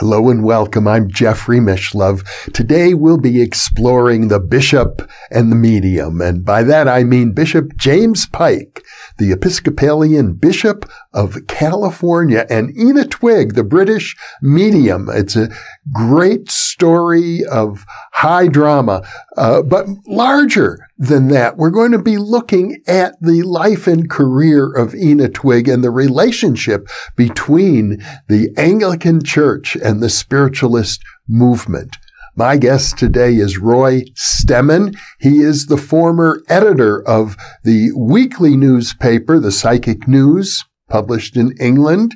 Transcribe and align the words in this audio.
Hello 0.00 0.30
and 0.30 0.42
welcome. 0.42 0.88
I'm 0.88 1.10
Jeffrey 1.10 1.58
Mishlove. 1.58 2.24
Today 2.54 2.94
we'll 2.94 3.18
be 3.18 3.42
exploring 3.42 4.28
the 4.28 4.40
bishop 4.40 5.06
and 5.30 5.52
the 5.52 5.56
medium. 5.56 6.22
And 6.22 6.42
by 6.42 6.62
that 6.62 6.88
I 6.88 7.04
mean 7.04 7.32
Bishop 7.32 7.76
James 7.76 8.24
Pike, 8.24 8.82
the 9.18 9.30
Episcopalian 9.30 10.32
Bishop 10.32 10.90
of 11.12 11.46
California, 11.48 12.46
and 12.48 12.74
Ena 12.78 13.04
Twigg, 13.04 13.56
the 13.56 13.62
British 13.62 14.16
medium. 14.40 15.10
It's 15.12 15.36
a 15.36 15.50
great 15.92 16.50
story 16.80 17.44
of 17.44 17.84
high 18.14 18.48
drama, 18.48 19.02
uh, 19.36 19.60
but 19.60 19.84
larger 20.06 20.78
than 20.96 21.28
that. 21.28 21.58
We're 21.58 21.68
going 21.68 21.92
to 21.92 22.02
be 22.02 22.16
looking 22.16 22.82
at 22.86 23.20
the 23.20 23.42
life 23.42 23.86
and 23.86 24.08
career 24.08 24.72
of 24.72 24.94
Ena 24.94 25.28
Twigg 25.28 25.68
and 25.68 25.84
the 25.84 25.90
relationship 25.90 26.88
between 27.16 28.02
the 28.28 28.48
Anglican 28.56 29.22
Church 29.22 29.76
and 29.76 30.02
the 30.02 30.08
spiritualist 30.08 31.02
movement. 31.28 31.98
My 32.34 32.56
guest 32.56 32.96
today 32.96 33.34
is 33.34 33.58
Roy 33.58 34.04
Stemman. 34.14 34.96
He 35.18 35.40
is 35.40 35.66
the 35.66 35.76
former 35.76 36.40
editor 36.48 37.06
of 37.06 37.36
the 37.62 37.90
weekly 37.94 38.56
newspaper, 38.56 39.38
The 39.38 39.52
Psychic 39.52 40.08
News, 40.08 40.64
published 40.88 41.36
in 41.36 41.52
England. 41.60 42.14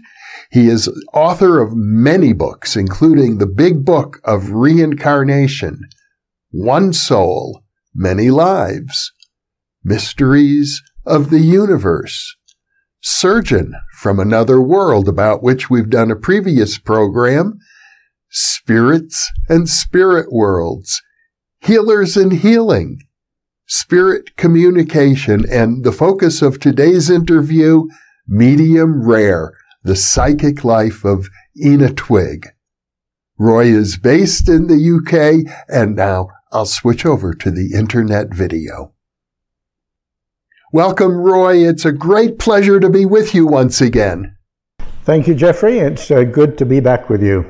He 0.54 0.68
is 0.68 0.88
author 1.12 1.60
of 1.60 1.74
many 1.74 2.32
books, 2.32 2.76
including 2.76 3.38
the 3.38 3.46
big 3.46 3.84
book 3.84 4.20
of 4.22 4.52
reincarnation, 4.52 5.80
One 6.52 6.92
Soul, 6.92 7.64
Many 7.92 8.30
Lives, 8.30 9.10
Mysteries 9.82 10.80
of 11.04 11.30
the 11.30 11.40
Universe, 11.40 12.36
Surgeon 13.00 13.74
from 13.98 14.20
Another 14.20 14.60
World, 14.60 15.08
about 15.08 15.42
which 15.42 15.68
we've 15.68 15.90
done 15.90 16.12
a 16.12 16.16
previous 16.16 16.78
program, 16.78 17.58
spirits 18.30 19.28
and 19.48 19.68
spirit 19.68 20.30
worlds, 20.30 21.02
healers 21.62 22.16
and 22.16 22.32
healing, 22.32 23.00
spirit 23.66 24.36
communication, 24.36 25.44
and 25.50 25.82
the 25.82 25.90
focus 25.90 26.42
of 26.42 26.60
today's 26.60 27.10
interview, 27.10 27.88
medium 28.28 29.04
rare, 29.04 29.52
the 29.84 29.94
psychic 29.94 30.64
life 30.64 31.04
of 31.04 31.28
Ena 31.62 31.92
Twigg. 31.92 32.48
Roy 33.38 33.66
is 33.66 33.98
based 33.98 34.48
in 34.48 34.66
the 34.66 34.74
UK, 34.96 35.52
and 35.68 35.94
now 35.94 36.28
I'll 36.50 36.66
switch 36.66 37.04
over 37.04 37.34
to 37.34 37.50
the 37.50 37.74
internet 37.74 38.32
video. 38.32 38.94
Welcome, 40.72 41.16
Roy. 41.16 41.68
It's 41.68 41.84
a 41.84 41.92
great 41.92 42.38
pleasure 42.38 42.80
to 42.80 42.88
be 42.88 43.04
with 43.04 43.34
you 43.34 43.46
once 43.46 43.80
again. 43.80 44.36
Thank 45.04 45.28
you, 45.28 45.34
Jeffrey. 45.34 45.78
It's 45.78 46.10
uh, 46.10 46.24
good 46.24 46.56
to 46.58 46.64
be 46.64 46.80
back 46.80 47.10
with 47.10 47.22
you. 47.22 47.44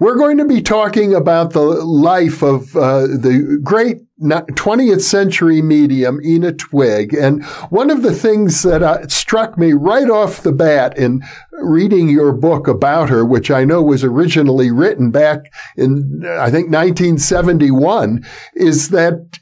We're 0.00 0.16
going 0.16 0.38
to 0.38 0.44
be 0.44 0.62
talking 0.62 1.14
about 1.14 1.52
the 1.52 1.60
life 1.60 2.42
of 2.42 2.74
uh, 2.74 3.02
the 3.02 3.60
great 3.62 3.98
20th 4.22 5.02
century 5.02 5.62
medium, 5.62 6.20
Ena 6.24 6.52
Twigg. 6.52 7.14
And 7.14 7.44
one 7.70 7.90
of 7.90 8.02
the 8.02 8.14
things 8.14 8.62
that 8.62 8.82
uh, 8.82 9.06
struck 9.08 9.58
me 9.58 9.72
right 9.72 10.08
off 10.08 10.42
the 10.42 10.52
bat 10.52 10.96
in 10.96 11.22
reading 11.52 12.08
your 12.08 12.32
book 12.32 12.68
about 12.68 13.08
her, 13.08 13.24
which 13.24 13.50
I 13.50 13.64
know 13.64 13.82
was 13.82 14.04
originally 14.04 14.70
written 14.70 15.10
back 15.10 15.52
in, 15.76 16.24
I 16.26 16.50
think, 16.50 16.70
1971, 16.70 18.24
is 18.54 18.90
that 18.90 19.38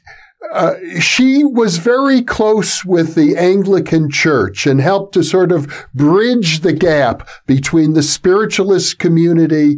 uh, 0.51 0.75
she 0.99 1.43
was 1.43 1.77
very 1.77 2.21
close 2.21 2.83
with 2.83 3.15
the 3.15 3.37
Anglican 3.37 4.09
Church 4.09 4.65
and 4.65 4.81
helped 4.81 5.13
to 5.13 5.23
sort 5.23 5.51
of 5.51 5.87
bridge 5.93 6.59
the 6.59 6.73
gap 6.73 7.27
between 7.45 7.93
the 7.93 8.03
spiritualist 8.03 8.99
community 8.99 9.77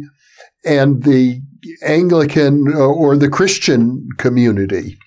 and 0.64 1.04
the 1.04 1.42
Anglican 1.82 2.72
uh, 2.72 2.78
or 2.78 3.16
the 3.16 3.28
Christian 3.28 4.08
community. 4.18 4.98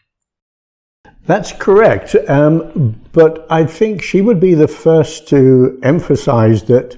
That's 1.25 1.51
correct. 1.51 2.15
Um, 2.29 3.01
but 3.11 3.45
I 3.49 3.65
think 3.65 4.01
she 4.01 4.21
would 4.21 4.39
be 4.39 4.53
the 4.53 4.67
first 4.67 5.27
to 5.29 5.77
emphasize 5.83 6.63
that 6.63 6.97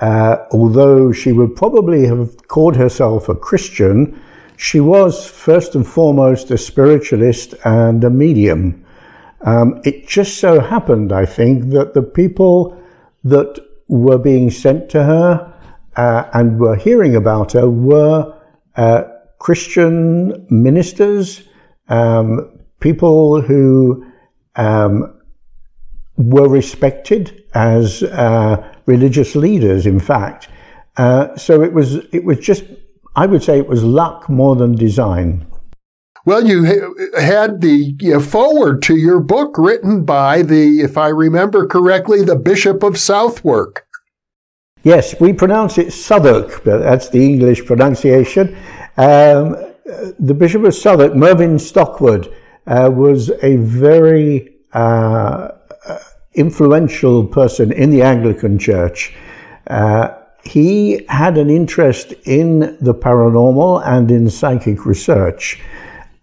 uh, 0.00 0.36
although 0.50 1.12
she 1.12 1.32
would 1.32 1.56
probably 1.56 2.06
have 2.06 2.48
called 2.48 2.76
herself 2.76 3.28
a 3.28 3.34
Christian, 3.34 4.18
she 4.56 4.80
was 4.80 5.28
first 5.28 5.74
and 5.74 5.86
foremost 5.86 6.50
a 6.50 6.58
spiritualist 6.58 7.54
and 7.64 8.02
a 8.02 8.10
medium. 8.10 8.84
Um, 9.42 9.80
it 9.84 10.08
just 10.08 10.38
so 10.38 10.60
happened, 10.60 11.12
I 11.12 11.26
think, 11.26 11.70
that 11.70 11.94
the 11.94 12.02
people 12.02 12.82
that 13.24 13.58
were 13.88 14.18
being 14.18 14.50
sent 14.50 14.88
to 14.90 15.04
her 15.04 15.52
uh, 15.96 16.24
and 16.32 16.58
were 16.58 16.76
hearing 16.76 17.14
about 17.14 17.52
her 17.52 17.68
were 17.68 18.35
uh, 18.76 19.04
Christian 19.38 20.46
ministers, 20.50 21.42
um, 21.88 22.58
people 22.80 23.40
who 23.40 24.04
um, 24.56 25.20
were 26.16 26.48
respected 26.48 27.44
as 27.54 28.02
uh, 28.02 28.72
religious 28.86 29.34
leaders, 29.34 29.86
in 29.86 30.00
fact. 30.00 30.48
Uh, 30.96 31.36
so 31.36 31.62
it 31.62 31.72
was, 31.72 31.96
it 32.12 32.24
was 32.24 32.38
just, 32.38 32.64
I 33.14 33.26
would 33.26 33.42
say 33.42 33.58
it 33.58 33.68
was 33.68 33.84
luck 33.84 34.28
more 34.28 34.56
than 34.56 34.74
design. 34.74 35.46
Well, 36.24 36.44
you 36.44 36.64
had 37.16 37.60
the 37.60 37.94
know, 38.00 38.20
forward 38.20 38.82
to 38.82 38.96
your 38.96 39.20
book 39.20 39.56
written 39.56 40.04
by 40.04 40.42
the, 40.42 40.80
if 40.80 40.98
I 40.98 41.08
remember 41.08 41.68
correctly, 41.68 42.24
the 42.24 42.34
Bishop 42.34 42.82
of 42.82 42.98
Southwark. 42.98 43.85
Yes, 44.86 45.18
we 45.18 45.32
pronounce 45.32 45.78
it 45.78 45.92
Southwark, 45.92 46.62
but 46.62 46.78
that's 46.78 47.08
the 47.08 47.20
English 47.20 47.66
pronunciation. 47.66 48.56
Um, 48.96 49.56
the 50.20 50.32
Bishop 50.32 50.62
of 50.62 50.76
Southwark, 50.76 51.12
Mervyn 51.16 51.58
Stockwood, 51.58 52.32
uh, 52.68 52.88
was 52.94 53.32
a 53.42 53.56
very 53.56 54.54
uh, 54.74 55.48
influential 56.34 57.26
person 57.26 57.72
in 57.72 57.90
the 57.90 58.02
Anglican 58.02 58.60
Church. 58.60 59.12
Uh, 59.66 60.14
he 60.44 61.04
had 61.08 61.36
an 61.36 61.50
interest 61.50 62.14
in 62.24 62.78
the 62.80 62.94
paranormal 62.94 63.84
and 63.84 64.08
in 64.12 64.30
psychic 64.30 64.86
research. 64.86 65.60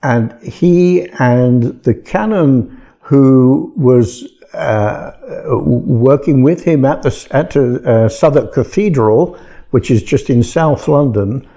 And 0.04 0.42
he 0.42 1.10
and 1.20 1.84
the 1.84 1.96
canon 1.96 2.82
who 3.02 3.74
was 3.76 4.24
uh, 4.24 4.33
working 4.54 6.44
with 6.44 6.64
him 6.64 6.86
at 6.86 7.02
the 7.02 7.28
at 7.32 7.56
uh, 7.58 8.10
Southwark 8.10 8.54
Cathedral, 8.54 9.38
which 9.72 9.90
is 9.90 10.04
just 10.04 10.30
in 10.30 10.44
South 10.44 10.88
London. 10.88 11.48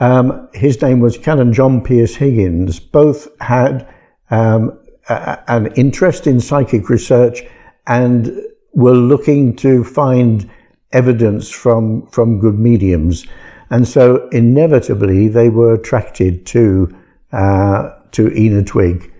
Um, 0.00 0.48
his 0.52 0.80
name 0.82 1.00
was 1.00 1.16
Canon 1.16 1.52
John 1.52 1.82
Pearce 1.82 2.16
Higgins. 2.16 2.80
Both 2.80 3.28
had 3.40 3.88
um, 4.30 4.78
a, 5.08 5.38
an 5.48 5.72
interest 5.74 6.26
in 6.26 6.40
psychic 6.40 6.88
research 6.88 7.42
and 7.86 8.30
were 8.72 8.94
looking 8.94 9.54
to 9.56 9.84
find 9.84 10.50
evidence 10.92 11.50
from 11.50 12.06
from 12.08 12.40
good 12.40 12.58
mediums, 12.58 13.26
and 13.70 13.86
so 13.86 14.28
inevitably 14.30 15.28
they 15.28 15.48
were 15.48 15.74
attracted 15.74 16.44
to 16.46 16.94
uh, 17.32 17.90
to 18.12 18.32
Ena 18.34 18.62
Twigg. 18.62 19.13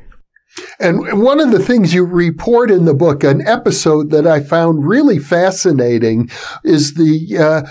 And 0.79 1.23
one 1.23 1.41
of 1.41 1.51
the 1.51 1.59
things 1.59 1.95
you 1.95 2.05
report 2.05 2.71
in 2.71 2.85
the 2.85 2.95
book, 2.95 3.25
an 3.25 3.47
episode 3.47 4.11
that 4.11 4.27
I 4.27 4.41
found 4.41 4.87
really 4.87 5.19
fascinating, 5.19 6.31
is 6.63 6.95
the 6.95 7.39
uh, 7.39 7.63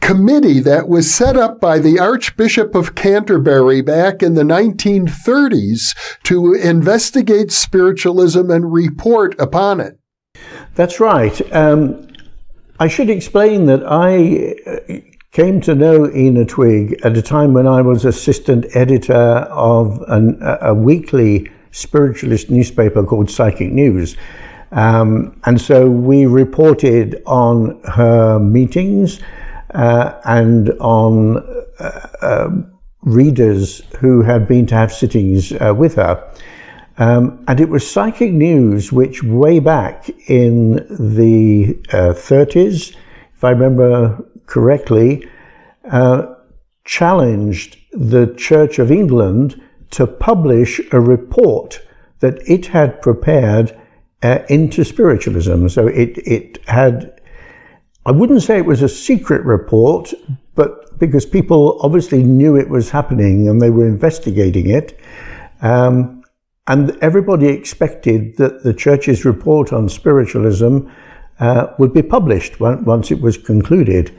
committee 0.00 0.60
that 0.60 0.88
was 0.88 1.12
set 1.12 1.36
up 1.36 1.60
by 1.60 1.78
the 1.78 1.98
Archbishop 1.98 2.74
of 2.74 2.94
Canterbury 2.94 3.82
back 3.82 4.22
in 4.22 4.34
the 4.34 4.42
1930s 4.42 5.96
to 6.24 6.54
investigate 6.54 7.52
spiritualism 7.52 8.50
and 8.50 8.72
report 8.72 9.38
upon 9.38 9.80
it. 9.80 9.98
That's 10.74 11.00
right. 11.00 11.54
Um, 11.54 12.08
I 12.78 12.88
should 12.88 13.10
explain 13.10 13.66
that 13.66 13.82
I 13.86 14.54
uh, 14.66 15.00
came 15.32 15.60
to 15.62 15.74
know 15.74 16.06
Ena 16.06 16.44
Twigg 16.44 16.98
at 17.04 17.16
a 17.16 17.22
time 17.22 17.52
when 17.52 17.66
I 17.66 17.82
was 17.82 18.04
assistant 18.04 18.66
editor 18.74 19.14
of 19.14 20.02
an, 20.08 20.38
a 20.40 20.74
weekly 20.74 21.50
spiritualist 21.70 22.50
newspaper 22.50 23.04
called 23.04 23.30
Psychic 23.30 23.72
News. 23.72 24.16
Um, 24.72 25.40
and 25.44 25.60
so 25.60 25.88
we 25.88 26.26
reported 26.26 27.22
on 27.26 27.80
her 27.84 28.38
meetings 28.38 29.20
uh, 29.74 30.20
and 30.24 30.70
on 30.80 31.38
uh, 31.78 32.08
uh, 32.22 32.50
readers 33.02 33.82
who 33.98 34.22
had 34.22 34.46
been 34.46 34.66
to 34.66 34.74
have 34.74 34.92
sittings 34.92 35.52
uh, 35.52 35.74
with 35.76 35.96
her. 35.96 36.32
Um, 36.98 37.42
and 37.48 37.60
it 37.60 37.68
was 37.68 37.88
Psychic 37.90 38.32
News 38.32 38.92
which, 38.92 39.22
way 39.22 39.58
back 39.58 40.10
in 40.28 40.74
the 40.90 41.78
uh, 41.92 42.12
30s, 42.12 42.94
if 43.34 43.42
I 43.42 43.50
remember 43.50 44.22
correctly, 44.46 45.26
uh, 45.90 46.34
challenged 46.84 47.78
the 47.92 48.34
Church 48.36 48.78
of 48.78 48.90
England 48.90 49.60
to 49.90 50.06
publish 50.06 50.80
a 50.92 51.00
report 51.00 51.80
that 52.20 52.38
it 52.48 52.66
had 52.66 53.02
prepared 53.02 53.78
uh, 54.22 54.40
into 54.48 54.84
spiritualism. 54.84 55.68
So 55.68 55.86
it, 55.86 56.18
it 56.18 56.58
had, 56.68 57.20
I 58.06 58.12
wouldn't 58.12 58.42
say 58.42 58.58
it 58.58 58.66
was 58.66 58.82
a 58.82 58.88
secret 58.88 59.44
report, 59.44 60.12
but 60.54 60.98
because 60.98 61.24
people 61.24 61.78
obviously 61.82 62.22
knew 62.22 62.56
it 62.56 62.68
was 62.68 62.90
happening 62.90 63.48
and 63.48 63.60
they 63.60 63.70
were 63.70 63.86
investigating 63.86 64.68
it. 64.68 64.98
Um, 65.62 66.22
and 66.66 66.96
everybody 67.02 67.48
expected 67.48 68.36
that 68.36 68.62
the 68.62 68.74
church's 68.74 69.24
report 69.24 69.72
on 69.72 69.88
spiritualism 69.88 70.80
uh, 71.40 71.74
would 71.78 71.92
be 71.92 72.02
published 72.02 72.60
once 72.60 73.10
it 73.10 73.20
was 73.20 73.38
concluded. 73.38 74.16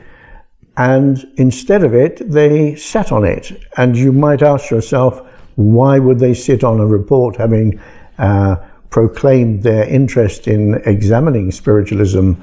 And 0.75 1.23
instead 1.37 1.83
of 1.83 1.93
it, 1.93 2.29
they 2.29 2.75
sat 2.75 3.11
on 3.11 3.23
it. 3.23 3.51
And 3.77 3.95
you 3.95 4.11
might 4.11 4.41
ask 4.41 4.71
yourself, 4.71 5.21
why 5.55 5.99
would 5.99 6.19
they 6.19 6.33
sit 6.33 6.63
on 6.63 6.79
a 6.79 6.85
report 6.85 7.35
having 7.35 7.79
uh, 8.17 8.55
proclaimed 8.89 9.63
their 9.63 9.87
interest 9.87 10.47
in 10.47 10.75
examining 10.85 11.51
spiritualism? 11.51 12.33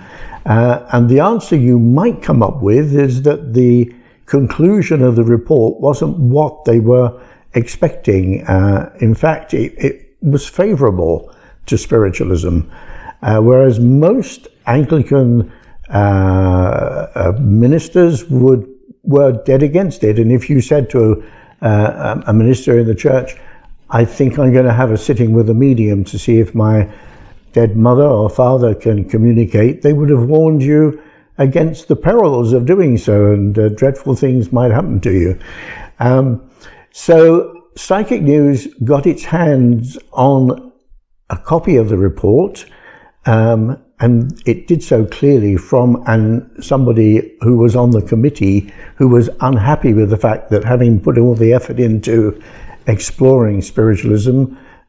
Uh, 0.46 0.86
and 0.92 1.08
the 1.08 1.20
answer 1.20 1.56
you 1.56 1.78
might 1.78 2.22
come 2.22 2.42
up 2.42 2.62
with 2.62 2.94
is 2.94 3.22
that 3.22 3.54
the 3.54 3.92
conclusion 4.26 5.02
of 5.02 5.16
the 5.16 5.24
report 5.24 5.80
wasn't 5.80 6.16
what 6.18 6.64
they 6.64 6.80
were 6.80 7.20
expecting. 7.54 8.46
Uh, 8.46 8.90
in 9.00 9.14
fact, 9.14 9.54
it, 9.54 9.72
it 9.78 10.16
was 10.22 10.46
favorable 10.46 11.34
to 11.66 11.76
spiritualism, 11.76 12.60
uh, 13.22 13.40
whereas 13.40 13.78
most 13.78 14.48
Anglican 14.66 15.52
uh, 15.90 17.06
uh, 17.14 17.32
ministers 17.40 18.24
would 18.28 18.66
were 19.04 19.32
dead 19.44 19.62
against 19.62 20.04
it. 20.04 20.18
And 20.18 20.30
if 20.30 20.50
you 20.50 20.60
said 20.60 20.90
to 20.90 21.24
a, 21.60 22.22
a 22.26 22.32
minister 22.32 22.78
in 22.78 22.86
the 22.86 22.94
church, 22.94 23.36
I 23.90 24.04
think 24.04 24.38
I'm 24.38 24.52
going 24.52 24.66
to 24.66 24.72
have 24.72 24.90
a 24.90 24.98
sitting 24.98 25.32
with 25.32 25.48
a 25.48 25.54
medium 25.54 26.04
to 26.04 26.18
see 26.18 26.38
if 26.38 26.54
my 26.54 26.92
dead 27.52 27.76
mother 27.76 28.04
or 28.04 28.28
father 28.28 28.74
can 28.74 29.08
communicate, 29.08 29.82
they 29.82 29.92
would 29.92 30.10
have 30.10 30.26
warned 30.28 30.62
you 30.62 31.02
against 31.38 31.88
the 31.88 31.96
perils 31.96 32.52
of 32.52 32.66
doing 32.66 32.98
so, 32.98 33.32
and 33.32 33.58
uh, 33.58 33.68
dreadful 33.70 34.14
things 34.14 34.52
might 34.52 34.70
happen 34.70 35.00
to 35.00 35.12
you. 35.12 35.38
Um, 36.00 36.50
so, 36.92 37.68
Psychic 37.76 38.22
News 38.22 38.66
got 38.84 39.06
its 39.06 39.24
hands 39.24 39.96
on 40.12 40.72
a 41.30 41.36
copy 41.36 41.76
of 41.76 41.88
the 41.88 41.96
report, 41.96 42.66
um, 43.26 43.80
and 44.00 44.40
it 44.46 44.66
did 44.66 44.82
so 44.82 45.04
clearly 45.04 45.56
from 45.56 46.02
an, 46.06 46.62
somebody 46.62 47.36
who 47.40 47.56
was 47.56 47.74
on 47.74 47.90
the 47.90 48.02
committee 48.02 48.72
who 48.96 49.08
was 49.08 49.28
unhappy 49.40 49.92
with 49.92 50.10
the 50.10 50.16
fact 50.16 50.50
that 50.50 50.64
having 50.64 51.00
put 51.00 51.18
all 51.18 51.34
the 51.34 51.52
effort 51.52 51.80
into 51.80 52.40
exploring 52.86 53.60
spiritualism 53.60 54.44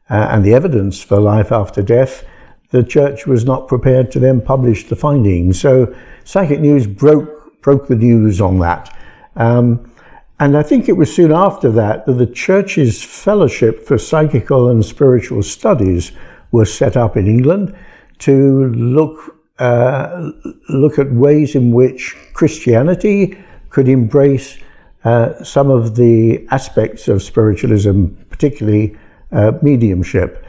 uh, 0.08 0.28
and 0.30 0.44
the 0.44 0.54
evidence 0.54 1.02
for 1.02 1.18
life 1.18 1.50
after 1.50 1.82
death, 1.82 2.24
the 2.70 2.84
church 2.84 3.26
was 3.26 3.44
not 3.44 3.66
prepared 3.66 4.12
to 4.12 4.20
then 4.20 4.40
publish 4.40 4.86
the 4.88 4.96
findings. 4.96 5.60
So 5.60 5.94
Psychic 6.24 6.60
News 6.60 6.86
broke, 6.86 7.60
broke 7.62 7.88
the 7.88 7.96
news 7.96 8.40
on 8.40 8.60
that. 8.60 8.96
Um, 9.34 9.92
and 10.38 10.56
I 10.56 10.62
think 10.62 10.88
it 10.88 10.96
was 10.96 11.14
soon 11.14 11.32
after 11.32 11.70
that 11.72 12.06
that 12.06 12.14
the 12.14 12.26
church's 12.26 13.02
fellowship 13.02 13.86
for 13.86 13.98
psychical 13.98 14.68
and 14.68 14.84
spiritual 14.84 15.42
studies 15.42 16.12
was 16.52 16.72
set 16.72 16.96
up 16.96 17.16
in 17.16 17.26
England 17.26 17.76
to 18.20 18.68
look 18.68 19.36
uh, 19.58 20.30
look 20.70 20.98
at 20.98 21.12
ways 21.12 21.54
in 21.54 21.70
which 21.70 22.16
Christianity 22.32 23.38
could 23.68 23.88
embrace 23.88 24.58
uh, 25.04 25.42
some 25.44 25.70
of 25.70 25.96
the 25.96 26.46
aspects 26.50 27.08
of 27.08 27.22
spiritualism, 27.22 28.06
particularly 28.30 28.96
uh, 29.32 29.52
mediumship. 29.60 30.46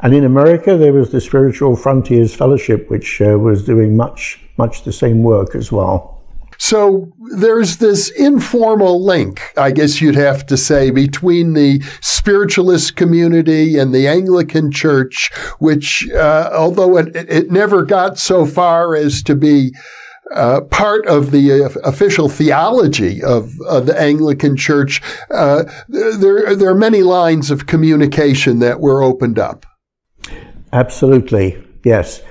And 0.00 0.14
in 0.14 0.24
America, 0.24 0.76
there 0.76 0.92
was 0.92 1.10
the 1.10 1.20
Spiritual 1.20 1.76
Frontiers 1.76 2.34
Fellowship, 2.34 2.90
which 2.90 3.20
uh, 3.20 3.38
was 3.38 3.64
doing 3.64 3.96
much, 3.96 4.40
much 4.56 4.84
the 4.84 4.92
same 4.92 5.22
work 5.22 5.54
as 5.54 5.70
well. 5.70 6.13
So 6.58 7.12
there's 7.36 7.78
this 7.78 8.10
informal 8.10 9.04
link, 9.04 9.40
I 9.56 9.70
guess 9.70 10.00
you'd 10.00 10.14
have 10.14 10.46
to 10.46 10.56
say, 10.56 10.90
between 10.90 11.54
the 11.54 11.82
spiritualist 12.00 12.96
community 12.96 13.78
and 13.78 13.94
the 13.94 14.06
Anglican 14.08 14.70
Church, 14.70 15.30
which, 15.58 16.08
uh, 16.10 16.50
although 16.52 16.96
it, 16.96 17.14
it 17.16 17.50
never 17.50 17.84
got 17.84 18.18
so 18.18 18.46
far 18.46 18.94
as 18.94 19.22
to 19.24 19.34
be 19.34 19.72
uh, 20.34 20.62
part 20.62 21.06
of 21.06 21.30
the 21.30 21.64
uh, 21.64 21.68
official 21.84 22.28
theology 22.28 23.22
of 23.22 23.56
the 23.58 23.94
Anglican 23.98 24.56
Church, 24.56 25.02
uh, 25.30 25.64
there, 25.88 26.56
there 26.56 26.70
are 26.70 26.74
many 26.74 27.02
lines 27.02 27.50
of 27.50 27.66
communication 27.66 28.58
that 28.60 28.80
were 28.80 29.02
opened 29.02 29.38
up. 29.38 29.66
Absolutely, 30.72 31.62
yes. 31.84 32.22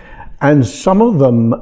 And 0.41 0.65
some 0.65 1.01
of 1.01 1.19
them 1.19 1.53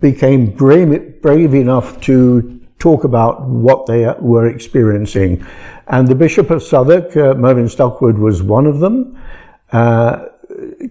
became 0.00 0.50
brave, 0.50 1.22
brave 1.22 1.54
enough 1.54 2.00
to 2.02 2.60
talk 2.78 3.04
about 3.04 3.48
what 3.48 3.86
they 3.86 4.12
were 4.20 4.46
experiencing. 4.48 5.44
And 5.88 6.06
the 6.06 6.14
Bishop 6.14 6.50
of 6.50 6.62
Southwark, 6.62 7.16
uh, 7.16 7.34
Mervyn 7.34 7.68
Stockwood, 7.68 8.18
was 8.18 8.42
one 8.42 8.66
of 8.66 8.80
them. 8.80 9.18
Uh, 9.72 10.26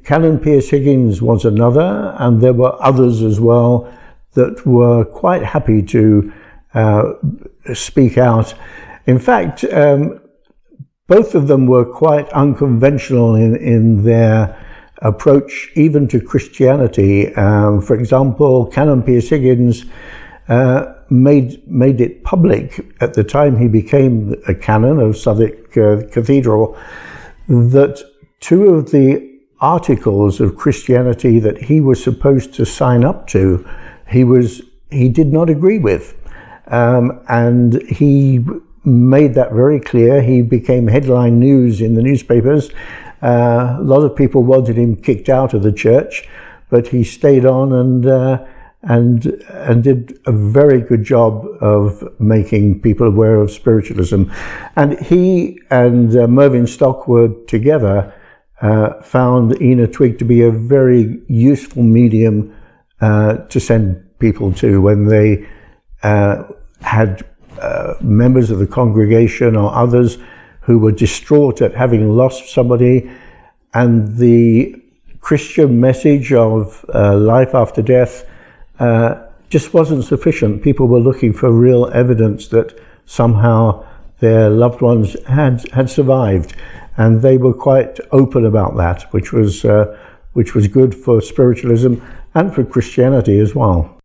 Canon 0.03 0.39
Pearce 0.39 0.69
Higgins 0.69 1.21
was 1.21 1.45
another, 1.45 2.15
and 2.19 2.41
there 2.41 2.53
were 2.53 2.81
others 2.81 3.21
as 3.21 3.39
well 3.39 3.91
that 4.33 4.65
were 4.65 5.03
quite 5.03 5.43
happy 5.43 5.81
to 5.81 6.31
uh, 6.73 7.13
speak 7.73 8.17
out. 8.17 8.53
In 9.05 9.19
fact, 9.19 9.63
um, 9.65 10.19
both 11.07 11.35
of 11.35 11.47
them 11.47 11.67
were 11.67 11.85
quite 11.85 12.29
unconventional 12.29 13.35
in, 13.35 13.55
in 13.55 14.03
their 14.03 14.55
approach 14.99 15.71
even 15.75 16.07
to 16.07 16.19
Christianity. 16.19 17.33
Um, 17.35 17.81
for 17.81 17.95
example, 17.95 18.65
Canon 18.67 19.03
Pearce 19.03 19.29
Higgins 19.29 19.85
uh, 20.49 20.93
made 21.09 21.65
made 21.67 22.01
it 22.01 22.23
public 22.23 22.85
at 23.01 23.13
the 23.13 23.23
time 23.23 23.57
he 23.57 23.67
became 23.67 24.35
a 24.47 24.55
canon 24.55 24.99
of 24.99 25.17
Southwark 25.17 25.77
uh, 25.77 26.01
Cathedral 26.11 26.77
that 27.47 28.01
two 28.39 28.73
of 28.73 28.91
the 28.91 29.27
articles 29.59 30.39
of 30.39 30.55
Christianity 30.55 31.39
that 31.39 31.57
he 31.57 31.81
was 31.81 32.03
supposed 32.03 32.53
to 32.55 32.65
sign 32.65 33.03
up 33.03 33.27
to, 33.27 33.67
he 34.07 34.23
was 34.23 34.61
he 34.89 35.09
did 35.09 35.33
not 35.33 35.49
agree 35.49 35.79
with, 35.79 36.15
um, 36.67 37.19
and 37.27 37.81
he 37.83 38.45
made 38.85 39.33
that 39.33 39.51
very 39.51 39.79
clear. 39.79 40.21
He 40.21 40.41
became 40.41 40.87
headline 40.87 41.39
news 41.39 41.81
in 41.81 41.93
the 41.93 42.01
newspapers 42.01 42.69
uh, 43.21 43.77
a 43.79 43.83
lot 43.83 44.03
of 44.03 44.15
people 44.15 44.43
wanted 44.43 44.77
him 44.77 44.95
kicked 44.95 45.29
out 45.29 45.53
of 45.53 45.63
the 45.63 45.71
church, 45.71 46.27
but 46.69 46.87
he 46.87 47.03
stayed 47.03 47.45
on 47.45 47.73
and 47.73 48.05
uh, 48.05 48.45
and 48.83 49.25
and 49.49 49.83
did 49.83 50.19
a 50.27 50.31
very 50.31 50.81
good 50.81 51.03
job 51.03 51.45
of 51.61 52.07
making 52.19 52.79
people 52.81 53.07
aware 53.07 53.35
of 53.35 53.51
spiritualism. 53.51 54.23
And 54.75 54.99
he 54.99 55.59
and 55.69 56.15
uh, 56.15 56.27
Mervyn 56.27 56.65
Stockwood 56.65 57.47
together 57.47 58.13
uh, 58.61 59.01
found 59.01 59.59
Ena 59.61 59.87
Twigg 59.87 60.19
to 60.19 60.25
be 60.25 60.41
a 60.41 60.51
very 60.51 61.19
useful 61.27 61.83
medium 61.83 62.55
uh, 63.01 63.37
to 63.37 63.59
send 63.59 64.03
people 64.19 64.53
to 64.53 64.81
when 64.81 65.05
they 65.05 65.47
had 66.81 67.25
members 68.01 68.51
of 68.51 68.59
the 68.59 68.67
congregation 68.67 69.55
or 69.55 69.73
others 69.73 70.19
who 70.67 70.77
were 70.77 70.91
distraught 70.91 71.61
at 71.61 71.73
having 71.73 72.09
lost 72.09 72.53
somebody, 72.53 73.09
and 73.73 74.17
the 74.17 74.75
Christian 75.21 75.79
message 75.79 76.33
of 76.33 76.85
uh, 76.93 77.15
life 77.15 77.55
after 77.55 77.81
death 77.81 78.25
uh, 78.79 79.15
just 79.49 79.73
wasn't 79.73 80.03
sufficient. 80.03 80.61
People 80.61 80.89
were 80.89 80.99
looking 80.99 81.31
for 81.31 81.51
real 81.51 81.87
evidence 81.93 82.49
that 82.49 82.77
somehow 83.05 83.85
their 84.19 84.49
loved 84.49 84.81
ones 84.81 85.15
had 85.25 85.65
had 85.71 85.89
survived, 85.89 86.53
and 86.97 87.21
they 87.21 87.37
were 87.37 87.53
quite 87.53 87.97
open 88.11 88.45
about 88.45 88.75
that, 88.75 89.03
which 89.13 89.31
was 89.31 89.63
uh, 89.63 89.97
which 90.33 90.53
was 90.53 90.67
good 90.67 90.93
for 90.93 91.21
spiritualism 91.21 91.93
and 92.33 92.53
for 92.53 92.65
Christianity 92.65 93.39
as 93.39 93.55
well. 93.55 93.97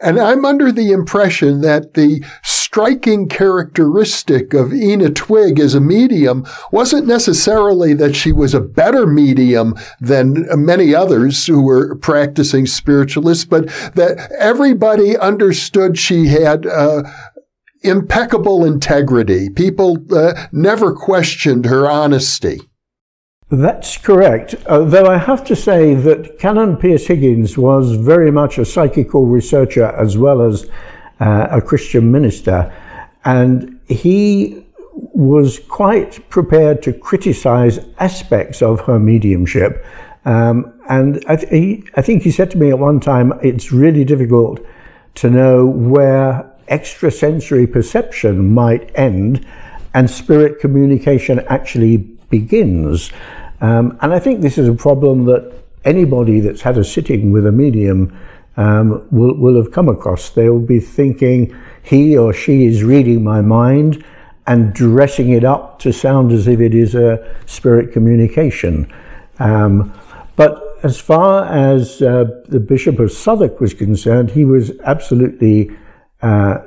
And 0.00 0.18
I'm 0.18 0.44
under 0.44 0.70
the 0.70 0.92
impression 0.92 1.60
that 1.62 1.94
the 1.94 2.24
striking 2.72 3.28
characteristic 3.28 4.54
of 4.54 4.72
Ena 4.72 5.10
Twigg 5.10 5.60
as 5.60 5.74
a 5.74 5.80
medium 5.80 6.46
wasn't 6.70 7.06
necessarily 7.06 7.92
that 7.92 8.16
she 8.16 8.32
was 8.32 8.54
a 8.54 8.60
better 8.60 9.06
medium 9.06 9.74
than 10.00 10.46
many 10.54 10.94
others 10.94 11.46
who 11.46 11.60
were 11.62 11.94
practicing 11.96 12.64
spiritualists, 12.64 13.44
but 13.44 13.66
that 13.94 14.32
everybody 14.38 15.18
understood 15.18 15.98
she 15.98 16.28
had 16.28 16.64
uh, 16.64 17.02
impeccable 17.82 18.64
integrity. 18.64 19.50
People 19.50 19.98
uh, 20.10 20.46
never 20.50 20.94
questioned 20.94 21.66
her 21.66 21.90
honesty. 21.90 22.58
That's 23.50 23.98
correct. 23.98 24.54
Though 24.66 25.08
I 25.08 25.18
have 25.18 25.44
to 25.44 25.54
say 25.54 25.94
that 25.94 26.38
Canon 26.38 26.78
Pearce 26.78 27.06
Higgins 27.06 27.58
was 27.58 27.96
very 27.96 28.30
much 28.30 28.56
a 28.56 28.64
psychical 28.64 29.26
researcher 29.26 29.84
as 29.84 30.16
well 30.16 30.40
as 30.40 30.70
uh, 31.22 31.46
a 31.50 31.60
Christian 31.62 32.10
minister. 32.10 32.72
And 33.24 33.78
he 33.88 34.66
was 35.14 35.60
quite 35.60 36.28
prepared 36.28 36.82
to 36.82 36.92
criticize 36.92 37.78
aspects 37.98 38.60
of 38.60 38.80
her 38.80 38.98
mediumship. 38.98 39.86
Um, 40.24 40.74
and 40.88 41.24
I, 41.28 41.36
th- 41.36 41.50
he, 41.50 41.84
I 41.94 42.02
think 42.02 42.22
he 42.22 42.30
said 42.30 42.50
to 42.50 42.58
me 42.58 42.70
at 42.70 42.78
one 42.78 42.98
time, 42.98 43.32
it's 43.42 43.70
really 43.70 44.04
difficult 44.04 44.60
to 45.16 45.30
know 45.30 45.66
where 45.66 46.50
extrasensory 46.68 47.66
perception 47.66 48.52
might 48.52 48.90
end 48.98 49.46
and 49.94 50.10
spirit 50.10 50.58
communication 50.58 51.40
actually 51.48 51.98
begins. 52.30 53.12
Um, 53.60 53.96
and 54.00 54.12
I 54.12 54.18
think 54.18 54.40
this 54.40 54.58
is 54.58 54.68
a 54.68 54.74
problem 54.74 55.26
that 55.26 55.52
anybody 55.84 56.40
that's 56.40 56.62
had 56.62 56.78
a 56.78 56.84
sitting 56.84 57.30
with 57.30 57.46
a 57.46 57.52
medium 57.52 58.16
um, 58.56 59.06
will, 59.10 59.34
will 59.36 59.56
have 59.56 59.72
come 59.72 59.88
across. 59.88 60.30
They'll 60.30 60.58
be 60.58 60.80
thinking 60.80 61.56
he 61.82 62.16
or 62.16 62.32
she 62.32 62.66
is 62.66 62.82
reading 62.82 63.24
my 63.24 63.40
mind 63.40 64.04
and 64.46 64.72
dressing 64.74 65.30
it 65.30 65.44
up 65.44 65.78
to 65.80 65.92
sound 65.92 66.32
as 66.32 66.48
if 66.48 66.60
it 66.60 66.74
is 66.74 66.94
a 66.94 67.36
spirit 67.46 67.92
communication. 67.92 68.92
Um, 69.38 69.92
but 70.36 70.78
as 70.82 71.00
far 71.00 71.44
as 71.44 72.02
uh, 72.02 72.24
the 72.48 72.60
Bishop 72.60 72.98
of 72.98 73.12
Southwark 73.12 73.60
was 73.60 73.72
concerned, 73.72 74.30
he 74.30 74.44
was 74.44 74.72
absolutely 74.80 75.70
uh, 76.22 76.58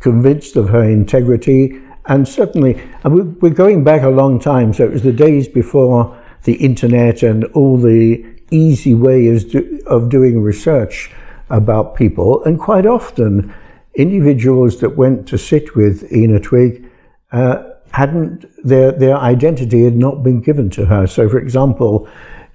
convinced 0.00 0.56
of 0.56 0.68
her 0.68 0.84
integrity 0.84 1.80
and 2.06 2.26
certainly, 2.26 2.82
and 3.04 3.40
we're 3.40 3.50
going 3.50 3.84
back 3.84 4.02
a 4.02 4.08
long 4.08 4.40
time, 4.40 4.72
so 4.72 4.84
it 4.84 4.92
was 4.92 5.02
the 5.02 5.12
days 5.12 5.46
before 5.46 6.18
the 6.42 6.54
internet 6.54 7.22
and 7.22 7.44
all 7.54 7.76
the 7.76 8.24
easy 8.52 8.94
ways 8.94 9.54
of 9.86 10.08
doing 10.08 10.42
research 10.42 11.10
about 11.50 11.96
people. 11.96 12.42
And 12.44 12.58
quite 12.58 12.86
often, 12.86 13.54
individuals 13.94 14.80
that 14.80 14.96
went 14.96 15.28
to 15.28 15.38
sit 15.38 15.74
with 15.74 16.10
Ena 16.12 16.40
Twigg 16.40 16.88
uh, 17.32 17.62
hadn't, 17.92 18.46
their, 18.64 18.92
their 18.92 19.16
identity 19.16 19.84
had 19.84 19.96
not 19.96 20.22
been 20.22 20.40
given 20.40 20.70
to 20.70 20.86
her. 20.86 21.06
So, 21.06 21.28
for 21.28 21.38
example, 21.38 22.08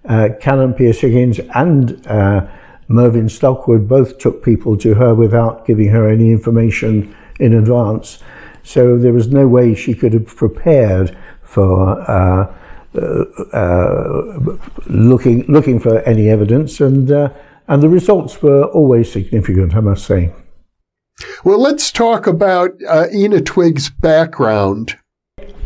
uh, 0.08 0.30
Canon 0.40 0.74
Pearce 0.74 1.02
Higgins 1.02 1.40
and 1.54 2.06
uh, 2.08 2.48
Mervyn 2.88 3.28
Stockwood 3.28 3.88
both 3.88 4.18
took 4.18 4.44
people 4.44 4.78
to 4.78 4.94
her 4.96 5.14
without 5.14 5.66
giving 5.66 5.90
her 5.90 6.10
any 6.10 6.32
information 6.32 7.16
in 7.40 7.54
advance. 7.54 8.20
So 8.64 8.98
there 8.98 9.14
was 9.14 9.28
no 9.28 9.48
way 9.48 9.76
she 9.76 9.94
could 9.94 10.14
have 10.14 10.28
prepared 10.28 11.18
for 11.44 12.00
uh, 12.10 12.54
looking 14.88 15.46
looking 15.48 15.80
for 15.80 16.00
any 16.00 16.30
evidence, 16.30 16.80
and 16.82 17.12
uh, 17.12 17.30
and 17.68 17.84
the 17.84 17.90
results 17.90 18.42
were 18.42 18.64
always 18.66 19.12
significant, 19.12 19.76
I 19.76 19.82
must 19.82 20.06
say. 20.06 20.32
Well, 21.44 21.60
let's 21.60 21.92
talk 21.92 22.28
about 22.28 22.72
uh, 22.88 23.08
Ena 23.12 23.42
Twigg's 23.42 23.90
background. 23.90 24.98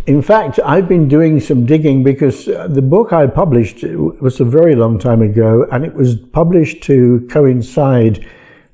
In 0.08 0.22
fact, 0.22 0.60
I've 0.66 0.88
been 0.88 1.08
doing 1.08 1.40
some 1.40 1.66
digging 1.66 2.04
because 2.04 2.48
uh, 2.48 2.68
the 2.68 2.82
book 2.82 3.13
I 3.13 3.28
published 3.28 3.84
was 3.84 4.40
a 4.40 4.46
very 4.46 4.75
long 4.75 4.98
time 4.98 5.22
ago, 5.22 5.68
and 5.72 5.86
it 5.86 5.94
was 5.94 6.16
published 6.16 6.82
to 6.84 7.28
coincide 7.30 8.25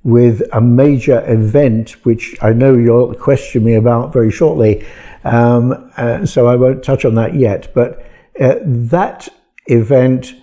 with 0.04 0.42
a 0.54 0.62
major 0.62 1.22
event, 1.30 2.06
which 2.06 2.36
I 2.42 2.54
know 2.54 2.76
you'll 2.76 3.14
question 3.16 3.66
me 3.66 3.74
about 3.74 4.14
very 4.14 4.32
shortly. 4.32 4.86
Um, 5.26 5.92
uh, 5.98 6.26
so 6.26 6.48
I 6.48 6.56
won't 6.56 6.82
touch 6.82 7.04
on 7.04 7.16
that 7.16 7.36
yet. 7.36 7.74
But 7.74 8.08
uh, 8.40 8.56
that 8.64 9.28
event 9.68 10.34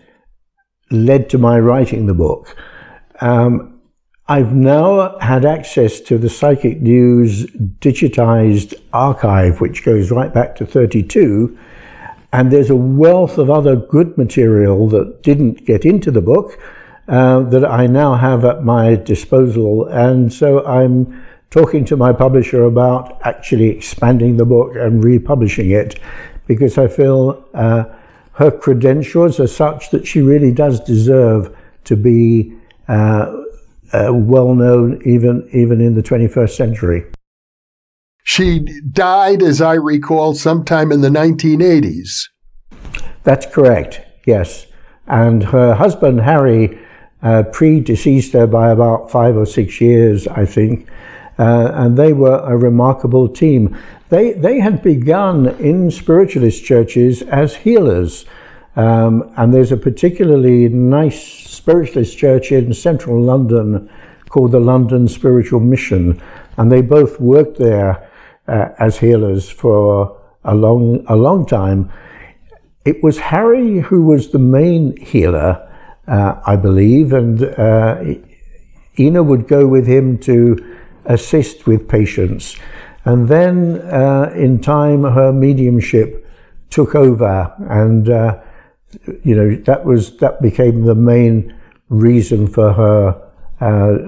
led 0.90 1.28
to 1.30 1.38
my 1.38 1.58
writing 1.58 2.06
the 2.06 2.14
book. 2.14 2.56
Um, 3.20 3.80
I've 4.26 4.54
now 4.54 5.18
had 5.18 5.44
access 5.44 6.00
to 6.02 6.16
the 6.16 6.30
Psychic 6.30 6.80
News 6.80 7.46
digitized 7.80 8.74
archive, 8.92 9.60
which 9.60 9.84
goes 9.84 10.10
right 10.10 10.32
back 10.32 10.56
to 10.56 10.66
32. 10.66 11.58
And 12.32 12.50
there's 12.50 12.70
a 12.70 12.76
wealth 12.76 13.36
of 13.38 13.50
other 13.50 13.76
good 13.76 14.16
material 14.16 14.88
that 14.88 15.22
didn't 15.22 15.66
get 15.66 15.84
into 15.84 16.10
the 16.10 16.22
book 16.22 16.58
uh, 17.06 17.40
that 17.40 17.64
I 17.64 17.86
now 17.86 18.14
have 18.14 18.44
at 18.46 18.64
my 18.64 18.94
disposal. 18.94 19.86
And 19.86 20.32
so 20.32 20.64
I'm 20.64 21.22
talking 21.50 21.84
to 21.84 21.96
my 21.96 22.12
publisher 22.12 22.64
about 22.64 23.20
actually 23.26 23.68
expanding 23.68 24.38
the 24.38 24.46
book 24.46 24.74
and 24.74 25.04
republishing 25.04 25.70
it 25.70 26.00
because 26.46 26.78
I 26.78 26.88
feel 26.88 27.44
uh, 27.54 27.84
her 28.32 28.50
credentials 28.50 29.38
are 29.40 29.46
such 29.46 29.90
that 29.90 30.06
she 30.06 30.20
really 30.20 30.52
does 30.52 30.80
deserve 30.80 31.54
to 31.84 31.96
be 31.96 32.52
uh, 32.88 33.32
uh 33.92 34.10
well 34.12 34.54
known 34.54 35.00
even, 35.04 35.48
even 35.52 35.80
in 35.80 35.94
the 35.94 36.02
21st 36.02 36.56
century. 36.56 37.04
She 38.24 38.60
died, 38.90 39.42
as 39.42 39.60
I 39.60 39.74
recall, 39.74 40.34
sometime 40.34 40.90
in 40.90 41.02
the 41.02 41.10
1980s. 41.10 42.28
That's 43.22 43.46
correct, 43.46 44.00
yes. 44.26 44.66
And 45.06 45.42
her 45.42 45.74
husband, 45.74 46.22
Harry, 46.22 46.78
uh, 47.22 47.42
predeceased 47.52 48.32
her 48.32 48.46
by 48.46 48.70
about 48.70 49.10
five 49.10 49.36
or 49.36 49.46
six 49.46 49.80
years, 49.80 50.26
I 50.28 50.46
think. 50.46 50.88
Uh, 51.38 51.70
and 51.74 51.96
they 51.96 52.12
were 52.12 52.38
a 52.38 52.56
remarkable 52.56 53.28
team. 53.28 53.76
They, 54.14 54.32
they 54.32 54.60
had 54.60 54.80
begun 54.80 55.48
in 55.58 55.90
spiritualist 55.90 56.64
churches 56.64 57.22
as 57.22 57.56
healers. 57.56 58.26
Um, 58.76 59.34
and 59.36 59.52
there's 59.52 59.72
a 59.72 59.76
particularly 59.76 60.68
nice 60.68 61.20
spiritualist 61.20 62.16
church 62.16 62.52
in 62.52 62.72
central 62.74 63.20
London 63.20 63.90
called 64.28 64.52
the 64.52 64.60
London 64.60 65.08
Spiritual 65.08 65.58
Mission. 65.58 66.22
And 66.56 66.70
they 66.70 66.80
both 66.80 67.18
worked 67.18 67.58
there 67.58 68.08
uh, 68.46 68.68
as 68.78 68.98
healers 68.98 69.50
for 69.50 70.22
a 70.44 70.54
long, 70.54 71.04
a 71.08 71.16
long 71.16 71.44
time. 71.44 71.90
It 72.84 73.02
was 73.02 73.18
Harry 73.18 73.80
who 73.80 74.04
was 74.04 74.30
the 74.30 74.38
main 74.38 74.96
healer 74.96 75.68
uh, 76.06 76.40
I 76.46 76.54
believe, 76.54 77.12
and 77.12 77.42
uh, 77.42 78.04
Ena 78.96 79.24
would 79.24 79.48
go 79.48 79.66
with 79.66 79.88
him 79.88 80.18
to 80.18 80.78
assist 81.06 81.66
with 81.66 81.88
patients. 81.88 82.56
And 83.04 83.28
then 83.28 83.80
uh, 83.82 84.32
in 84.34 84.60
time, 84.60 85.02
her 85.02 85.32
mediumship 85.32 86.26
took 86.70 86.94
over, 86.94 87.54
and 87.68 88.08
uh, 88.08 88.40
you 89.22 89.36
know 89.36 89.56
that 89.64 89.84
was 89.84 90.16
that 90.18 90.40
became 90.40 90.84
the 90.84 90.94
main 90.94 91.54
reason 91.88 92.46
for 92.46 92.72
her 92.72 93.32
uh, 93.60 93.98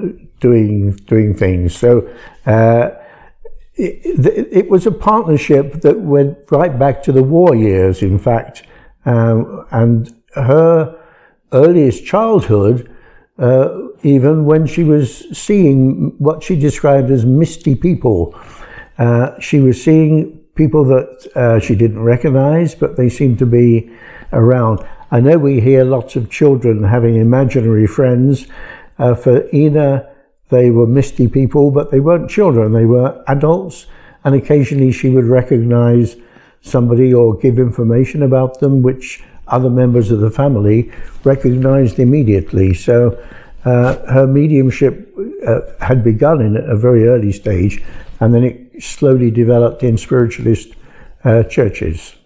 doing 0.41 0.93
doing 1.07 1.35
things. 1.35 1.77
So. 1.77 2.09
Uh, 2.47 2.91
it, 3.79 4.49
it, 4.51 4.71
was 4.71 4.87
a 4.87 4.91
partnership 4.91 5.83
that 5.83 6.01
went 6.01 6.39
right 6.51 6.79
back 6.79 7.03
to 7.03 7.13
the 7.13 7.23
war 7.23 7.55
years, 7.55 8.03
in 8.03 8.19
fact, 8.19 8.63
um, 9.05 9.67
and 9.71 10.15
her 10.35 10.99
earliest 11.53 12.07
childhood, 12.07 12.91
uh, 13.39 13.69
even 14.03 14.45
when 14.47 14.67
she 14.67 14.83
was 14.83 15.27
seeing 15.37 16.15
what 16.19 16.43
she 16.43 16.57
described 16.57 17.11
as 17.11 17.27
misty 17.27 17.75
people. 17.75 18.35
Uh, 18.99 19.39
she 19.41 19.61
was 19.61 19.83
seeing 19.83 20.39
people 20.55 20.85
that 20.85 21.31
uh, 21.37 21.61
she 21.61 21.75
didn't 21.75 22.03
recognize, 22.03 22.75
but 22.75 22.97
they 22.97 23.09
seemed 23.09 23.39
to 23.39 23.47
be 23.47 23.91
around. 24.33 24.87
I 25.11 25.21
know 25.21 25.39
we 25.39 25.61
hear 25.61 25.85
lots 25.85 26.17
of 26.17 26.31
children 26.31 26.83
having 26.83 27.17
imaginary 27.17 27.87
friends. 27.87 28.47
Uh, 28.99 29.15
for 29.15 29.49
Ena, 29.55 30.09
they 30.49 30.71
were 30.71 30.87
misty 30.87 31.29
people, 31.29 31.71
but 31.71 31.91
they 31.91 32.01
weren't 32.01 32.31
children, 32.31 32.73
they 32.73 32.87
were 32.87 33.23
adults. 33.29 33.87
And 34.25 34.35
occasionally 34.35 34.91
she 34.91 35.09
would 35.11 35.25
recognize 35.27 36.17
somebody 36.61 37.15
or 37.15 37.37
give 37.37 37.59
information 37.59 38.23
about 38.23 38.59
them, 38.59 38.83
which 38.83 39.23
other 39.47 39.71
members 39.71 40.11
of 40.11 40.21
the 40.21 40.31
family 40.31 40.91
recognized 41.23 42.01
immediately. 42.01 42.75
So 42.75 43.23
uh, 43.65 43.97
her 44.13 44.27
mediumship 44.27 45.15
uh, 45.47 45.61
had 45.81 46.03
begun 46.03 46.41
in 46.41 46.57
a 46.57 46.77
very 46.77 47.07
early 47.07 47.31
stage, 47.33 47.85
and 48.19 48.35
then 48.35 48.43
it 48.43 48.66
slowly 48.81 49.31
developed 49.31 49.83
in 49.83 49.97
spiritualist 49.97 50.75
uh, 51.25 51.43
churches. 51.45 52.17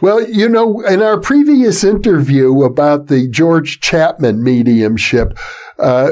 Well, 0.00 0.28
you 0.28 0.48
know, 0.48 0.80
in 0.80 1.02
our 1.02 1.20
previous 1.20 1.84
interview 1.84 2.64
about 2.64 3.06
the 3.06 3.28
George 3.28 3.80
Chapman 3.80 4.42
mediumship, 4.42 5.38
uh, 5.78 6.10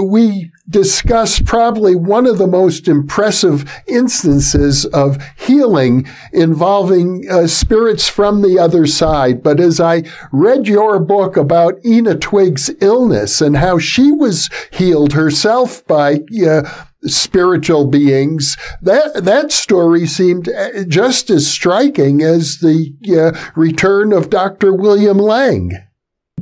we 0.00 0.52
discussed 0.68 1.44
probably 1.44 1.96
one 1.96 2.24
of 2.26 2.38
the 2.38 2.46
most 2.46 2.86
impressive 2.86 3.68
instances 3.88 4.84
of 4.86 5.18
healing 5.36 6.06
involving 6.32 7.26
uh, 7.28 7.48
spirits 7.48 8.08
from 8.08 8.42
the 8.42 8.60
other 8.60 8.86
side. 8.86 9.42
But 9.42 9.58
as 9.58 9.80
I 9.80 10.04
read 10.30 10.68
your 10.68 11.00
book 11.00 11.36
about 11.36 11.84
Ena 11.84 12.14
Twigg's 12.14 12.70
illness 12.80 13.40
and 13.40 13.56
how 13.56 13.78
she 13.78 14.12
was 14.12 14.48
healed 14.72 15.14
herself 15.14 15.84
by 15.86 16.20
uh, 16.46 16.62
spiritual 17.04 17.86
beings. 17.86 18.56
That 18.82 19.24
that 19.24 19.52
story 19.52 20.06
seemed 20.06 20.48
uh, 20.48 20.84
just 20.84 21.30
as 21.30 21.50
striking 21.50 22.22
as 22.22 22.58
the 22.58 22.94
uh, 23.16 23.50
return 23.54 24.12
of 24.12 24.30
Dr. 24.30 24.74
William 24.74 25.18
Lang. 25.18 25.72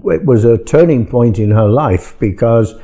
It 0.05 0.25
was 0.25 0.45
a 0.45 0.59
turning 0.59 1.07
point 1.07 1.39
in 1.39 1.51
her 1.51 1.69
life 1.69 2.17
because 2.19 2.75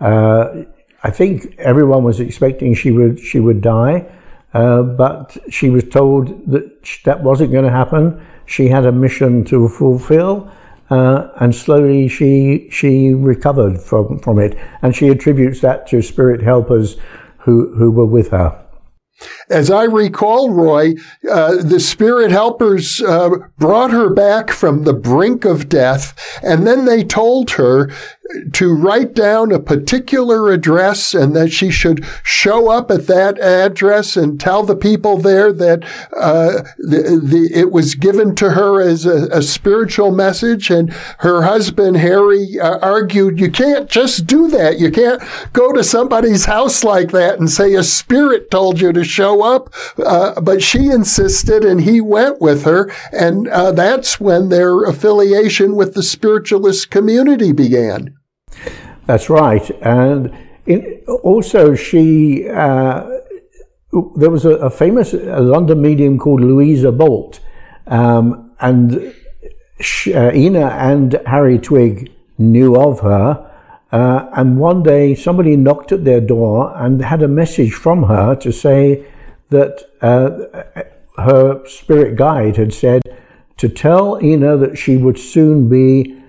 uh, 0.00 0.64
I 1.02 1.10
think 1.10 1.54
everyone 1.58 2.04
was 2.04 2.20
expecting 2.20 2.74
she 2.74 2.90
would 2.90 3.18
she 3.18 3.40
would 3.40 3.60
die, 3.60 4.06
uh, 4.52 4.82
but 4.82 5.36
she 5.50 5.70
was 5.70 5.84
told 5.84 6.28
that 6.50 6.64
that 7.04 7.22
wasn't 7.22 7.52
going 7.52 7.64
to 7.64 7.70
happen. 7.70 8.24
She 8.46 8.68
had 8.68 8.86
a 8.86 8.92
mission 8.92 9.44
to 9.46 9.68
fulfill. 9.68 10.50
Uh, 10.90 11.30
and 11.40 11.54
slowly 11.54 12.08
she 12.08 12.68
she 12.70 13.14
recovered 13.14 13.80
from, 13.80 14.18
from 14.18 14.38
it, 14.38 14.56
and 14.82 14.94
she 14.94 15.08
attributes 15.08 15.60
that 15.60 15.86
to 15.86 16.02
spirit 16.02 16.42
helpers 16.42 16.98
who, 17.44 17.74
who 17.76 17.90
were 17.90 18.06
with 18.06 18.30
her. 18.30 18.60
As 19.48 19.70
I 19.70 19.84
recall, 19.84 20.50
Roy, 20.50 20.94
uh, 21.30 21.62
the 21.62 21.78
spirit 21.78 22.30
helpers 22.30 23.00
uh, 23.00 23.30
brought 23.58 23.92
her 23.92 24.10
back 24.10 24.50
from 24.50 24.82
the 24.82 24.92
brink 24.92 25.44
of 25.44 25.68
death, 25.68 26.40
and 26.42 26.66
then 26.66 26.84
they 26.84 27.04
told 27.04 27.52
her 27.52 27.90
to 28.52 28.74
write 28.74 29.14
down 29.14 29.52
a 29.52 29.60
particular 29.60 30.50
address 30.50 31.14
and 31.14 31.36
that 31.36 31.52
she 31.52 31.70
should 31.70 32.04
show 32.22 32.70
up 32.70 32.90
at 32.90 33.06
that 33.06 33.38
address 33.38 34.16
and 34.16 34.40
tell 34.40 34.62
the 34.62 34.76
people 34.76 35.18
there 35.18 35.52
that 35.52 35.84
uh, 36.16 36.62
the, 36.78 37.20
the, 37.22 37.50
it 37.52 37.70
was 37.70 37.94
given 37.94 38.34
to 38.34 38.50
her 38.50 38.80
as 38.80 39.04
a, 39.04 39.28
a 39.30 39.42
spiritual 39.42 40.10
message. 40.10 40.70
And 40.70 40.92
her 41.18 41.42
husband, 41.42 41.98
Harry, 41.98 42.58
uh, 42.58 42.78
argued, 42.78 43.38
you 43.38 43.50
can't 43.50 43.90
just 43.90 44.26
do 44.26 44.48
that. 44.48 44.78
You 44.78 44.90
can't 44.90 45.22
go 45.52 45.72
to 45.72 45.84
somebody's 45.84 46.46
house 46.46 46.82
like 46.82 47.10
that 47.10 47.38
and 47.38 47.50
say 47.50 47.74
a 47.74 47.82
spirit 47.82 48.50
told 48.50 48.80
you 48.80 48.92
to 48.92 49.04
show 49.04 49.42
up. 49.42 49.72
Uh, 49.98 50.40
but 50.40 50.62
she 50.62 50.86
insisted 50.86 51.64
and 51.64 51.82
he 51.82 52.00
went 52.00 52.40
with 52.40 52.64
her. 52.64 52.90
And 53.12 53.48
uh, 53.48 53.72
that's 53.72 54.18
when 54.18 54.48
their 54.48 54.84
affiliation 54.84 55.76
with 55.76 55.94
the 55.94 56.02
spiritualist 56.02 56.90
community 56.90 57.52
began. 57.52 58.13
That's 59.06 59.28
right. 59.28 59.68
And 59.82 60.34
in, 60.66 61.02
also, 61.22 61.74
she, 61.74 62.48
uh, 62.48 63.06
there 64.16 64.30
was 64.30 64.44
a, 64.44 64.56
a 64.56 64.70
famous 64.70 65.12
London 65.12 65.82
medium 65.82 66.18
called 66.18 66.40
Louisa 66.40 66.90
Bolt. 66.90 67.40
Um, 67.86 68.52
and 68.60 69.14
she, 69.80 70.14
uh, 70.14 70.30
Ena 70.30 70.68
and 70.68 71.20
Harry 71.26 71.58
Twigg 71.58 72.12
knew 72.38 72.76
of 72.76 73.00
her. 73.00 73.50
Uh, 73.92 74.28
and 74.32 74.58
one 74.58 74.82
day 74.82 75.14
somebody 75.14 75.56
knocked 75.56 75.92
at 75.92 76.04
their 76.04 76.20
door 76.20 76.72
and 76.76 77.00
had 77.00 77.22
a 77.22 77.28
message 77.28 77.72
from 77.72 78.04
her 78.04 78.34
to 78.34 78.50
say 78.50 79.06
that 79.50 79.84
uh, 80.00 80.82
her 81.22 81.64
spirit 81.66 82.16
guide 82.16 82.56
had 82.56 82.72
said 82.72 83.02
to 83.56 83.68
tell 83.68 84.18
Ena 84.20 84.56
that 84.56 84.76
she 84.76 84.96
would 84.96 85.18
soon 85.18 85.68
be 85.68 86.20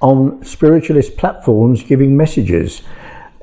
on 0.00 0.42
spiritualist 0.44 1.16
platforms 1.16 1.82
giving 1.82 2.16
messages. 2.16 2.82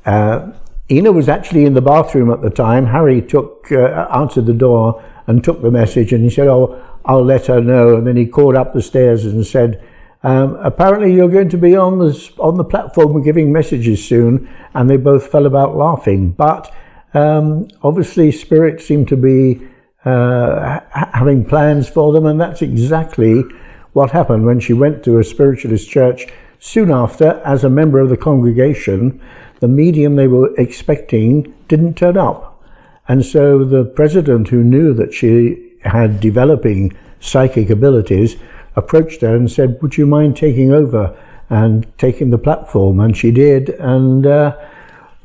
Uh, 0.05 0.51
Ena 0.89 1.11
was 1.11 1.27
actually 1.27 1.65
in 1.65 1.73
the 1.73 1.81
bathroom 1.81 2.31
at 2.31 2.41
the 2.41 2.49
time. 2.49 2.85
Harry 2.85 3.21
took 3.21 3.67
uh, 3.71 4.07
answered 4.13 4.45
the 4.45 4.53
door 4.53 5.03
and 5.27 5.43
took 5.43 5.61
the 5.61 5.71
message, 5.71 6.13
and 6.13 6.23
he 6.23 6.29
said, 6.29 6.47
"Oh, 6.47 6.81
I'll 7.05 7.25
let 7.25 7.47
her 7.47 7.61
know." 7.61 7.97
And 7.97 8.07
then 8.07 8.15
he 8.15 8.25
called 8.25 8.55
up 8.55 8.73
the 8.73 8.81
stairs 8.81 9.25
and 9.25 9.45
said, 9.45 9.83
um, 10.23 10.55
"Apparently, 10.61 11.13
you're 11.13 11.29
going 11.29 11.49
to 11.49 11.57
be 11.57 11.75
on 11.75 11.99
the 11.99 12.31
on 12.39 12.55
the 12.55 12.63
platform 12.63 13.21
giving 13.21 13.51
messages 13.51 14.03
soon." 14.03 14.49
And 14.73 14.89
they 14.89 14.97
both 14.97 15.27
fell 15.27 15.45
about 15.45 15.75
laughing. 15.75 16.31
But 16.31 16.73
um, 17.13 17.67
obviously, 17.83 18.31
spirit 18.31 18.81
seemed 18.81 19.09
to 19.09 19.17
be 19.17 19.67
uh, 20.05 20.79
having 20.89 21.43
plans 21.43 21.89
for 21.89 22.13
them, 22.13 22.25
and 22.25 22.39
that's 22.39 22.61
exactly 22.61 23.43
what 23.91 24.11
happened 24.11 24.45
when 24.45 24.59
she 24.61 24.71
went 24.71 25.03
to 25.03 25.17
a 25.17 25.23
spiritualist 25.23 25.89
church 25.89 26.27
Soon 26.59 26.91
after, 26.91 27.41
as 27.45 27.63
a 27.63 27.69
member 27.69 27.99
of 27.99 28.09
the 28.09 28.17
congregation, 28.17 29.21
the 29.59 29.67
medium 29.67 30.15
they 30.15 30.27
were 30.27 30.53
expecting 30.55 31.53
didn't 31.67 31.95
turn 31.95 32.17
up. 32.17 32.63
And 33.07 33.25
so 33.25 33.63
the 33.63 33.85
president, 33.85 34.49
who 34.49 34.63
knew 34.63 34.93
that 34.93 35.13
she 35.13 35.73
had 35.83 36.19
developing 36.19 36.95
psychic 37.19 37.69
abilities, 37.69 38.35
approached 38.75 39.21
her 39.21 39.35
and 39.35 39.49
said, 39.49 39.81
Would 39.81 39.97
you 39.97 40.05
mind 40.05 40.35
taking 40.35 40.71
over 40.71 41.17
and 41.49 41.87
taking 41.97 42.29
the 42.29 42.37
platform? 42.37 42.99
And 42.99 43.15
she 43.15 43.31
did. 43.31 43.69
And 43.69 44.25
uh, 44.25 44.57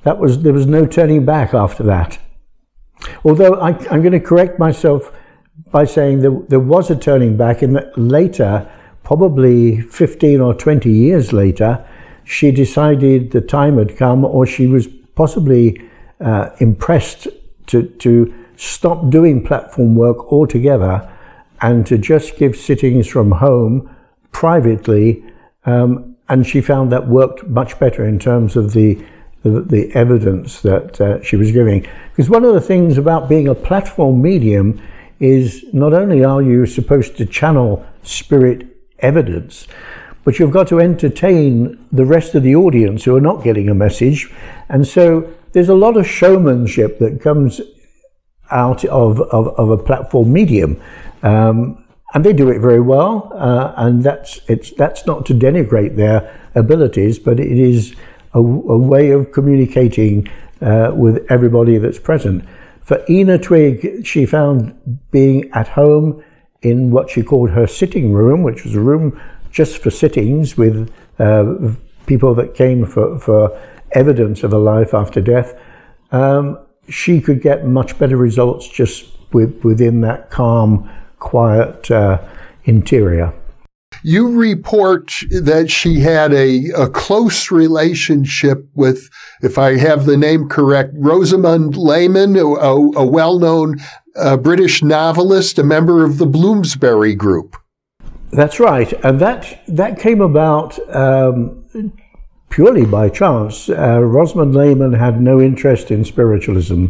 that 0.04 0.18
was, 0.18 0.42
there 0.42 0.52
was 0.52 0.66
no 0.66 0.86
turning 0.86 1.24
back 1.24 1.54
after 1.54 1.82
that. 1.84 2.18
Although 3.24 3.54
I, 3.54 3.70
am 3.92 4.02
going 4.02 4.12
to 4.12 4.20
correct 4.20 4.58
myself 4.58 5.12
by 5.70 5.84
saying 5.84 6.20
there, 6.20 6.38
there 6.48 6.60
was 6.60 6.90
a 6.90 6.96
turning 6.96 7.36
back 7.36 7.62
in 7.62 7.72
that 7.72 7.96
later 7.98 8.70
probably 9.12 9.78
15 9.78 10.40
or 10.40 10.54
20 10.54 10.90
years 10.90 11.34
later, 11.34 11.86
she 12.24 12.50
decided 12.50 13.30
the 13.30 13.42
time 13.42 13.76
had 13.76 13.94
come, 13.94 14.24
or 14.24 14.46
she 14.46 14.66
was 14.66 14.86
possibly 15.14 15.86
uh, 16.20 16.48
impressed 16.60 17.28
to, 17.66 17.82
to 17.98 18.32
stop 18.56 19.10
doing 19.10 19.44
platform 19.44 19.94
work 19.94 20.32
altogether 20.32 21.06
and 21.60 21.86
to 21.86 21.98
just 21.98 22.38
give 22.38 22.56
sittings 22.56 23.06
from 23.06 23.30
home 23.32 23.94
privately. 24.30 25.22
Um, 25.66 26.16
and 26.30 26.46
she 26.46 26.62
found 26.62 26.90
that 26.92 27.06
worked 27.06 27.46
much 27.46 27.78
better 27.78 28.06
in 28.06 28.18
terms 28.18 28.56
of 28.56 28.72
the, 28.72 28.94
the, 29.42 29.60
the 29.60 29.92
evidence 29.92 30.62
that 30.62 30.98
uh, 31.02 31.22
she 31.22 31.36
was 31.36 31.52
giving. 31.52 31.86
Because 32.12 32.30
one 32.30 32.46
of 32.46 32.54
the 32.54 32.62
things 32.62 32.96
about 32.96 33.28
being 33.28 33.46
a 33.46 33.54
platform 33.54 34.22
medium 34.22 34.80
is 35.20 35.66
not 35.74 35.92
only 35.92 36.24
are 36.24 36.40
you 36.40 36.64
supposed 36.64 37.18
to 37.18 37.26
channel 37.26 37.86
spirit 38.04 38.71
evidence. 39.02 39.66
But 40.24 40.38
you've 40.38 40.52
got 40.52 40.68
to 40.68 40.80
entertain 40.80 41.84
the 41.90 42.04
rest 42.04 42.34
of 42.34 42.42
the 42.42 42.54
audience 42.54 43.04
who 43.04 43.16
are 43.16 43.20
not 43.20 43.42
getting 43.42 43.68
a 43.68 43.74
message. 43.74 44.32
And 44.68 44.86
so 44.86 45.32
there's 45.52 45.68
a 45.68 45.74
lot 45.74 45.96
of 45.96 46.06
showmanship 46.06 46.98
that 47.00 47.20
comes 47.20 47.60
out 48.50 48.84
of, 48.84 49.20
of, 49.20 49.48
of 49.48 49.70
a 49.70 49.78
platform 49.78 50.32
medium. 50.32 50.80
Um, 51.22 51.84
and 52.14 52.24
they 52.24 52.32
do 52.32 52.50
it 52.50 52.60
very 52.60 52.80
well. 52.80 53.32
Uh, 53.34 53.72
and 53.76 54.02
that's, 54.02 54.40
it's, 54.48 54.70
that's 54.72 55.06
not 55.06 55.26
to 55.26 55.34
denigrate 55.34 55.96
their 55.96 56.38
abilities, 56.54 57.18
but 57.18 57.40
it 57.40 57.58
is 57.58 57.94
a, 58.34 58.38
a 58.38 58.78
way 58.78 59.10
of 59.10 59.32
communicating 59.32 60.28
uh, 60.60 60.92
with 60.94 61.26
everybody 61.30 61.78
that's 61.78 61.98
present. 61.98 62.44
For 62.82 63.02
Ena 63.08 63.38
Twigg, 63.38 64.06
she 64.06 64.26
found 64.26 65.00
being 65.10 65.50
at 65.52 65.68
home 65.68 66.22
in 66.62 66.90
what 66.90 67.10
she 67.10 67.22
called 67.22 67.50
her 67.50 67.66
sitting 67.66 68.12
room, 68.12 68.42
which 68.42 68.64
was 68.64 68.74
a 68.74 68.80
room 68.80 69.20
just 69.50 69.78
for 69.78 69.90
sittings 69.90 70.56
with 70.56 70.92
uh, 71.18 71.54
people 72.06 72.34
that 72.34 72.54
came 72.54 72.86
for, 72.86 73.18
for 73.18 73.60
evidence 73.92 74.42
of 74.42 74.52
a 74.52 74.58
life 74.58 74.94
after 74.94 75.20
death, 75.20 75.58
um, 76.12 76.58
she 76.88 77.20
could 77.20 77.42
get 77.42 77.66
much 77.66 77.98
better 77.98 78.16
results 78.16 78.68
just 78.68 79.06
with, 79.32 79.62
within 79.64 80.00
that 80.00 80.30
calm, 80.30 80.90
quiet 81.18 81.90
uh, 81.90 82.18
interior. 82.64 83.32
You 84.04 84.36
report 84.36 85.12
that 85.30 85.70
she 85.70 86.00
had 86.00 86.32
a, 86.32 86.70
a 86.76 86.88
close 86.88 87.50
relationship 87.50 88.66
with, 88.74 89.08
if 89.42 89.58
I 89.58 89.76
have 89.76 90.06
the 90.06 90.16
name 90.16 90.48
correct, 90.48 90.92
Rosamond 90.94 91.76
Lehmann, 91.76 92.36
a, 92.36 92.44
a 92.44 93.06
well-known 93.06 93.76
uh, 94.16 94.36
British 94.36 94.82
novelist, 94.82 95.58
a 95.58 95.62
member 95.62 96.04
of 96.04 96.18
the 96.18 96.26
Bloomsbury 96.26 97.14
Group. 97.14 97.56
That's 98.30 98.58
right, 98.58 98.92
and 99.04 99.20
that 99.20 99.62
that 99.68 99.98
came 99.98 100.20
about 100.20 100.78
um, 100.94 101.92
purely 102.48 102.86
by 102.86 103.08
chance. 103.08 103.68
Uh, 103.68 104.00
Rosamond 104.00 104.54
Lehmann 104.54 104.94
had 104.94 105.20
no 105.20 105.40
interest 105.40 105.90
in 105.90 106.04
spiritualism 106.04 106.86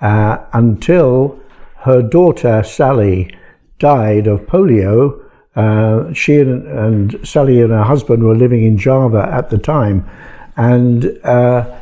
uh, 0.00 0.38
until 0.52 1.38
her 1.80 2.02
daughter 2.02 2.62
Sally 2.62 3.34
died 3.78 4.26
of 4.26 4.40
polio 4.42 5.20
uh, 5.56 6.12
she 6.12 6.38
and, 6.38 6.66
and, 6.66 7.28
Sally 7.28 7.60
and 7.60 7.70
her 7.70 7.82
husband 7.82 8.22
were 8.22 8.36
living 8.36 8.62
in 8.62 8.78
Java 8.78 9.28
at 9.32 9.50
the 9.50 9.58
time, 9.58 10.08
and 10.56 11.18
uh, 11.24 11.78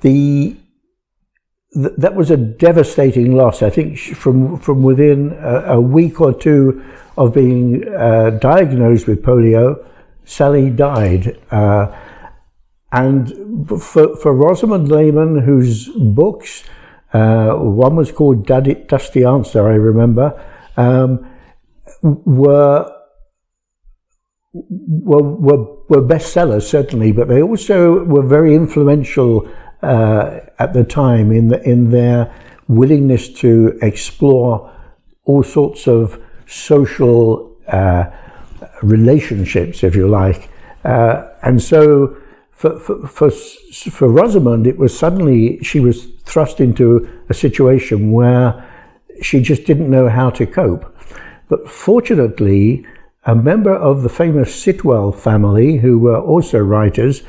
the 0.00 0.56
th- 1.74 1.94
that 1.98 2.14
was 2.14 2.30
a 2.30 2.36
devastating 2.36 3.36
loss. 3.36 3.62
I 3.62 3.70
think 3.70 3.98
from 3.98 4.58
from 4.58 4.82
within 4.82 5.32
a, 5.40 5.74
a 5.74 5.80
week 5.80 6.20
or 6.20 6.32
two 6.32 6.82
of 7.16 7.34
being 7.34 7.86
uh, 7.88 8.30
diagnosed 8.30 9.06
with 9.06 9.22
polio, 9.22 9.84
Sally 10.24 10.70
died. 10.70 11.38
Uh, 11.50 11.94
and 12.90 13.28
for, 13.80 14.16
for 14.16 14.34
Rosamond 14.34 14.90
Lehmann, 14.90 15.38
whose 15.38 15.88
books, 15.88 16.64
uh, 17.14 17.52
one 17.54 17.96
was 17.96 18.12
called 18.12 18.46
Daddy, 18.46 18.74
Dusty 18.74 19.24
Answer, 19.24 19.66
I 19.66 19.74
remember, 19.74 20.42
um, 20.76 21.26
were 22.02 22.90
were, 24.52 25.22
were, 25.22 25.64
were 25.88 26.02
bestsellers, 26.02 26.64
certainly, 26.64 27.10
but 27.10 27.28
they 27.28 27.40
also 27.40 28.04
were 28.04 28.22
very 28.22 28.54
influential 28.54 29.48
uh, 29.82 30.40
at 30.58 30.72
the 30.72 30.84
time 30.84 31.32
in, 31.32 31.48
the, 31.48 31.62
in 31.68 31.90
their 31.90 32.32
willingness 32.68 33.28
to 33.28 33.78
explore 33.82 34.72
all 35.24 35.42
sorts 35.42 35.86
of 35.86 36.20
social 36.46 37.56
uh, 37.68 38.04
relationships, 38.82 39.82
if 39.82 39.94
you 39.94 40.08
like. 40.08 40.48
Uh, 40.84 41.28
and 41.42 41.62
so 41.62 42.16
for, 42.50 42.78
for, 42.78 43.06
for, 43.06 43.30
for 43.30 44.08
Rosamond, 44.08 44.66
it 44.66 44.78
was 44.78 44.96
suddenly 44.96 45.62
she 45.62 45.80
was 45.80 46.06
thrust 46.24 46.60
into 46.60 47.08
a 47.28 47.34
situation 47.34 48.12
where 48.12 48.68
she 49.20 49.40
just 49.40 49.64
didn't 49.64 49.90
know 49.90 50.08
how 50.08 50.30
to 50.30 50.46
cope. 50.46 50.96
But 51.48 51.68
fortunately, 51.68 52.86
a 53.24 53.34
member 53.34 53.74
of 53.74 54.02
the 54.02 54.08
famous 54.08 54.54
Sitwell 54.54 55.12
family, 55.12 55.78
who 55.78 55.98
were 55.98 56.20
also 56.20 56.58
writers, 56.58 57.22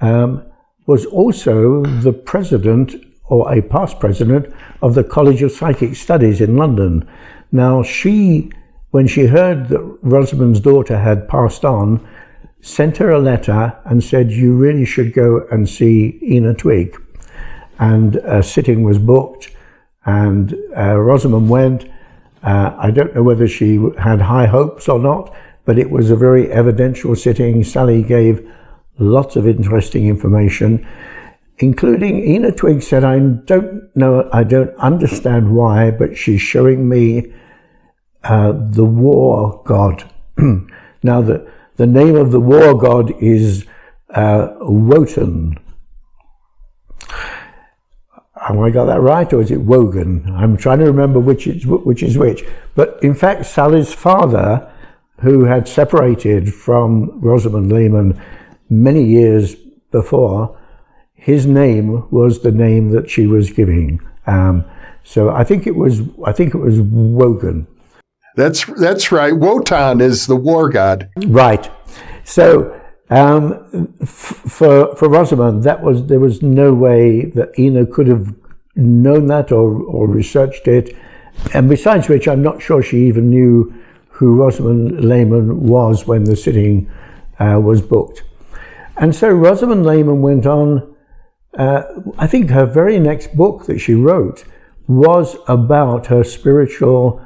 um, 0.00 0.44
was 0.90 1.06
also 1.06 1.84
the 1.84 2.12
president 2.12 2.96
or 3.26 3.54
a 3.54 3.62
past 3.62 4.00
president 4.00 4.52
of 4.82 4.96
the 4.96 5.04
College 5.04 5.40
of 5.40 5.52
Psychic 5.52 5.94
Studies 5.94 6.40
in 6.40 6.56
London. 6.56 7.08
Now, 7.52 7.84
she, 7.84 8.50
when 8.90 9.06
she 9.06 9.26
heard 9.26 9.68
that 9.68 9.98
Rosamond's 10.02 10.58
daughter 10.58 10.98
had 10.98 11.28
passed 11.28 11.64
on, 11.64 12.04
sent 12.60 12.96
her 12.96 13.10
a 13.10 13.20
letter 13.20 13.78
and 13.84 14.02
said, 14.02 14.32
You 14.32 14.56
really 14.56 14.84
should 14.84 15.12
go 15.12 15.46
and 15.52 15.68
see 15.68 16.18
Ena 16.24 16.54
Twigg. 16.54 17.00
And 17.78 18.16
a 18.16 18.42
sitting 18.42 18.82
was 18.82 18.98
booked, 18.98 19.52
and 20.04 20.56
uh, 20.76 20.96
Rosamond 20.98 21.48
went. 21.48 21.88
Uh, 22.42 22.74
I 22.76 22.90
don't 22.90 23.14
know 23.14 23.22
whether 23.22 23.46
she 23.46 23.78
had 23.96 24.20
high 24.22 24.46
hopes 24.46 24.88
or 24.88 24.98
not, 24.98 25.32
but 25.64 25.78
it 25.78 25.88
was 25.88 26.10
a 26.10 26.16
very 26.16 26.50
evidential 26.50 27.14
sitting. 27.14 27.62
Sally 27.62 28.02
gave 28.02 28.44
lots 29.00 29.34
of 29.36 29.48
interesting 29.48 30.06
information, 30.06 30.86
including 31.58 32.22
Ena 32.22 32.52
Twigg 32.52 32.82
said, 32.82 33.04
I 33.04 33.18
don't 33.18 33.94
know, 33.96 34.28
I 34.32 34.44
don't 34.44 34.74
understand 34.76 35.54
why, 35.54 35.90
but 35.90 36.16
she's 36.16 36.40
showing 36.40 36.88
me 36.88 37.32
uh, 38.22 38.52
the 38.52 38.84
war 38.84 39.62
god. 39.64 40.08
now, 41.02 41.22
the, 41.22 41.50
the 41.76 41.86
name 41.86 42.16
of 42.16 42.30
the 42.30 42.40
war 42.40 42.78
god 42.78 43.10
is 43.22 43.66
uh, 44.10 44.54
Wotan. 44.60 45.58
Have 48.40 48.58
I 48.58 48.70
got 48.70 48.86
that 48.86 49.00
right, 49.00 49.30
or 49.32 49.42
is 49.42 49.50
it 49.50 49.60
Wogan? 49.60 50.24
I'm 50.34 50.56
trying 50.56 50.78
to 50.78 50.86
remember 50.86 51.20
which 51.20 51.46
is 51.46 51.66
which 51.66 52.02
is 52.02 52.16
which. 52.16 52.42
But 52.74 52.98
in 53.02 53.14
fact, 53.14 53.44
Sally's 53.44 53.92
father, 53.92 54.70
who 55.20 55.44
had 55.44 55.68
separated 55.68 56.52
from 56.52 57.20
Rosamond 57.20 57.70
Lehmann 57.70 58.20
many 58.70 59.04
years 59.04 59.54
before, 59.90 60.56
his 61.14 61.44
name 61.44 62.08
was 62.10 62.40
the 62.40 62.52
name 62.52 62.90
that 62.92 63.10
she 63.10 63.26
was 63.26 63.50
giving. 63.50 64.00
Um, 64.26 64.64
so 65.04 65.30
I 65.30 65.44
think 65.44 65.66
it 65.66 65.76
was 65.76 66.02
I 66.24 66.32
think 66.32 66.54
it 66.54 66.58
was 66.58 66.80
Wogan. 66.80 67.66
That's 68.36 68.64
that's 68.80 69.12
right. 69.12 69.36
Wotan 69.36 70.00
is 70.00 70.26
the 70.26 70.36
war 70.36 70.68
god. 70.68 71.10
Right. 71.26 71.70
So 72.24 72.80
um, 73.10 73.92
f- 74.00 74.08
for 74.08 74.94
for 74.96 75.08
Rosamond, 75.08 75.64
that 75.64 75.82
was 75.82 76.06
there 76.06 76.20
was 76.20 76.42
no 76.42 76.72
way 76.72 77.24
that 77.34 77.58
Ena 77.58 77.84
could 77.86 78.06
have 78.06 78.34
known 78.76 79.26
that 79.26 79.50
or 79.50 79.82
or 79.82 80.06
researched 80.06 80.68
it. 80.68 80.96
And 81.54 81.68
besides 81.68 82.08
which, 82.08 82.28
I'm 82.28 82.42
not 82.42 82.62
sure 82.62 82.82
she 82.82 83.06
even 83.08 83.30
knew 83.30 83.74
who 84.08 84.36
Rosamond 84.36 85.04
Lehmann 85.04 85.66
was 85.66 86.06
when 86.06 86.24
the 86.24 86.36
sitting 86.36 86.90
uh, 87.38 87.58
was 87.60 87.82
booked. 87.82 88.22
And 89.00 89.16
so 89.16 89.30
Rosamond 89.30 89.84
Lehmann 89.84 90.22
went 90.22 90.46
on. 90.46 90.94
Uh, 91.58 91.82
I 92.18 92.28
think 92.28 92.50
her 92.50 92.66
very 92.66 93.00
next 93.00 93.34
book 93.34 93.66
that 93.66 93.80
she 93.80 93.94
wrote 93.94 94.44
was 94.86 95.36
about 95.48 96.06
her 96.06 96.22
spiritual 96.22 97.20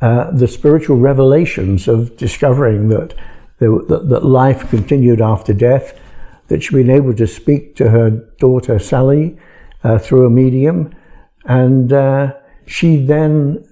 uh, 0.00 0.30
the 0.30 0.48
spiritual 0.48 0.96
revelations 0.96 1.86
of 1.86 2.16
discovering 2.16 2.88
that, 2.88 3.14
that, 3.58 4.06
that 4.08 4.24
life 4.24 4.70
continued 4.70 5.20
after 5.20 5.52
death, 5.52 5.98
that 6.48 6.62
she'd 6.62 6.74
been 6.74 6.88
able 6.88 7.12
to 7.12 7.26
speak 7.26 7.76
to 7.76 7.90
her 7.90 8.10
daughter 8.38 8.78
Sally 8.78 9.38
uh, 9.84 9.98
through 9.98 10.24
a 10.24 10.30
medium, 10.30 10.94
and 11.44 11.92
uh, 11.92 12.32
she 12.66 12.96
then 12.96 13.62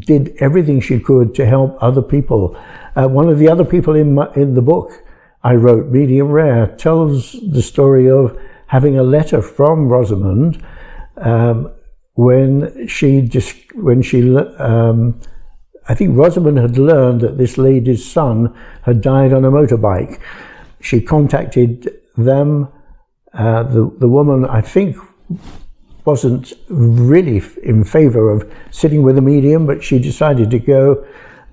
did 0.00 0.36
everything 0.38 0.82
she 0.82 1.00
could 1.00 1.34
to 1.34 1.46
help 1.46 1.82
other 1.82 2.02
people. 2.02 2.54
Uh, 2.94 3.08
one 3.08 3.30
of 3.30 3.38
the 3.38 3.48
other 3.48 3.64
people 3.64 3.94
in, 3.94 4.14
my, 4.14 4.30
in 4.34 4.52
the 4.52 4.60
book 4.60 5.02
I 5.42 5.54
wrote, 5.54 5.88
Medium 5.88 6.28
Rare, 6.28 6.66
tells 6.76 7.32
the 7.32 7.62
story 7.62 8.10
of 8.10 8.38
having 8.66 8.98
a 8.98 9.02
letter 9.02 9.40
from 9.40 9.88
Rosamond 9.88 10.64
um, 11.16 11.70
when 12.14 12.86
she 12.88 13.22
just 13.22 13.56
when 13.74 14.02
she 14.02 14.36
um, 14.36 15.20
I 15.88 15.94
think 15.94 16.16
Rosamond 16.16 16.58
had 16.58 16.76
learned 16.76 17.22
that 17.22 17.38
this 17.38 17.56
lady's 17.56 18.04
son 18.04 18.54
had 18.82 19.00
died 19.00 19.32
on 19.32 19.44
a 19.44 19.50
motorbike. 19.50 20.20
She 20.80 21.00
contacted 21.00 22.00
them. 22.16 22.68
Uh, 23.32 23.62
the, 23.62 23.90
the 23.98 24.08
woman, 24.08 24.44
I 24.44 24.60
think, 24.60 24.96
wasn't 26.04 26.52
really 26.68 27.42
in 27.62 27.84
favor 27.84 28.30
of 28.30 28.50
sitting 28.70 29.02
with 29.02 29.16
a 29.16 29.22
medium, 29.22 29.66
but 29.66 29.82
she 29.82 29.98
decided 29.98 30.50
to 30.50 30.58
go 30.58 31.06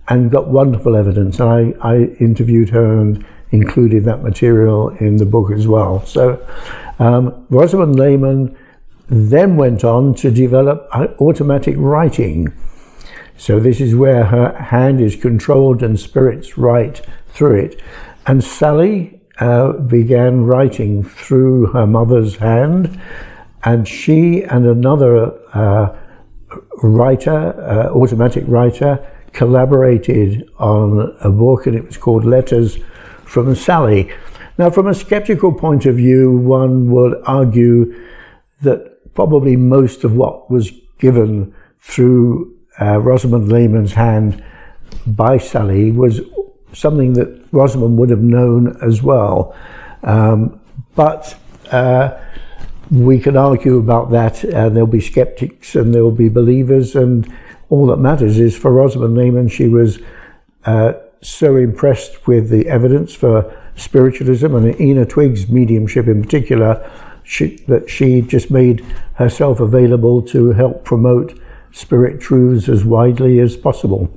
and 0.08 0.32
got 0.32 0.48
wonderful 0.48 0.96
evidence. 0.96 1.40
And 1.40 1.76
I, 1.82 1.90
I 1.94 1.96
interviewed 2.20 2.70
her 2.70 3.00
and 3.00 3.26
included 3.52 4.04
that 4.06 4.24
material 4.24 4.90
in 4.90 5.18
the 5.18 5.26
book 5.26 5.52
as 5.52 5.68
well. 5.68 6.06
So 6.06 6.46
um, 7.00 7.46
Rosamond 7.50 7.98
Lehmann 7.98 8.56
then 9.08 9.56
went 9.56 9.84
on 9.84 10.14
to 10.16 10.32
develop 10.32 10.88
automatic 11.20 11.76
writing. 11.78 12.52
So 13.38 13.60
this 13.60 13.82
is 13.82 13.96
where 13.96 14.26
her 14.26 14.54
hand 14.54 15.02
is 15.02 15.16
controlled 15.16 15.84
and 15.84 16.00
spirits 16.00 16.58
write 16.58 17.06
through 17.30 17.60
it. 17.60 17.82
And 18.26 18.44
Sally 18.44 19.20
uh, 19.40 19.74
began 19.74 20.46
writing 20.46 21.04
through 21.04 21.68
her 21.68 21.86
mother's 21.86 22.38
hand, 22.38 23.00
and 23.64 23.88
she 23.88 24.44
and 24.44 24.66
another 24.66 25.34
uh, 25.54 25.96
writer, 26.82 27.54
uh, 27.62 27.90
automatic 27.94 28.46
writer, 28.48 29.06
collaborated 29.36 30.50
on 30.58 31.16
a 31.22 31.30
book, 31.30 31.68
and 31.68 31.76
it 31.76 31.86
was 31.86 31.98
called 31.98 32.26
Letters 32.26 32.78
from 33.26 33.54
Sally. 33.54 34.12
Now, 34.58 34.70
from 34.70 34.88
a 34.88 34.94
skeptical 34.94 35.54
point 35.54 35.86
of 35.86 35.98
view, 35.98 36.32
one 36.38 36.90
would 36.92 37.22
argue 37.26 37.94
that 38.62 39.14
probably 39.14 39.56
most 39.56 40.04
of 40.04 40.16
what 40.16 40.50
was 40.50 40.72
given 40.98 41.54
through 41.80 42.56
uh, 42.82 43.00
Rosamond 43.00 43.50
Lehmann's 43.50 43.94
hand 43.94 44.44
by 45.06 45.38
Sally 45.38 45.92
was 45.92 46.22
something 46.74 47.14
that 47.14 47.46
Rosamond 47.52 47.98
would 47.98 48.10
have 48.10 48.22
known 48.22 48.78
as 48.82 49.04
well. 49.04 49.56
Um, 50.04 50.60
but 50.96 51.38
uh, 51.72 52.18
we 52.92 53.20
can 53.20 53.36
argue 53.36 53.78
about 53.78 54.12
that. 54.12 54.44
Uh, 54.46 54.70
there'll 54.70 54.88
be 54.88 55.02
skeptics 55.02 55.76
and 55.76 55.94
there'll 55.94 56.12
be 56.12 56.30
believers, 56.30 56.96
and 56.96 57.32
all 57.70 57.88
that 57.88 57.98
matters 57.98 58.40
is 58.40 58.58
for 58.58 58.72
Rosamond 58.72 59.16
Lehmann, 59.16 59.48
she 59.48 59.68
was 59.68 60.00
uh, 60.66 60.94
so 61.22 61.56
impressed 61.56 62.28
with 62.28 62.50
the 62.50 62.68
evidence 62.68 63.14
for 63.14 63.56
spiritualism 63.76 64.56
and 64.56 64.80
Ena 64.80 65.06
Twigg's 65.06 65.50
mediumship 65.50 66.08
in 66.08 66.22
particular 66.22 66.90
she, 67.24 67.58
that 67.68 67.90
she 67.90 68.22
just 68.22 68.52
made 68.52 68.82
herself 69.16 69.60
available 69.60 70.22
to 70.22 70.52
help 70.52 70.86
promote 70.86 71.40
spirit 71.72 72.22
truths 72.22 72.70
as 72.70 72.86
widely 72.86 73.40
as 73.40 73.58
possible. 73.58 74.10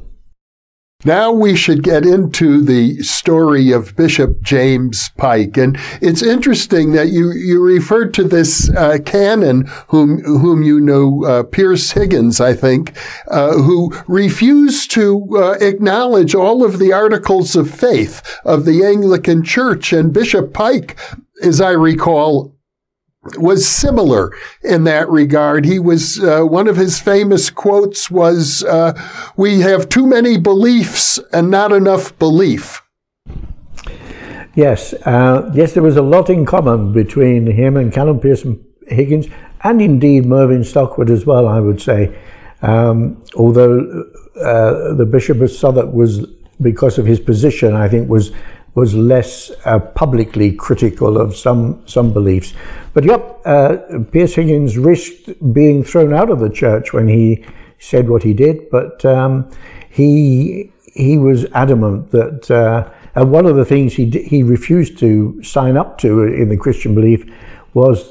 Now 1.04 1.30
we 1.30 1.54
should 1.54 1.84
get 1.84 2.04
into 2.04 2.61
the 2.61 3.00
story 3.04 3.70
of 3.70 3.94
Bishop 3.94 4.42
James 4.42 5.11
Pike. 5.16 5.56
And 5.56 5.78
it's 6.00 6.24
interesting 6.24 6.90
that 6.90 7.11
you, 7.11 7.30
you 7.30 7.62
referred 7.62 8.12
to 8.14 8.24
this 8.24 8.68
uh, 8.70 8.98
canon 9.06 9.66
whom, 9.87 10.20
whom 10.24 10.64
you 10.64 10.80
know, 10.80 11.24
uh, 11.24 11.42
Pearce 11.44 11.92
Higgins, 11.92 12.40
I 12.40 12.52
think, 12.52 12.98
uh, 13.28 13.52
who 13.52 13.92
refused 14.08 14.90
to 14.90 15.24
uh, 15.37 15.52
acknowledge 15.61 16.34
all 16.34 16.64
of 16.64 16.80
the 16.80 16.92
articles 16.92 17.54
of 17.54 17.70
faith 17.70 18.20
of 18.44 18.64
the 18.64 18.84
Anglican 18.84 19.44
Church. 19.44 19.92
And 19.92 20.12
Bishop 20.12 20.52
Pike, 20.52 20.98
as 21.44 21.61
I 21.61 21.70
recall, 21.70 22.58
was 23.37 23.69
similar 23.69 24.33
in 24.62 24.85
that 24.85 25.09
regard. 25.09 25.64
He 25.64 25.79
was 25.79 26.23
uh, 26.23 26.43
one 26.43 26.69
of 26.69 26.77
his 26.77 26.99
famous 26.99 27.51
quotes 27.51 28.11
was, 28.11 28.64
uh, 28.64 28.93
"We 29.37 29.61
have 29.61 29.88
too 29.88 30.07
many 30.07 30.38
beliefs 30.38 31.19
and 31.33 31.51
not 31.51 31.73
enough 31.73 32.19
belief." 32.19 32.83
Yes, 34.55 34.93
uh, 35.05 35.51
yes, 35.55 35.75
there 35.75 35.83
was 35.83 35.97
a 35.97 36.03
lot 36.03 36.31
in 36.31 36.45
common 36.45 36.93
between 36.93 37.47
him 37.47 37.77
and 37.77 37.93
Canon 37.93 38.19
Pearce 38.19 38.45
Higgins, 38.88 39.27
and 39.62 39.81
indeed 39.81 40.27
Mervyn 40.27 40.64
Stockwood 40.64 41.11
as 41.11 41.25
well. 41.27 41.47
I 41.47 41.61
would 41.61 41.81
say, 41.81 42.17
um, 42.62 43.23
although 43.37 44.05
uh, 44.41 44.95
the 44.95 45.07
Bishop 45.07 45.41
of 45.41 45.51
Southwark 45.51 45.93
was, 45.93 46.27
because 46.61 46.99
of 46.99 47.07
his 47.07 47.21
position, 47.21 47.75
I 47.75 47.88
think 47.88 48.09
was 48.09 48.33
was 48.79 48.95
less 48.95 49.51
uh, 49.64 49.79
publicly 50.03 50.53
critical 50.67 51.12
of 51.25 51.37
some 51.37 51.62
some 51.87 52.12
beliefs. 52.12 52.55
But 52.95 53.05
yep, 53.05 53.23
uh, 53.45 53.77
Pearce 54.12 54.35
Higgins 54.38 54.79
risked 54.91 55.27
being 55.53 55.85
thrown 55.85 56.12
out 56.21 56.31
of 56.31 56.38
the 56.41 56.51
church 56.62 56.93
when 56.93 57.09
he 57.09 57.45
said 57.79 58.09
what 58.09 58.23
he 58.23 58.35
did. 58.45 58.71
But 58.71 59.05
um, 59.05 59.51
he 59.91 60.73
he 60.93 61.19
was 61.19 61.47
adamant 61.64 62.11
that. 62.11 62.51
Uh, 62.51 62.91
and 63.14 63.33
one 63.33 63.47
of 63.47 63.57
the 63.57 63.64
things 63.64 63.95
he 63.95 64.05
he 64.33 64.45
refused 64.45 64.99
to 64.99 65.43
sign 65.43 65.77
up 65.77 65.99
to 65.99 66.23
in 66.23 66.49
the 66.49 66.57
Christian 66.57 66.95
belief 66.95 67.25
was 67.75 68.09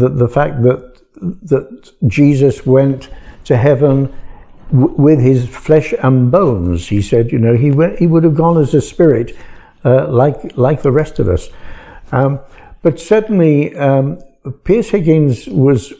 the, 0.00 0.08
the 0.08 0.28
fact 0.28 0.62
that 0.62 0.80
that 1.52 1.92
Jesus 2.06 2.66
went 2.66 3.08
to 3.44 3.56
heaven 3.56 4.14
w- 4.70 4.94
with 4.96 5.20
his 5.20 5.48
flesh 5.48 5.94
and 6.02 6.30
bones. 6.30 6.88
He 6.88 7.02
said, 7.02 7.32
you 7.32 7.38
know, 7.38 7.56
he 7.56 7.70
went, 7.70 7.98
he 7.98 8.06
would 8.06 8.24
have 8.24 8.34
gone 8.34 8.58
as 8.58 8.74
a 8.74 8.80
spirit, 8.80 9.36
uh, 9.84 10.08
like 10.08 10.56
like 10.56 10.82
the 10.82 10.92
rest 10.92 11.18
of 11.18 11.28
us. 11.28 11.48
Um, 12.12 12.40
but 12.82 13.00
certainly, 13.00 13.74
um, 13.76 14.18
Pearce 14.64 14.90
Higgins 14.90 15.46
was 15.46 15.92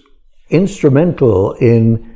instrumental 0.50 1.52
in 1.54 2.14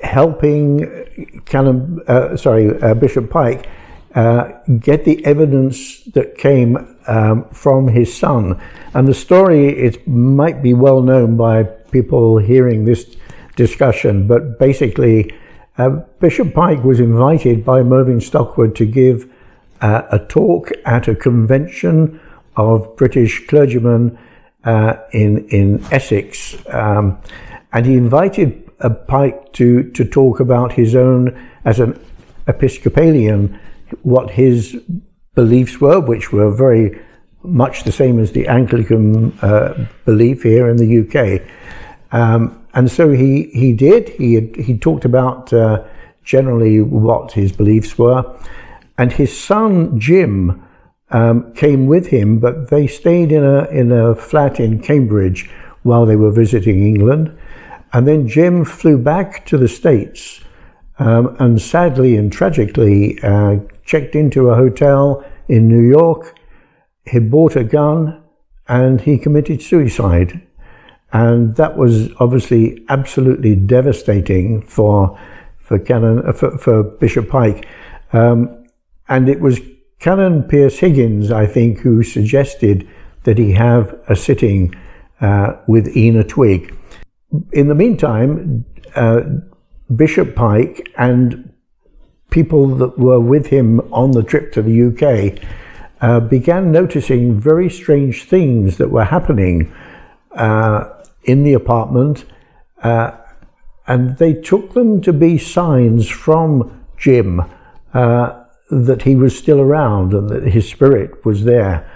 helping 0.00 1.42
Canon, 1.44 2.00
uh, 2.06 2.36
sorry, 2.36 2.80
uh, 2.80 2.94
Bishop 2.94 3.30
Pike 3.30 3.68
uh, 4.14 4.52
get 4.78 5.04
the 5.04 5.24
evidence 5.26 6.04
that 6.14 6.38
came 6.38 6.96
um, 7.06 7.48
from 7.50 7.88
his 7.88 8.16
son. 8.16 8.60
And 8.94 9.08
the 9.08 9.14
story 9.14 9.68
it 9.68 10.06
might 10.06 10.62
be 10.62 10.74
well 10.74 11.02
known 11.02 11.36
by 11.36 11.64
people 11.64 12.38
hearing 12.38 12.84
this 12.84 13.16
discussion, 13.56 14.26
but 14.26 14.58
basically, 14.58 15.34
uh, 15.78 15.90
Bishop 16.20 16.54
Pike 16.54 16.84
was 16.84 17.00
invited 17.00 17.64
by 17.64 17.82
Mervyn 17.82 18.20
Stockwood 18.20 18.76
to 18.76 18.86
give 18.86 19.28
uh, 19.84 20.02
a 20.10 20.18
talk 20.18 20.70
at 20.86 21.08
a 21.08 21.14
convention 21.14 22.18
of 22.56 22.96
British 22.96 23.46
clergymen 23.46 24.18
uh, 24.64 24.94
in 25.12 25.46
in 25.48 25.84
Essex, 25.92 26.56
um, 26.72 27.18
and 27.72 27.84
he 27.84 27.94
invited 27.94 28.48
uh, 28.80 28.88
Pike 28.88 29.52
to 29.52 29.90
to 29.90 30.04
talk 30.04 30.40
about 30.40 30.72
his 30.72 30.94
own 30.94 31.22
as 31.66 31.80
an 31.80 31.92
Episcopalian 32.46 33.60
what 34.02 34.30
his 34.30 34.74
beliefs 35.34 35.80
were, 35.80 36.00
which 36.00 36.32
were 36.32 36.50
very 36.50 36.98
much 37.42 37.84
the 37.84 37.92
same 37.92 38.18
as 38.18 38.32
the 38.32 38.48
Anglican 38.48 39.38
uh, 39.40 39.86
belief 40.06 40.42
here 40.42 40.68
in 40.70 40.76
the 40.78 40.90
UK. 41.02 41.42
Um, 42.10 42.66
and 42.72 42.90
so 42.90 43.10
he, 43.10 43.50
he 43.52 43.72
did. 43.72 44.08
He, 44.08 44.34
had, 44.34 44.56
he 44.56 44.78
talked 44.78 45.04
about 45.04 45.52
uh, 45.52 45.84
generally 46.24 46.80
what 46.80 47.32
his 47.32 47.52
beliefs 47.52 47.98
were. 47.98 48.24
And 48.96 49.12
his 49.12 49.36
son, 49.36 49.98
Jim, 49.98 50.64
um, 51.10 51.52
came 51.54 51.86
with 51.86 52.08
him, 52.08 52.38
but 52.38 52.70
they 52.70 52.86
stayed 52.86 53.32
in 53.32 53.44
a, 53.44 53.64
in 53.66 53.92
a 53.92 54.14
flat 54.14 54.60
in 54.60 54.80
Cambridge 54.80 55.50
while 55.82 56.06
they 56.06 56.16
were 56.16 56.30
visiting 56.30 56.86
England. 56.86 57.36
And 57.92 58.08
then 58.08 58.26
Jim 58.26 58.64
flew 58.64 58.98
back 58.98 59.46
to 59.46 59.58
the 59.58 59.68
States 59.68 60.40
um, 60.98 61.36
and 61.38 61.60
sadly 61.60 62.16
and 62.16 62.32
tragically 62.32 63.18
uh, 63.22 63.58
checked 63.84 64.14
into 64.14 64.50
a 64.50 64.56
hotel 64.56 65.24
in 65.48 65.68
New 65.68 65.82
York. 65.82 66.38
He 67.04 67.18
bought 67.18 67.56
a 67.56 67.64
gun 67.64 68.22
and 68.66 69.00
he 69.00 69.18
committed 69.18 69.62
suicide. 69.62 70.40
And 71.12 71.54
that 71.56 71.76
was 71.76 72.10
obviously 72.18 72.84
absolutely 72.88 73.54
devastating 73.54 74.62
for 74.62 75.18
for 75.58 75.78
Canon 75.78 76.26
uh, 76.26 76.32
for, 76.32 76.58
for 76.58 76.82
Bishop 76.82 77.28
Pike. 77.28 77.66
Um, 78.12 78.63
and 79.08 79.28
it 79.28 79.40
was 79.40 79.60
Canon 79.98 80.42
Pearce 80.44 80.78
Higgins, 80.78 81.30
I 81.30 81.46
think, 81.46 81.80
who 81.80 82.02
suggested 82.02 82.88
that 83.24 83.38
he 83.38 83.52
have 83.52 83.98
a 84.08 84.16
sitting 84.16 84.74
uh, 85.20 85.54
with 85.66 85.96
Ena 85.96 86.24
Twigg. 86.24 86.74
In 87.52 87.68
the 87.68 87.74
meantime, 87.74 88.64
uh, 88.94 89.22
Bishop 89.94 90.34
Pike 90.34 90.90
and 90.96 91.52
people 92.30 92.66
that 92.76 92.98
were 92.98 93.20
with 93.20 93.46
him 93.46 93.80
on 93.92 94.10
the 94.10 94.22
trip 94.22 94.52
to 94.52 94.62
the 94.62 94.88
UK 94.88 95.42
uh, 96.00 96.20
began 96.20 96.72
noticing 96.72 97.40
very 97.40 97.70
strange 97.70 98.24
things 98.24 98.76
that 98.76 98.90
were 98.90 99.04
happening 99.04 99.72
uh, 100.32 100.84
in 101.24 101.44
the 101.44 101.54
apartment, 101.54 102.24
uh, 102.82 103.12
and 103.86 104.18
they 104.18 104.34
took 104.34 104.74
them 104.74 105.00
to 105.00 105.12
be 105.12 105.38
signs 105.38 106.08
from 106.08 106.84
Jim 106.98 107.42
uh, 107.94 108.43
that 108.70 109.02
he 109.02 109.14
was 109.14 109.36
still 109.36 109.60
around 109.60 110.14
and 110.14 110.28
that 110.30 110.44
his 110.44 110.68
spirit 110.68 111.24
was 111.24 111.44
there. 111.44 111.90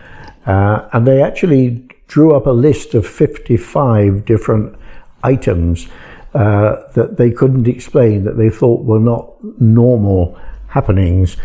Uh, 0.46 0.88
and 0.92 1.06
they 1.06 1.22
actually 1.22 1.86
drew 2.06 2.34
up 2.34 2.46
a 2.46 2.50
list 2.50 2.94
of 2.94 3.06
55 3.06 4.24
different 4.24 4.76
items 5.22 5.88
uh, 6.34 6.76
that 6.94 7.16
they 7.16 7.30
couldn't 7.30 7.66
explain, 7.68 8.24
that 8.24 8.36
they 8.36 8.50
thought 8.50 8.84
were 8.84 9.00
not 9.00 9.32
normal 9.60 10.38
happenings. 10.68 11.36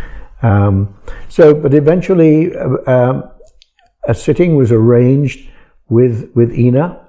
Um, 0.42 0.98
so, 1.30 1.54
but 1.54 1.74
eventually, 1.74 2.56
uh, 2.56 2.78
um, 2.86 3.30
a 4.08 4.14
sitting 4.14 4.56
was 4.58 4.72
arranged 4.72 5.50
with 5.90 6.32
with 6.36 6.52
Ena. 6.52 7.00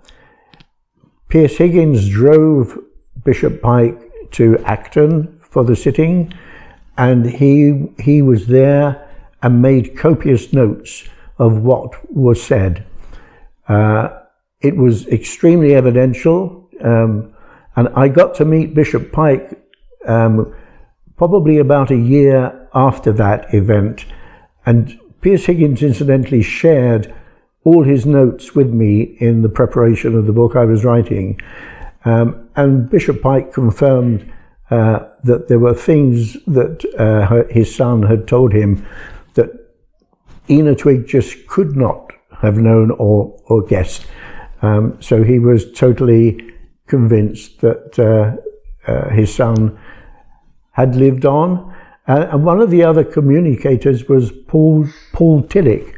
Pearce 1.29 1.57
Higgins 1.57 2.09
drove 2.09 2.79
Bishop 3.25 3.61
Pike 3.61 3.99
to 4.33 4.59
Acton 4.59 5.41
for 5.41 5.65
the 5.65 5.75
sitting, 5.75 6.33
and 6.97 7.27
he 7.27 7.89
he 7.99 8.23
was 8.23 8.47
there 8.47 9.09
and 9.43 9.61
made 9.61 9.97
copious 9.97 10.53
notes 10.53 11.05
of 11.39 11.59
what 11.59 11.93
was 12.15 12.43
said. 12.43 12.87
Uh, 13.69 14.09
it 14.61 14.77
was 14.77 15.07
extremely 15.09 15.75
evidential. 15.75 16.69
Um, 16.83 17.35
and 17.77 17.89
I 17.95 18.09
got 18.09 18.35
to 18.37 18.45
meet 18.45 18.75
Bishop 18.75 19.13
Pike 19.13 19.61
um, 20.07 20.55
probably 21.17 21.59
about 21.59 21.91
a 21.91 21.97
year 21.97 22.69
after 22.75 23.13
that 23.13 23.53
event. 23.53 24.07
And 24.65 24.99
Pearce 25.21 25.47
Higgins 25.47 25.83
incidentally 25.83 26.43
shared 26.43 27.15
all 27.65 27.83
his 27.83 28.07
notes 28.07 28.55
with 28.55 28.73
me 28.73 29.17
in 29.21 29.43
the 29.43 29.49
preparation 29.49 30.15
of 30.15 30.27
the 30.27 30.33
book 30.33 30.55
I 30.57 30.65
was 30.65 30.85
writing. 30.85 31.41
Um, 32.05 32.49
and 32.57 32.89
Bishop 32.89 33.23
Pike 33.23 33.53
confirmed 33.53 34.31
uh, 34.71 35.01
that 35.25 35.49
there 35.49 35.59
were 35.59 35.75
things 35.75 36.35
that 36.47 36.85
uh, 36.99 37.45
his 37.53 37.75
son 37.75 38.03
had 38.03 38.29
told 38.29 38.53
him 38.53 38.87
that 39.35 39.51
Ena 40.49 40.75
Twigg 40.75 41.07
just 41.07 41.47
could 41.47 41.77
not 41.77 42.13
have 42.41 42.59
known 42.59 42.91
or, 42.93 43.37
or 43.47 43.63
guessed. 43.63 44.07
Um, 44.63 45.01
so 45.01 45.23
he 45.23 45.39
was 45.39 45.73
totally 45.73 46.51
convinced 46.87 47.61
that 47.61 47.99
uh, 47.99 48.91
uh, 48.91 49.09
his 49.11 49.35
son 49.35 49.79
had 50.73 50.95
lived 50.97 51.25
on. 51.25 51.75
Uh, 52.07 52.29
and 52.31 52.45
one 52.45 52.61
of 52.61 52.71
the 52.71 52.83
other 52.83 53.05
communicators 53.05 54.09
was 54.09 54.31
Paul, 54.47 54.87
Paul 55.13 55.43
Tillich, 55.45 55.95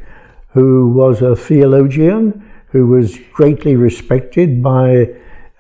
who 0.51 0.89
was 0.91 1.21
a 1.21 1.35
theologian 1.35 2.49
who 2.69 2.87
was 2.87 3.19
greatly 3.33 3.75
respected 3.75 4.63
by 4.63 5.09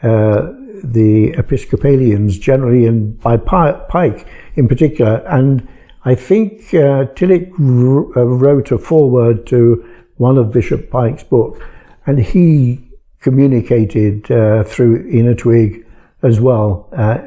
uh, 0.02 0.52
the 0.82 1.30
Episcopalians 1.32 2.38
generally 2.38 2.86
and 2.86 3.20
by 3.20 3.36
Pike 3.36 4.26
in 4.54 4.68
particular. 4.68 5.16
And 5.26 5.66
I 6.04 6.14
think 6.14 6.74
uh, 6.74 7.06
Tillich 7.14 7.50
uh, 7.50 8.24
wrote 8.24 8.70
a 8.70 8.78
foreword 8.78 9.46
to 9.48 9.84
one 10.16 10.38
of 10.38 10.52
Bishop 10.52 10.90
Pike's 10.90 11.24
books, 11.24 11.60
and 12.06 12.18
he 12.18 12.88
communicated 13.20 14.30
uh, 14.30 14.62
through 14.62 15.08
Ena 15.10 15.34
Twigg 15.34 15.84
as 16.22 16.40
well. 16.40 16.88
Uh, 16.96 17.18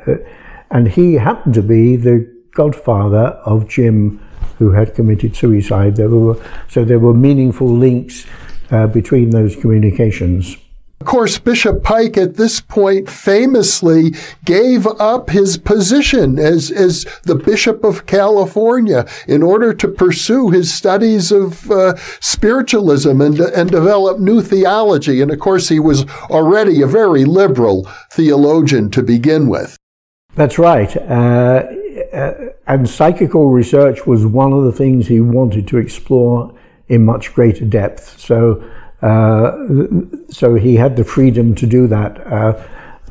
and 0.72 0.88
he 0.88 1.16
happened 1.16 1.54
to 1.56 1.62
be 1.62 1.96
the 1.96 2.26
godfather 2.54 3.40
of 3.46 3.68
Jim, 3.68 4.20
who 4.58 4.72
had 4.72 4.96
committed 4.96 5.36
suicide. 5.36 5.96
There 5.96 6.10
were, 6.10 6.42
so 6.70 6.86
there 6.86 7.00
were 7.00 7.14
meaningful 7.14 7.68
links 7.68 8.26
uh, 8.72 8.88
between 8.88 9.30
those 9.30 9.56
communications. 9.56 10.58
Of 11.02 11.08
course, 11.08 11.40
Bishop 11.40 11.82
Pike 11.82 12.18
at 12.18 12.36
this 12.36 12.60
point 12.60 13.10
famously 13.10 14.14
gave 14.44 14.86
up 14.86 15.30
his 15.30 15.58
position 15.58 16.38
as, 16.38 16.70
as 16.72 17.06
the 17.24 17.36
Bishop 17.36 17.86
of 17.86 18.06
California 18.06 19.08
in 19.26 19.42
order 19.42 19.74
to 19.74 19.88
pursue 19.88 20.50
his 20.50 20.74
studies 20.74 21.32
of 21.32 21.72
uh, 21.72 21.96
spiritualism 22.20 23.22
and, 23.22 23.40
and 23.40 23.72
develop 23.72 24.20
new 24.20 24.42
theology. 24.42 25.22
And 25.22 25.32
of 25.32 25.40
course, 25.40 25.70
he 25.70 25.80
was 25.80 26.06
already 26.30 26.82
a 26.82 26.88
very 26.88 27.24
liberal 27.24 27.90
theologian 28.12 28.92
to 28.92 29.02
begin 29.02 29.48
with. 29.48 29.78
That's 30.36 30.60
right. 30.60 30.96
Uh, 30.98 31.66
uh, 32.14 32.34
and 32.68 32.90
psychical 32.90 33.48
research 33.48 34.06
was 34.06 34.26
one 34.26 34.52
of 34.52 34.66
the 34.66 34.74
things 34.74 35.08
he 35.08 35.22
wanted 35.22 35.66
to 35.70 35.78
explore 35.78 36.54
in 36.90 37.06
much 37.06 37.34
greater 37.34 37.66
depth. 37.66 38.20
So 38.20 38.64
so 39.02 40.56
he 40.56 40.76
had 40.76 40.96
the 40.96 41.04
freedom 41.04 41.56
to 41.56 41.66
do 41.66 41.88
that 41.88 42.20
uh, 42.28 42.62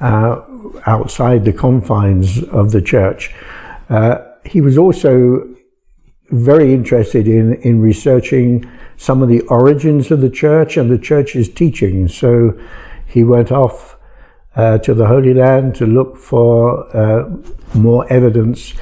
uh, 0.00 0.42
outside 0.86 1.44
the 1.44 1.52
confines 1.52 2.42
of 2.44 2.72
the 2.72 2.82
church. 2.82 3.32
he 4.44 4.60
was 4.60 4.78
also 4.78 5.46
very 6.30 6.74
interested 6.74 7.26
in, 7.26 7.54
in 7.62 7.80
researching 7.80 8.70
some 8.96 9.22
of 9.22 9.28
the 9.28 9.40
origins 9.42 10.10
of 10.10 10.20
the 10.20 10.30
church 10.30 10.76
and 10.76 10.90
the 10.90 10.98
church's 10.98 11.48
teachings. 11.48 12.14
So 12.14 12.58
he 13.06 13.24
went 13.24 13.50
off 13.50 13.96
uh, 14.56 14.78
to 14.78 14.92
the 14.92 15.06
Holy 15.06 15.32
Land 15.32 15.74
to 15.76 15.86
look 15.86 16.16
for 16.16 16.94
uh, 16.96 17.30
more 17.74 18.10
evidence 18.12 18.74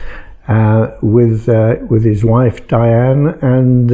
uh, 0.49 0.97
with 1.03 1.49
uh, 1.49 1.77
with 1.91 2.05
his 2.05 2.25
wife 2.25 2.67
Diane, 2.69 3.27
and 3.43 3.93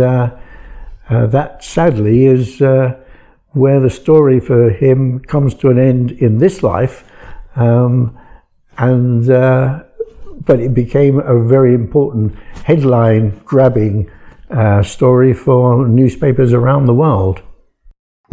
uh, 1.13 1.23
uh, 1.23 1.27
that 1.27 1.65
sadly 1.65 2.27
is 2.27 2.61
where 2.61 3.81
the 3.81 3.91
story 3.91 4.41
for 4.41 4.71
him 4.71 5.21
comes 5.21 5.55
to 5.55 5.69
an 5.69 5.79
end 5.79 6.11
in 6.13 6.39
this 6.39 6.63
life. 6.63 7.05
Um, 7.57 8.19
and 8.79 9.27
but 10.45 10.59
it 10.59 10.75
became 10.75 11.21
a 11.21 11.39
very 11.39 11.75
important 11.75 12.37
headline 12.65 13.39
grabbing 13.45 14.11
uh, 14.51 14.83
story 14.83 15.33
for 15.33 15.87
newspapers 15.87 16.53
around 16.53 16.87
the 16.87 16.95
world. 16.95 17.43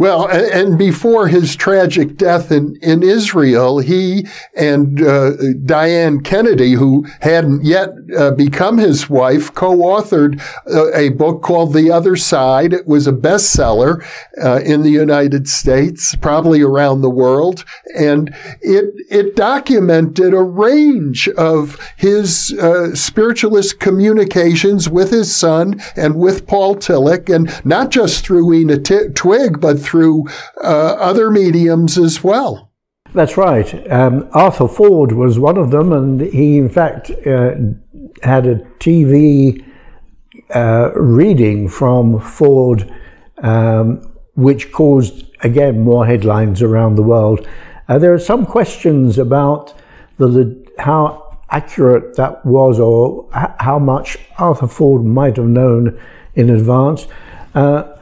Well, 0.00 0.30
and 0.30 0.78
before 0.78 1.28
his 1.28 1.54
tragic 1.54 2.16
death 2.16 2.50
in, 2.50 2.78
in 2.80 3.02
Israel, 3.02 3.80
he 3.80 4.26
and 4.56 5.02
uh, 5.02 5.32
Diane 5.66 6.22
Kennedy, 6.22 6.72
who 6.72 7.06
hadn't 7.20 7.66
yet 7.66 7.90
uh, 8.16 8.30
become 8.30 8.78
his 8.78 9.10
wife, 9.10 9.52
co-authored 9.52 10.40
uh, 10.66 10.90
a 10.94 11.10
book 11.10 11.42
called 11.42 11.74
The 11.74 11.90
Other 11.90 12.16
Side. 12.16 12.72
It 12.72 12.86
was 12.86 13.06
a 13.06 13.12
bestseller 13.12 14.02
uh, 14.42 14.60
in 14.64 14.80
the 14.80 14.90
United 14.90 15.46
States, 15.46 16.16
probably 16.16 16.62
around 16.62 17.02
the 17.02 17.10
world, 17.10 17.66
and 17.94 18.34
it 18.62 18.94
it 19.10 19.36
documented 19.36 20.32
a 20.32 20.40
range 20.42 21.28
of 21.36 21.78
his 21.98 22.54
uh, 22.58 22.94
spiritualist 22.94 23.80
communications 23.80 24.88
with 24.88 25.10
his 25.10 25.36
son 25.36 25.78
and 25.94 26.14
with 26.14 26.46
Paul 26.46 26.76
Tillich, 26.76 27.28
and 27.28 27.52
not 27.66 27.90
just 27.90 28.24
through 28.24 28.50
Ena 28.54 28.78
T- 28.78 29.08
Twigg, 29.14 29.60
but 29.60 29.78
through 29.78 29.89
uh, 29.94 30.96
other 30.98 31.30
mediums 31.30 31.98
as 31.98 32.22
well. 32.22 32.70
That's 33.12 33.36
right. 33.36 33.90
Um, 33.90 34.28
Arthur 34.32 34.68
Ford 34.68 35.12
was 35.12 35.38
one 35.38 35.56
of 35.56 35.70
them, 35.70 35.92
and 35.92 36.20
he, 36.20 36.58
in 36.58 36.68
fact, 36.68 37.10
uh, 37.26 37.54
had 38.22 38.46
a 38.46 38.56
TV 38.78 39.64
uh, 40.54 40.92
reading 40.94 41.68
from 41.68 42.20
Ford, 42.20 42.92
um, 43.42 44.02
which 44.34 44.70
caused, 44.70 45.24
again, 45.42 45.80
more 45.80 46.06
headlines 46.06 46.62
around 46.62 46.94
the 46.94 47.02
world. 47.02 47.46
Uh, 47.88 47.98
there 47.98 48.14
are 48.14 48.18
some 48.18 48.46
questions 48.46 49.18
about 49.18 49.74
the 50.18 50.64
how 50.78 51.38
accurate 51.50 52.16
that 52.16 52.46
was, 52.46 52.78
or 52.78 53.28
how 53.58 53.78
much 53.78 54.16
Arthur 54.38 54.68
Ford 54.68 55.04
might 55.04 55.36
have 55.36 55.46
known 55.46 56.00
in 56.36 56.50
advance. 56.50 57.08
Uh, 57.54 57.96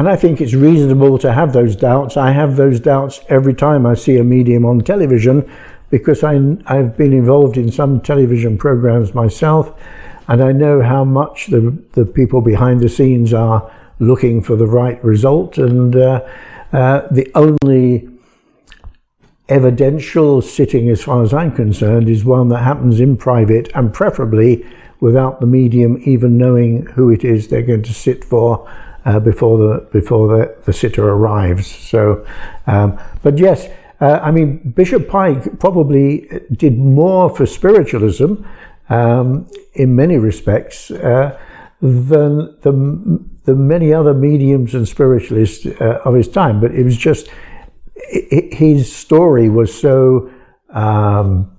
and 0.00 0.08
I 0.08 0.16
think 0.16 0.40
it's 0.40 0.54
reasonable 0.54 1.18
to 1.18 1.30
have 1.30 1.52
those 1.52 1.76
doubts. 1.76 2.16
I 2.16 2.30
have 2.30 2.56
those 2.56 2.80
doubts 2.80 3.20
every 3.28 3.52
time 3.52 3.84
I 3.84 3.92
see 3.92 4.16
a 4.16 4.24
medium 4.24 4.64
on 4.64 4.80
television 4.80 5.46
because 5.90 6.24
I, 6.24 6.40
I've 6.64 6.96
been 6.96 7.12
involved 7.12 7.58
in 7.58 7.70
some 7.70 8.00
television 8.00 8.56
programs 8.56 9.12
myself 9.12 9.78
and 10.26 10.42
I 10.42 10.52
know 10.52 10.80
how 10.80 11.04
much 11.04 11.48
the, 11.48 11.76
the 11.92 12.06
people 12.06 12.40
behind 12.40 12.80
the 12.80 12.88
scenes 12.88 13.34
are 13.34 13.70
looking 13.98 14.42
for 14.42 14.56
the 14.56 14.66
right 14.66 15.04
result. 15.04 15.58
And 15.58 15.94
uh, 15.94 16.26
uh, 16.72 17.06
the 17.10 17.30
only 17.34 18.08
evidential 19.50 20.40
sitting, 20.40 20.88
as 20.88 21.02
far 21.02 21.22
as 21.22 21.34
I'm 21.34 21.54
concerned, 21.54 22.08
is 22.08 22.24
one 22.24 22.48
that 22.48 22.62
happens 22.62 23.00
in 23.00 23.18
private 23.18 23.70
and 23.74 23.92
preferably 23.92 24.66
without 25.00 25.40
the 25.40 25.46
medium 25.46 26.00
even 26.06 26.38
knowing 26.38 26.86
who 26.86 27.10
it 27.10 27.22
is 27.22 27.48
they're 27.48 27.60
going 27.60 27.82
to 27.82 27.92
sit 27.92 28.24
for 28.24 28.66
uh, 29.04 29.20
before 29.20 29.58
the 29.58 29.88
before 29.92 30.28
the, 30.28 30.56
the 30.64 30.72
sitter 30.72 31.08
arrives. 31.08 31.66
So, 31.66 32.26
um, 32.66 32.98
but 33.22 33.38
yes, 33.38 33.68
uh, 34.00 34.20
I 34.22 34.30
mean 34.30 34.72
Bishop 34.76 35.08
Pike 35.08 35.58
probably 35.58 36.28
did 36.52 36.78
more 36.78 37.34
for 37.34 37.46
spiritualism 37.46 38.44
um, 38.88 39.48
in 39.74 39.94
many 39.96 40.18
respects 40.18 40.90
uh, 40.90 41.38
than 41.80 42.56
the 42.60 43.20
the 43.44 43.54
many 43.54 43.92
other 43.92 44.14
mediums 44.14 44.74
and 44.74 44.86
spiritualists 44.86 45.66
uh, 45.66 46.00
of 46.04 46.14
his 46.14 46.28
time. 46.28 46.60
But 46.60 46.74
it 46.74 46.84
was 46.84 46.96
just 46.96 47.28
it, 47.96 48.54
his 48.54 48.94
story 48.94 49.48
was 49.48 49.72
so. 49.78 50.30
Um, 50.70 51.56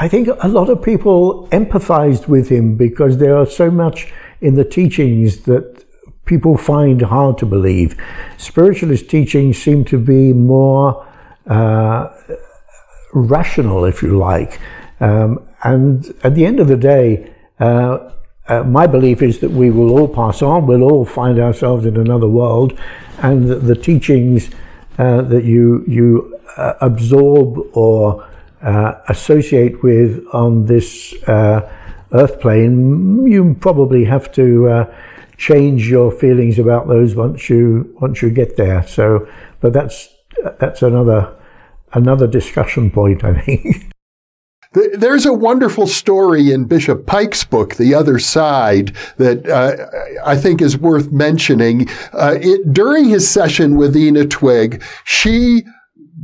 I 0.00 0.06
think 0.06 0.28
a 0.28 0.46
lot 0.46 0.68
of 0.70 0.80
people 0.80 1.48
empathized 1.50 2.28
with 2.28 2.48
him 2.48 2.76
because 2.76 3.18
there 3.18 3.36
are 3.36 3.46
so 3.46 3.68
much 3.68 4.12
in 4.40 4.54
the 4.54 4.64
teachings 4.64 5.42
that 5.42 5.84
people 6.24 6.56
find 6.56 7.02
hard 7.02 7.38
to 7.38 7.46
believe. 7.46 7.96
Spiritualist 8.36 9.08
teachings 9.08 9.60
seem 9.60 9.84
to 9.86 9.98
be 9.98 10.32
more 10.32 11.06
uh, 11.46 12.12
rational, 13.12 13.84
if 13.84 14.02
you 14.02 14.16
like. 14.16 14.60
Um, 15.00 15.48
and 15.64 16.14
at 16.22 16.34
the 16.34 16.44
end 16.44 16.60
of 16.60 16.68
the 16.68 16.76
day, 16.76 17.32
uh, 17.58 18.10
uh, 18.46 18.62
my 18.64 18.86
belief 18.86 19.22
is 19.22 19.40
that 19.40 19.50
we 19.50 19.70
will 19.70 19.90
all 19.98 20.08
pass 20.08 20.42
on, 20.42 20.66
we'll 20.66 20.82
all 20.82 21.04
find 21.04 21.38
ourselves 21.38 21.84
in 21.84 21.96
another 21.96 22.28
world, 22.28 22.78
and 23.18 23.48
that 23.48 23.60
the 23.66 23.74
teachings 23.74 24.50
uh, 24.98 25.22
that 25.22 25.44
you, 25.44 25.84
you 25.86 26.38
uh, 26.56 26.74
absorb 26.80 27.58
or 27.72 28.26
uh, 28.62 28.94
associate 29.08 29.82
with 29.82 30.24
on 30.32 30.66
this 30.66 31.14
earth 32.12 32.40
plane, 32.40 33.26
you 33.26 33.56
probably 33.60 34.04
have 34.04 34.32
to 34.32 34.68
uh, 34.68 34.94
change 35.36 35.88
your 35.88 36.10
feelings 36.10 36.58
about 36.58 36.88
those 36.88 37.14
once 37.14 37.48
you 37.48 37.94
once 38.00 38.22
you 38.22 38.30
get 38.30 38.56
there. 38.56 38.86
So, 38.86 39.28
but 39.60 39.72
that's 39.72 40.08
that's 40.58 40.82
another 40.82 41.34
another 41.92 42.26
discussion 42.26 42.90
point, 42.90 43.24
I 43.24 43.40
think. 43.40 43.92
There's 44.72 45.24
a 45.24 45.32
wonderful 45.32 45.86
story 45.86 46.52
in 46.52 46.66
Bishop 46.66 47.06
Pike's 47.06 47.42
book, 47.42 47.76
The 47.76 47.94
Other 47.94 48.18
Side, 48.18 48.94
that 49.16 49.48
uh, 49.48 50.26
I 50.26 50.36
think 50.36 50.60
is 50.60 50.76
worth 50.76 51.10
mentioning. 51.10 51.88
Uh, 52.12 52.36
it, 52.38 52.70
during 52.74 53.08
his 53.08 53.28
session 53.28 53.76
with 53.76 53.96
Ena 53.96 54.26
Twigg, 54.26 54.82
she 55.04 55.62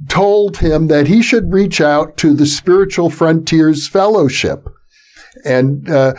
told 0.08 0.58
him 0.58 0.88
that 0.88 1.06
he 1.06 1.22
should 1.22 1.52
reach 1.52 1.80
out 1.80 2.18
to 2.18 2.34
the 2.34 2.44
Spiritual 2.44 3.08
Frontiers 3.08 3.88
Fellowship. 3.88 4.68
And 5.44 5.88
uh, 5.90 6.14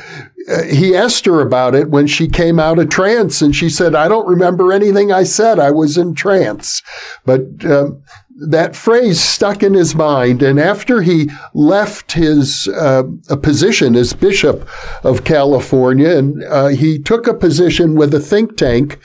he 0.69 0.95
asked 0.95 1.25
her 1.25 1.41
about 1.41 1.75
it 1.75 1.89
when 1.89 2.07
she 2.07 2.27
came 2.27 2.59
out 2.59 2.79
of 2.79 2.89
trance, 2.89 3.41
and 3.41 3.55
she 3.55 3.69
said, 3.69 3.95
"I 3.95 4.07
don't 4.07 4.27
remember 4.27 4.71
anything 4.71 5.11
I 5.11 5.23
said. 5.23 5.59
I 5.59 5.71
was 5.71 5.97
in 5.97 6.13
trance." 6.13 6.81
But 7.25 7.65
um, 7.65 8.03
that 8.37 8.75
phrase 8.75 9.19
stuck 9.19 9.63
in 9.63 9.73
his 9.73 9.95
mind, 9.95 10.43
and 10.43 10.59
after 10.59 11.01
he 11.01 11.31
left 11.53 12.11
his 12.11 12.67
uh, 12.67 13.03
position 13.41 13.95
as 13.95 14.13
bishop 14.13 14.67
of 15.03 15.23
California, 15.23 16.17
and 16.17 16.43
uh, 16.43 16.67
he 16.67 16.99
took 16.99 17.27
a 17.27 17.33
position 17.33 17.95
with 17.95 18.13
a 18.13 18.19
think 18.19 18.57
tank 18.57 18.99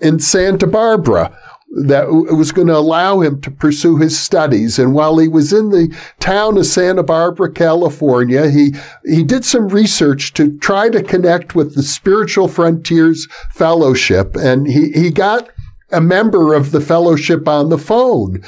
in 0.00 0.20
Santa 0.20 0.66
Barbara 0.66 1.36
that 1.70 2.08
was 2.08 2.50
going 2.50 2.68
to 2.68 2.76
allow 2.76 3.20
him 3.20 3.40
to 3.42 3.50
pursue 3.50 3.96
his 3.98 4.18
studies. 4.18 4.78
And 4.78 4.94
while 4.94 5.18
he 5.18 5.28
was 5.28 5.52
in 5.52 5.70
the 5.70 5.94
town 6.18 6.56
of 6.56 6.66
Santa 6.66 7.02
Barbara, 7.02 7.52
California, 7.52 8.50
he, 8.50 8.74
he 9.04 9.22
did 9.22 9.44
some 9.44 9.68
research 9.68 10.32
to 10.34 10.58
try 10.58 10.88
to 10.88 11.02
connect 11.02 11.54
with 11.54 11.74
the 11.74 11.82
Spiritual 11.82 12.48
Frontiers 12.48 13.28
Fellowship. 13.52 14.34
And 14.34 14.66
he, 14.66 14.92
he 14.92 15.10
got 15.10 15.50
a 15.92 16.00
member 16.00 16.54
of 16.54 16.70
the 16.70 16.80
fellowship 16.80 17.46
on 17.46 17.68
the 17.68 17.78
phone 17.78 18.42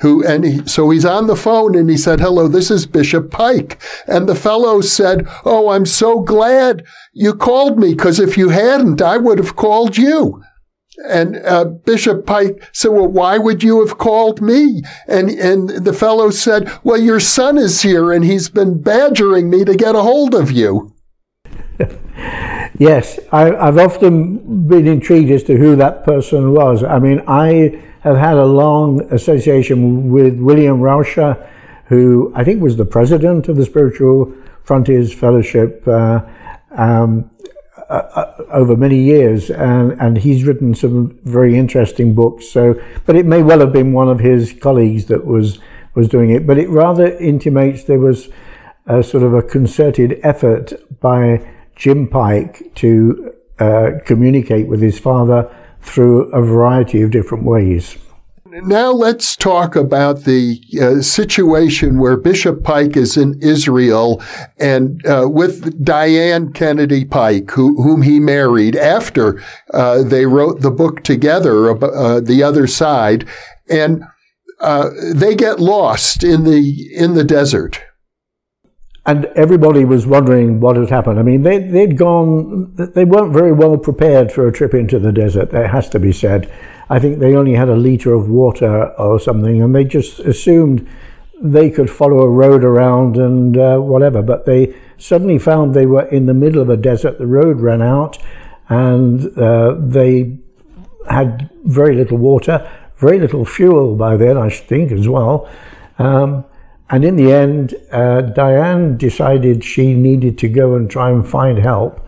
who, 0.00 0.22
and 0.26 0.44
he, 0.44 0.66
so 0.66 0.90
he's 0.90 1.06
on 1.06 1.26
the 1.26 1.36
phone 1.36 1.74
and 1.74 1.88
he 1.88 1.96
said, 1.96 2.20
hello, 2.20 2.46
this 2.48 2.70
is 2.70 2.86
Bishop 2.86 3.30
Pike. 3.30 3.80
And 4.06 4.28
the 4.28 4.34
fellow 4.34 4.82
said, 4.82 5.26
oh, 5.46 5.70
I'm 5.70 5.86
so 5.86 6.20
glad 6.20 6.84
you 7.14 7.34
called 7.34 7.78
me 7.78 7.94
because 7.94 8.20
if 8.20 8.36
you 8.36 8.50
hadn't, 8.50 9.00
I 9.00 9.16
would 9.16 9.38
have 9.38 9.56
called 9.56 9.96
you. 9.96 10.42
And 11.08 11.36
uh, 11.44 11.64
Bishop 11.64 12.26
Pike 12.26 12.62
said, 12.72 12.88
"Well, 12.88 13.08
why 13.08 13.38
would 13.38 13.62
you 13.62 13.84
have 13.84 13.98
called 13.98 14.40
me?" 14.40 14.82
And 15.06 15.28
and 15.30 15.68
the 15.68 15.92
fellow 15.92 16.30
said, 16.30 16.70
"Well, 16.82 17.00
your 17.00 17.20
son 17.20 17.58
is 17.58 17.82
here, 17.82 18.12
and 18.12 18.24
he's 18.24 18.48
been 18.48 18.82
badgering 18.82 19.50
me 19.50 19.64
to 19.64 19.74
get 19.74 19.94
a 19.94 20.02
hold 20.02 20.34
of 20.34 20.50
you." 20.50 20.94
yes, 22.78 23.18
I, 23.32 23.44
have 23.64 23.78
often 23.78 24.66
been 24.66 24.86
intrigued 24.86 25.30
as 25.30 25.42
to 25.44 25.56
who 25.56 25.76
that 25.76 26.04
person 26.04 26.52
was. 26.52 26.82
I 26.82 26.98
mean, 26.98 27.22
I 27.26 27.82
have 28.00 28.16
had 28.16 28.36
a 28.36 28.44
long 28.44 29.02
association 29.12 30.10
with 30.10 30.38
William 30.38 30.80
Rauscher, 30.80 31.48
who 31.86 32.32
I 32.34 32.44
think 32.44 32.62
was 32.62 32.76
the 32.76 32.84
president 32.84 33.48
of 33.48 33.56
the 33.56 33.64
Spiritual 33.64 34.32
Frontiers 34.62 35.12
Fellowship. 35.12 35.86
Uh, 35.86 36.20
um, 36.72 37.30
over 37.88 38.76
many 38.76 38.98
years, 39.02 39.50
and, 39.50 39.92
and 40.00 40.18
he's 40.18 40.44
written 40.44 40.74
some 40.74 41.18
very 41.24 41.56
interesting 41.56 42.14
books. 42.14 42.48
So, 42.48 42.80
but 43.04 43.16
it 43.16 43.26
may 43.26 43.42
well 43.42 43.60
have 43.60 43.72
been 43.72 43.92
one 43.92 44.08
of 44.08 44.20
his 44.20 44.52
colleagues 44.52 45.06
that 45.06 45.24
was 45.24 45.58
was 45.94 46.08
doing 46.08 46.30
it. 46.30 46.46
But 46.46 46.58
it 46.58 46.68
rather 46.68 47.16
intimates 47.18 47.84
there 47.84 47.98
was 47.98 48.28
a 48.86 49.02
sort 49.02 49.24
of 49.24 49.34
a 49.34 49.42
concerted 49.42 50.20
effort 50.22 50.72
by 51.00 51.48
Jim 51.74 52.06
Pike 52.06 52.74
to 52.76 53.32
uh, 53.58 53.90
communicate 54.04 54.68
with 54.68 54.80
his 54.80 54.98
father 54.98 55.52
through 55.80 56.30
a 56.32 56.42
variety 56.42 57.02
of 57.02 57.10
different 57.10 57.44
ways. 57.44 57.96
Now 58.62 58.90
let's 58.90 59.36
talk 59.36 59.76
about 59.76 60.24
the 60.24 60.58
uh, 60.80 61.02
situation 61.02 61.98
where 61.98 62.16
Bishop 62.16 62.64
Pike 62.64 62.96
is 62.96 63.18
in 63.18 63.38
Israel 63.42 64.22
and 64.56 65.04
uh, 65.04 65.28
with 65.30 65.84
Diane 65.84 66.54
Kennedy 66.54 67.04
Pike, 67.04 67.50
who, 67.50 67.82
whom 67.82 68.00
he 68.00 68.18
married 68.18 68.74
after 68.74 69.42
uh, 69.74 70.02
they 70.02 70.24
wrote 70.24 70.62
the 70.62 70.70
book 70.70 71.02
together, 71.02 71.68
uh, 71.68 72.20
The 72.20 72.42
Other 72.42 72.66
Side, 72.66 73.28
and 73.68 74.04
uh, 74.60 74.88
they 75.12 75.34
get 75.34 75.60
lost 75.60 76.24
in 76.24 76.44
the 76.44 76.94
in 76.94 77.12
the 77.12 77.24
desert. 77.24 77.82
And 79.06 79.26
everybody 79.36 79.84
was 79.84 80.04
wondering 80.04 80.58
what 80.58 80.76
had 80.76 80.90
happened. 80.90 81.20
I 81.20 81.22
mean, 81.22 81.42
they, 81.42 81.58
they'd 81.58 81.96
gone, 81.96 82.74
they 82.74 83.04
weren't 83.04 83.32
very 83.32 83.52
well 83.52 83.78
prepared 83.78 84.32
for 84.32 84.48
a 84.48 84.52
trip 84.52 84.74
into 84.74 84.98
the 84.98 85.12
desert, 85.12 85.52
it 85.54 85.70
has 85.70 85.88
to 85.90 86.00
be 86.00 86.12
said. 86.12 86.52
I 86.90 86.98
think 86.98 87.18
they 87.18 87.36
only 87.36 87.54
had 87.54 87.68
a 87.68 87.76
litre 87.76 88.12
of 88.14 88.28
water 88.28 88.92
or 88.98 89.20
something, 89.20 89.62
and 89.62 89.74
they 89.74 89.84
just 89.84 90.18
assumed 90.20 90.88
they 91.40 91.70
could 91.70 91.88
follow 91.88 92.20
a 92.22 92.28
road 92.28 92.64
around 92.64 93.16
and 93.16 93.56
uh, 93.56 93.78
whatever. 93.78 94.22
But 94.22 94.44
they 94.44 94.74
suddenly 94.98 95.38
found 95.38 95.74
they 95.74 95.86
were 95.86 96.06
in 96.06 96.26
the 96.26 96.34
middle 96.34 96.60
of 96.60 96.70
a 96.70 96.76
desert, 96.76 97.18
the 97.18 97.26
road 97.26 97.60
ran 97.60 97.82
out, 97.82 98.18
and 98.68 99.38
uh, 99.38 99.76
they 99.78 100.36
had 101.08 101.48
very 101.64 101.94
little 101.94 102.18
water, 102.18 102.68
very 102.96 103.20
little 103.20 103.44
fuel 103.44 103.94
by 103.94 104.16
then, 104.16 104.36
I 104.36 104.48
should 104.48 104.66
think, 104.66 104.90
as 104.90 105.08
well. 105.08 105.48
Um, 105.98 106.44
and 106.90 107.04
in 107.04 107.16
the 107.16 107.32
end, 107.32 107.74
uh, 107.90 108.22
Diane 108.22 108.96
decided 108.96 109.64
she 109.64 109.94
needed 109.94 110.38
to 110.38 110.48
go 110.48 110.74
and 110.74 110.90
try 110.90 111.10
and 111.10 111.28
find 111.28 111.58
help, 111.58 112.06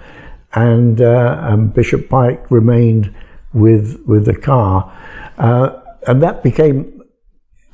and, 0.54 1.00
uh, 1.00 1.38
and 1.42 1.74
Bishop 1.74 2.08
Pike 2.08 2.50
remained 2.50 3.14
with 3.52 4.02
with 4.06 4.26
the 4.26 4.36
car, 4.36 4.92
uh, 5.38 5.80
and 6.06 6.22
that 6.22 6.42
became 6.42 7.02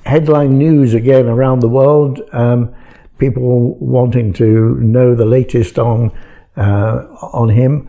headline 0.06 0.56
news 0.58 0.94
again 0.94 1.26
around 1.26 1.60
the 1.60 1.68
world. 1.68 2.20
Um, 2.32 2.74
people 3.18 3.74
wanting 3.78 4.32
to 4.34 4.76
know 4.80 5.14
the 5.14 5.24
latest 5.24 5.78
on 5.78 6.12
uh, 6.56 7.06
on 7.32 7.48
him. 7.48 7.88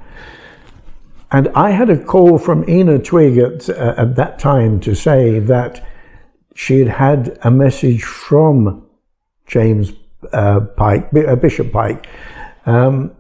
And 1.32 1.49
I 1.49 1.72
had 1.72 1.89
a 1.89 2.03
call 2.03 2.38
from 2.38 2.63
Ena 2.68 2.99
Twigg 2.99 3.38
at, 3.38 3.70
uh, 3.70 3.95
at 3.97 4.16
that 4.16 4.39
time 4.39 4.80
to 4.82 4.95
say 4.95 5.39
that 5.39 5.86
she 6.53 6.80
had 6.80 6.88
had 6.88 7.38
a 7.43 7.51
message 7.51 8.03
from 8.03 8.84
James 9.45 9.93
uh, 10.31 10.61
Pike, 10.61 11.09
uh, 11.15 11.35
Bishop 11.35 11.71
Pike. 11.71 12.07
Um, 12.65 13.15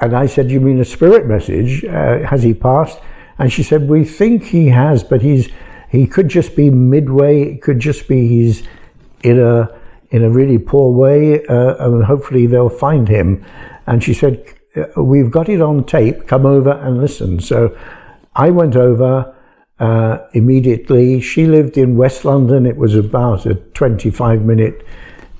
and 0.00 0.14
I 0.14 0.26
said, 0.26 0.50
You 0.50 0.60
mean 0.60 0.80
a 0.80 0.84
spirit 0.84 1.26
message? 1.26 1.84
Uh, 1.84 2.26
has 2.26 2.42
he 2.42 2.54
passed? 2.54 2.98
And 3.38 3.52
she 3.52 3.62
said, 3.62 3.88
We 3.88 4.04
think 4.04 4.44
he 4.44 4.68
has, 4.68 5.04
but 5.04 5.22
he's 5.22 5.48
he 5.90 6.06
could 6.06 6.28
just 6.28 6.56
be 6.56 6.70
midway. 6.70 7.42
It 7.42 7.62
could 7.62 7.78
just 7.78 8.08
be 8.08 8.26
he's 8.26 8.66
in 9.22 9.40
a 9.40 9.68
in 10.10 10.22
a 10.24 10.30
really 10.30 10.58
poor 10.58 10.92
way, 10.92 11.44
uh, 11.46 11.86
and 11.86 12.04
hopefully 12.04 12.46
they'll 12.46 12.68
find 12.68 13.08
him. 13.08 13.44
And 13.86 14.02
she 14.02 14.14
said, 14.14 14.44
We've 14.96 15.30
got 15.30 15.48
it 15.48 15.60
on 15.60 15.84
tape. 15.84 16.26
Come 16.26 16.46
over 16.46 16.72
and 16.72 17.00
listen. 17.00 17.40
So 17.40 17.76
I 18.34 18.50
went 18.50 18.76
over 18.76 19.33
uh, 19.78 20.18
immediately. 20.32 21.20
She 21.20 21.46
lived 21.46 21.76
in 21.76 21.96
West 21.96 22.24
London. 22.24 22.66
It 22.66 22.76
was 22.76 22.94
about 22.94 23.46
a 23.46 23.54
25 23.54 24.42
minute 24.42 24.86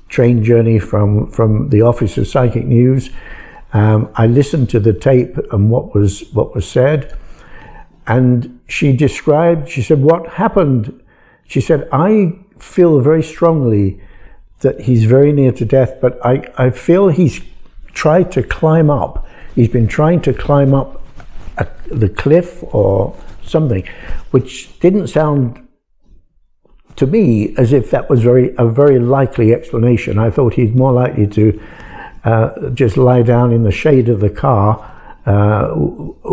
train 0.09 0.45
journey 0.45 0.79
from, 0.79 1.31
from 1.31 1.71
the 1.71 1.83
office 1.83 2.19
of 2.19 2.29
Psychic 2.29 2.65
News. 2.67 3.11
Um, 3.73 4.11
I 4.15 4.27
listened 4.27 4.71
to 4.71 4.81
the 4.81 4.93
tape 4.93 5.37
and 5.53 5.69
what 5.69 5.95
was 5.95 6.33
what 6.33 6.55
was 6.55 6.67
said, 6.67 7.17
and 8.07 8.61
she 8.69 8.93
described. 8.97 9.69
She 9.69 9.83
said, 9.83 10.01
"What 10.01 10.29
happened?" 10.29 11.03
She 11.49 11.61
said, 11.61 11.89
"I 11.91 12.39
feel 12.57 13.01
very 13.01 13.23
strongly 13.23 14.01
that 14.61 14.83
he's 14.83 15.05
very 15.05 15.33
near 15.33 15.51
to 15.53 15.65
death, 15.65 16.01
but 16.01 16.25
I, 16.25 16.45
I 16.57 16.71
feel 16.71 17.09
he's 17.09 17.41
tried 17.93 18.31
to 18.33 18.43
climb 18.43 18.91
up. 18.91 19.27
He's 19.55 19.69
been 19.69 19.89
trying 19.89 20.21
to 20.23 20.33
climb 20.33 20.73
up 20.73 21.03
a, 21.59 21.67
the 21.91 22.09
cliff 22.09 22.63
or 22.73 23.17
something, 23.49 23.87
which 24.31 24.79
didn't 24.81 25.09
sound 25.09 25.67
to 26.97 27.07
me 27.07 27.55
as 27.57 27.73
if 27.73 27.91
that 27.91 28.09
was 28.09 28.23
very 28.23 28.55
a 28.57 28.67
very 28.67 28.99
likely 28.99 29.53
explanation. 29.53 30.19
I 30.19 30.31
thought 30.31 30.55
he's 30.55 30.73
more 30.73 30.93
likely 30.93 31.27
to 31.29 31.61
uh, 32.25 32.71
just 32.71 32.97
lie 32.97 33.23
down 33.23 33.53
in 33.53 33.65
the 33.65 33.73
shade 33.73 34.09
of 34.09 34.21
the 34.21 34.31
car, 34.31 34.91
uh, 35.27 35.73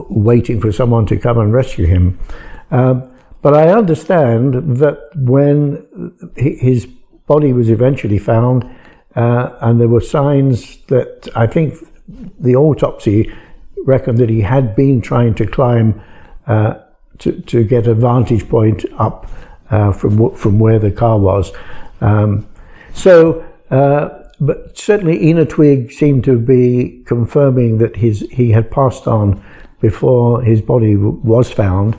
waiting 0.09 0.61
for 0.61 0.71
someone 0.71 1.05
to 1.07 1.17
come 1.17 1.37
and 1.37 1.51
rescue 1.51 1.85
him. 1.85 2.19
Um, 2.69 3.11
but 3.41 3.55
I 3.55 3.69
understand 3.69 4.77
that 4.77 4.99
when 5.15 5.87
his 6.35 6.85
body 7.25 7.53
was 7.53 7.69
eventually 7.69 8.19
found, 8.19 8.63
uh, 9.15 9.57
and 9.61 9.81
there 9.81 9.87
were 9.87 10.01
signs 10.01 10.77
that 10.87 11.27
I 11.35 11.47
think 11.47 11.73
the 12.39 12.55
autopsy 12.55 13.33
reckoned 13.83 14.19
that 14.19 14.29
he 14.29 14.41
had 14.41 14.75
been 14.75 15.01
trying 15.01 15.33
to 15.35 15.47
climb 15.47 16.01
uh, 16.47 16.75
to, 17.21 17.39
to 17.41 17.63
get 17.63 17.87
a 17.87 17.93
vantage 17.93 18.49
point 18.49 18.85
up 18.97 19.27
uh, 19.69 19.91
from 19.91 20.35
from 20.35 20.59
where 20.59 20.79
the 20.79 20.91
car 20.91 21.17
was. 21.17 21.51
Um, 22.01 22.47
so, 22.93 23.45
uh, 23.69 24.09
but 24.39 24.77
certainly 24.77 25.21
Ena 25.21 25.45
Twigg 25.45 25.91
seemed 25.91 26.23
to 26.25 26.37
be 26.37 27.03
confirming 27.05 27.77
that 27.77 27.95
his 27.95 28.21
he 28.31 28.51
had 28.51 28.69
passed 28.69 29.07
on 29.07 29.43
before 29.79 30.41
his 30.41 30.61
body 30.61 30.95
w- 30.95 31.19
was 31.23 31.51
found, 31.51 31.95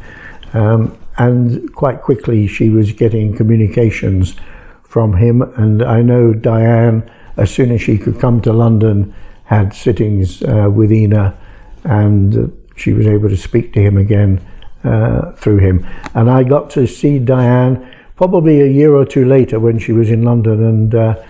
um, 0.53 0.97
and 1.18 1.73
quite 1.75 2.03
quickly 2.03 2.47
she 2.47 2.68
was 2.68 2.93
getting 2.93 3.35
communications 3.35 4.35
from 4.83 5.16
him. 5.16 5.43
And 5.43 5.83
I 5.83 6.03
know 6.03 6.35
Diane, 6.35 7.11
as 7.37 7.51
soon 7.51 7.70
as 7.70 7.81
she 7.81 7.97
could 7.97 8.20
come 8.20 8.41
to 8.43 8.53
London, 8.53 9.14
had 9.45 9.73
sittings 9.73 10.43
uh, 10.43 10.68
with 10.73 10.91
Ena, 10.91 11.39
and 11.85 12.53
she 12.75 12.93
was 12.93 13.07
able 13.07 13.29
to 13.29 13.37
speak 13.37 13.73
to 13.75 13.81
him 13.81 13.97
again 13.97 14.41
uh, 14.85 15.33
through 15.33 15.59
him. 15.59 15.87
And 16.14 16.30
I 16.30 16.43
got 16.43 16.70
to 16.70 16.87
see 16.87 17.18
Diane 17.18 17.95
probably 18.16 18.61
a 18.61 18.66
year 18.66 18.95
or 18.95 19.05
two 19.05 19.24
later 19.24 19.59
when 19.59 19.78
she 19.78 19.93
was 19.93 20.11
in 20.11 20.22
London 20.22 20.62
and 20.64 20.95
uh, 20.95 21.22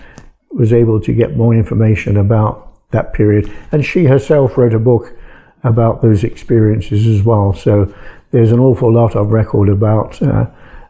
was 0.51 0.73
able 0.73 1.01
to 1.01 1.13
get 1.13 1.37
more 1.37 1.55
information 1.55 2.17
about 2.17 2.73
that 2.91 3.13
period. 3.13 3.51
And 3.71 3.85
she 3.85 4.05
herself 4.05 4.59
wrote 4.59 4.75
a 4.75 4.79
book 4.79 5.17
about 5.65 6.03
those 6.03 6.25
experiences 6.25 7.07
as 7.07 7.23
well. 7.23 7.55
So 7.55 7.95
there's 8.31 8.53
an 8.53 8.59
awful 8.59 8.93
lot 8.93 9.15
of 9.17 9.31
record 9.31 9.69
about 9.69 10.21
uh, 10.23 10.47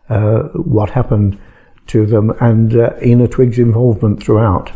uh 0.09 0.43
what 0.55 0.91
happened 0.91 1.39
to 1.87 2.07
them 2.07 2.31
and 2.41 2.75
uh, 2.77 2.95
Ena 3.01 3.29
Twigg's 3.29 3.59
involvement 3.59 4.23
throughout. 4.23 4.73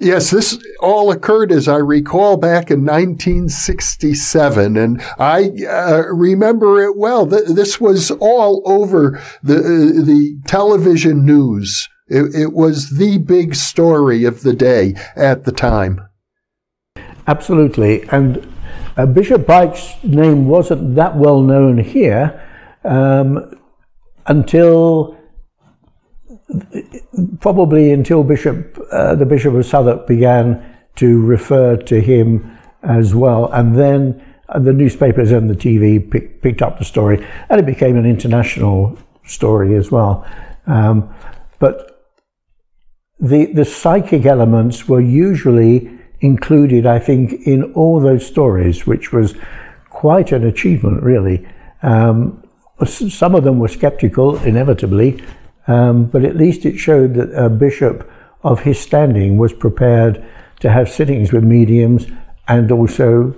Yes, 0.00 0.30
this 0.30 0.58
all 0.80 1.12
occurred, 1.12 1.52
as 1.52 1.68
I 1.68 1.76
recall, 1.76 2.38
back 2.38 2.70
in 2.70 2.86
1967, 2.86 4.78
and 4.78 5.02
I 5.18 5.50
uh, 5.68 6.04
remember 6.10 6.82
it 6.82 6.96
well. 6.96 7.26
This 7.26 7.78
was 7.78 8.10
all 8.12 8.62
over 8.64 9.22
the 9.42 9.58
uh, 9.58 10.02
the 10.02 10.40
television 10.46 11.26
news. 11.26 11.86
It, 12.08 12.34
it, 12.34 12.52
was 12.54 12.96
the 12.96 13.18
big 13.18 13.54
story 13.54 14.24
of 14.24 14.40
the 14.40 14.54
day 14.54 14.94
at 15.16 15.44
the 15.44 15.52
time. 15.52 16.00
Absolutely, 17.26 18.08
and 18.08 18.50
uh, 18.96 19.04
Bishop 19.04 19.46
Pike's 19.46 20.02
name 20.02 20.48
wasn't 20.48 20.94
that 20.94 21.14
well 21.14 21.42
known 21.42 21.76
here 21.76 22.42
um, 22.84 23.54
until 24.26 25.19
probably 27.40 27.92
until 27.92 28.24
Bishop, 28.24 28.78
uh, 28.92 29.14
the 29.14 29.26
Bishop 29.26 29.54
of 29.54 29.66
Southwark 29.66 30.06
began 30.06 30.76
to 30.96 31.24
refer 31.24 31.76
to 31.76 32.00
him 32.00 32.58
as 32.82 33.14
well, 33.14 33.50
and 33.52 33.76
then 33.76 34.24
uh, 34.48 34.58
the 34.58 34.72
newspapers 34.72 35.32
and 35.32 35.48
the 35.48 35.54
TV 35.54 36.10
pick, 36.10 36.42
picked 36.42 36.62
up 36.62 36.78
the 36.78 36.84
story, 36.84 37.26
and 37.48 37.60
it 37.60 37.66
became 37.66 37.96
an 37.96 38.06
international 38.06 38.98
story 39.24 39.76
as 39.76 39.90
well. 39.90 40.26
Um, 40.66 41.14
but 41.58 42.10
the 43.20 43.46
the 43.52 43.64
psychic 43.64 44.24
elements 44.24 44.88
were 44.88 45.00
usually 45.00 45.90
included, 46.20 46.86
I 46.86 46.98
think, 46.98 47.32
in 47.46 47.72
all 47.74 48.00
those 48.00 48.26
stories, 48.26 48.86
which 48.86 49.12
was 49.12 49.34
quite 49.88 50.32
an 50.32 50.46
achievement, 50.46 51.02
really. 51.02 51.46
Um, 51.82 52.42
some 52.86 53.34
of 53.34 53.44
them 53.44 53.58
were 53.58 53.68
skeptical, 53.68 54.36
inevitably, 54.42 55.22
um, 55.70 56.04
but 56.04 56.24
at 56.24 56.36
least 56.36 56.66
it 56.66 56.78
showed 56.78 57.14
that 57.14 57.30
a 57.32 57.48
bishop 57.48 58.10
of 58.42 58.60
his 58.60 58.78
standing 58.78 59.38
was 59.38 59.52
prepared 59.52 60.24
to 60.58 60.70
have 60.70 60.88
sittings 60.88 61.32
with 61.32 61.44
mediums 61.44 62.06
and 62.48 62.72
also 62.72 63.34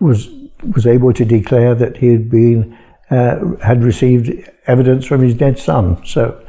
was 0.00 0.28
was 0.74 0.86
able 0.86 1.12
to 1.12 1.24
declare 1.24 1.74
that 1.74 1.98
he 1.98 2.08
had 2.08 2.28
been 2.28 2.76
uh, 3.10 3.54
had 3.62 3.84
received 3.84 4.32
evidence 4.66 5.06
from 5.06 5.20
his 5.22 5.34
dead 5.34 5.58
son. 5.58 6.04
So 6.04 6.44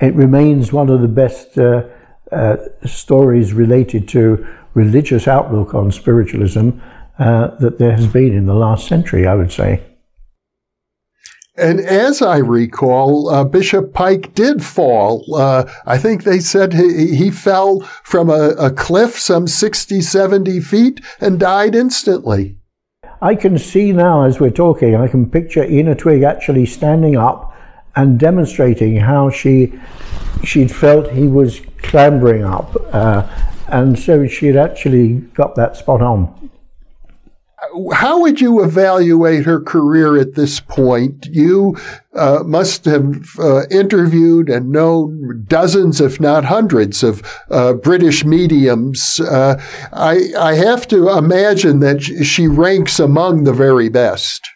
it 0.00 0.14
remains 0.14 0.72
one 0.72 0.88
of 0.88 1.00
the 1.00 1.08
best 1.08 1.58
uh, 1.58 1.82
uh, 2.30 2.56
stories 2.84 3.52
related 3.52 4.06
to 4.10 4.46
religious 4.74 5.26
outlook 5.26 5.74
on 5.74 5.90
spiritualism 5.90 6.70
uh, 7.18 7.48
that 7.56 7.78
there 7.78 7.96
has 7.96 8.06
been 8.06 8.32
in 8.34 8.46
the 8.46 8.54
last 8.54 8.86
century, 8.86 9.26
I 9.26 9.34
would 9.34 9.50
say. 9.50 9.82
And 11.58 11.80
as 11.80 12.20
I 12.20 12.36
recall, 12.38 13.30
uh, 13.30 13.44
Bishop 13.44 13.94
Pike 13.94 14.34
did 14.34 14.62
fall. 14.62 15.24
Uh, 15.34 15.64
I 15.86 15.96
think 15.96 16.24
they 16.24 16.38
said 16.38 16.74
he, 16.74 17.16
he 17.16 17.30
fell 17.30 17.80
from 18.04 18.28
a, 18.28 18.50
a, 18.58 18.70
cliff 18.70 19.18
some 19.18 19.46
60, 19.46 20.02
70 20.02 20.60
feet 20.60 21.00
and 21.18 21.40
died 21.40 21.74
instantly. 21.74 22.58
I 23.22 23.34
can 23.34 23.58
see 23.58 23.92
now 23.92 24.24
as 24.24 24.38
we're 24.38 24.50
talking, 24.50 24.94
I 24.94 25.08
can 25.08 25.30
picture 25.30 25.64
Ena 25.64 25.94
Twigg 25.94 26.22
actually 26.22 26.66
standing 26.66 27.16
up 27.16 27.54
and 27.94 28.20
demonstrating 28.20 28.96
how 28.96 29.30
she 29.30 29.72
she'd 30.44 30.70
felt 30.70 31.10
he 31.10 31.26
was 31.26 31.62
clambering 31.78 32.44
up. 32.44 32.76
Uh, 32.92 33.26
and 33.68 33.98
so 33.98 34.26
she'd 34.26 34.56
actually 34.56 35.14
got 35.34 35.54
that 35.54 35.76
spot 35.76 36.02
on 36.02 36.50
how 37.92 38.20
would 38.20 38.40
you 38.40 38.62
evaluate 38.62 39.44
her 39.44 39.60
career 39.60 40.16
at 40.18 40.34
this 40.34 40.60
point? 40.60 41.26
You 41.26 41.76
uh, 42.14 42.42
must 42.44 42.84
have 42.84 43.38
uh, 43.38 43.66
interviewed 43.70 44.48
and 44.48 44.70
known 44.70 45.44
dozens, 45.48 46.00
if 46.00 46.20
not 46.20 46.44
hundreds, 46.44 47.02
of 47.02 47.22
uh, 47.50 47.74
British 47.74 48.24
mediums. 48.24 49.20
Uh, 49.20 49.62
I, 49.92 50.30
I 50.38 50.54
have 50.54 50.88
to 50.88 51.10
imagine 51.10 51.80
that 51.80 52.02
she 52.02 52.48
ranks 52.48 52.98
among 52.98 53.44
the 53.44 53.52
very 53.52 53.88
best. 53.88 54.46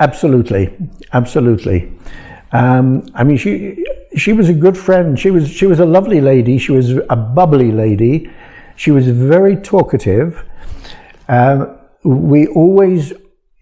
Absolutely, 0.00 0.76
absolutely. 1.12 1.92
Um, 2.52 3.06
I 3.14 3.24
mean, 3.24 3.36
she 3.36 3.84
she 4.16 4.32
was 4.32 4.48
a 4.48 4.54
good 4.54 4.78
friend. 4.78 5.18
She 5.18 5.30
was 5.30 5.48
she 5.48 5.66
was 5.66 5.80
a 5.80 5.86
lovely 5.86 6.20
lady. 6.20 6.58
She 6.58 6.72
was 6.72 6.90
a 7.10 7.16
bubbly 7.16 7.72
lady. 7.72 8.30
She 8.76 8.90
was 8.90 9.08
very 9.08 9.56
talkative. 9.56 10.44
Um, 11.28 11.78
we 12.04 12.46
always, 12.48 13.12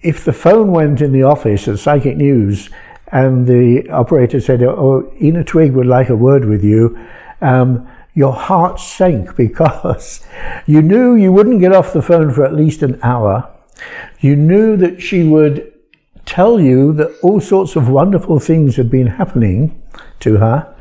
if 0.00 0.24
the 0.24 0.32
phone 0.32 0.72
went 0.72 1.00
in 1.00 1.12
the 1.12 1.22
office 1.22 1.68
at 1.68 1.78
Psychic 1.78 2.16
News 2.16 2.68
and 3.08 3.46
the 3.46 3.88
operator 3.90 4.40
said, 4.40 4.62
Oh, 4.62 5.10
Ena 5.20 5.44
Twigg 5.44 5.72
would 5.72 5.86
like 5.86 6.08
a 6.08 6.16
word 6.16 6.44
with 6.44 6.64
you, 6.64 6.98
um, 7.40 7.88
your 8.14 8.32
heart 8.32 8.78
sank 8.78 9.36
because 9.36 10.26
you 10.66 10.82
knew 10.82 11.14
you 11.14 11.32
wouldn't 11.32 11.60
get 11.60 11.74
off 11.74 11.92
the 11.92 12.02
phone 12.02 12.32
for 12.32 12.44
at 12.44 12.54
least 12.54 12.82
an 12.82 12.98
hour. 13.02 13.48
You 14.20 14.36
knew 14.36 14.76
that 14.76 15.00
she 15.00 15.24
would 15.24 15.72
tell 16.24 16.60
you 16.60 16.92
that 16.94 17.18
all 17.22 17.40
sorts 17.40 17.74
of 17.76 17.88
wonderful 17.88 18.38
things 18.38 18.76
had 18.76 18.90
been 18.90 19.06
happening 19.06 19.82
to 20.20 20.36
her, 20.36 20.74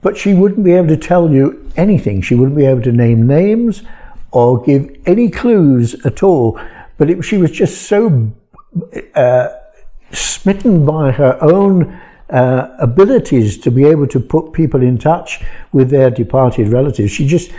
but 0.00 0.16
she 0.16 0.32
wouldn't 0.32 0.64
be 0.64 0.72
able 0.72 0.88
to 0.88 0.96
tell 0.96 1.30
you 1.30 1.70
anything. 1.76 2.22
She 2.22 2.34
wouldn't 2.34 2.56
be 2.56 2.64
able 2.64 2.82
to 2.82 2.92
name 2.92 3.26
names 3.26 3.82
or 4.30 4.62
give 4.62 4.94
any 5.06 5.30
clues 5.30 5.94
at 6.06 6.22
all. 6.22 6.60
But 6.96 7.10
it, 7.10 7.22
she 7.22 7.38
was 7.38 7.50
just 7.50 7.82
so 7.82 8.30
uh, 9.14 9.48
smitten 10.12 10.84
by 10.84 11.12
her 11.12 11.38
own 11.40 12.00
uh, 12.30 12.76
abilities 12.78 13.58
to 13.58 13.70
be 13.70 13.84
able 13.84 14.06
to 14.06 14.20
put 14.20 14.52
people 14.52 14.82
in 14.82 14.98
touch 14.98 15.42
with 15.72 15.90
their 15.90 16.10
departed 16.10 16.68
relatives. 16.68 17.10
She 17.12 17.26
just, 17.26 17.50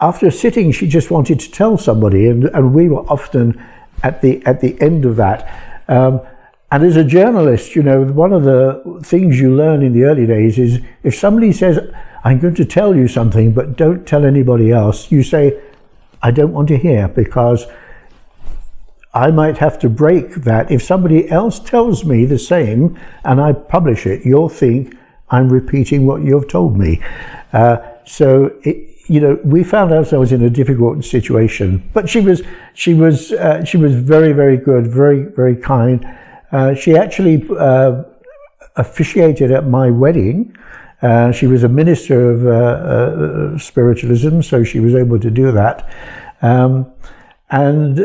after 0.00 0.30
sitting, 0.30 0.72
she 0.72 0.88
just 0.88 1.10
wanted 1.10 1.40
to 1.40 1.50
tell 1.50 1.78
somebody, 1.78 2.28
and, 2.28 2.44
and 2.46 2.74
we 2.74 2.88
were 2.88 3.02
often 3.08 3.62
at 4.02 4.20
the 4.20 4.44
at 4.44 4.60
the 4.60 4.80
end 4.80 5.04
of 5.04 5.16
that. 5.16 5.82
Um, 5.88 6.20
and 6.72 6.84
as 6.84 6.96
a 6.96 7.04
journalist, 7.04 7.76
you 7.76 7.82
know, 7.82 8.02
one 8.02 8.32
of 8.32 8.42
the 8.42 9.00
things 9.04 9.38
you 9.38 9.54
learn 9.54 9.82
in 9.82 9.92
the 9.92 10.02
early 10.02 10.26
days 10.26 10.58
is 10.58 10.80
if 11.04 11.14
somebody 11.14 11.52
says, 11.52 11.78
I'm 12.24 12.40
going 12.40 12.56
to 12.56 12.64
tell 12.64 12.96
you 12.96 13.06
something, 13.06 13.52
but 13.52 13.76
don't 13.76 14.04
tell 14.04 14.24
anybody 14.24 14.72
else, 14.72 15.12
you 15.12 15.22
say, 15.22 15.60
I 16.26 16.32
don't 16.32 16.52
want 16.52 16.66
to 16.68 16.76
hear 16.76 17.06
because 17.06 17.66
I 19.14 19.30
might 19.30 19.58
have 19.58 19.78
to 19.78 19.88
break 19.88 20.34
that. 20.50 20.72
If 20.72 20.82
somebody 20.82 21.30
else 21.30 21.60
tells 21.60 22.04
me 22.04 22.24
the 22.24 22.38
same 22.54 22.98
and 23.24 23.40
I 23.40 23.52
publish 23.52 24.06
it, 24.06 24.26
you'll 24.26 24.48
think 24.48 24.96
I'm 25.30 25.48
repeating 25.48 26.04
what 26.04 26.24
you've 26.24 26.48
told 26.48 26.76
me. 26.76 27.00
Uh, 27.52 27.76
so, 28.04 28.52
it, 28.64 28.76
you 29.06 29.20
know, 29.20 29.38
we 29.44 29.62
found 29.62 29.92
ourselves 29.92 30.32
in 30.32 30.42
a 30.42 30.50
difficult 30.50 31.04
situation. 31.04 31.88
But 31.94 32.08
she 32.08 32.18
was, 32.18 32.42
she 32.74 32.92
was, 32.92 33.30
uh, 33.30 33.64
she 33.64 33.76
was 33.76 33.94
very, 33.94 34.32
very 34.32 34.56
good, 34.56 34.88
very, 34.88 35.22
very 35.22 35.54
kind. 35.54 36.04
Uh, 36.50 36.74
she 36.74 36.96
actually 36.96 37.46
uh, 37.56 38.02
officiated 38.74 39.52
at 39.52 39.68
my 39.68 39.90
wedding. 39.92 40.56
Uh, 41.06 41.30
she 41.30 41.46
was 41.46 41.62
a 41.62 41.68
minister 41.68 42.30
of 42.32 42.46
uh, 42.46 42.50
uh, 42.50 43.58
spiritualism, 43.58 44.40
so 44.40 44.64
she 44.64 44.80
was 44.80 44.92
able 44.96 45.20
to 45.20 45.30
do 45.30 45.52
that. 45.52 45.88
Um, 46.42 46.92
and 47.48 48.00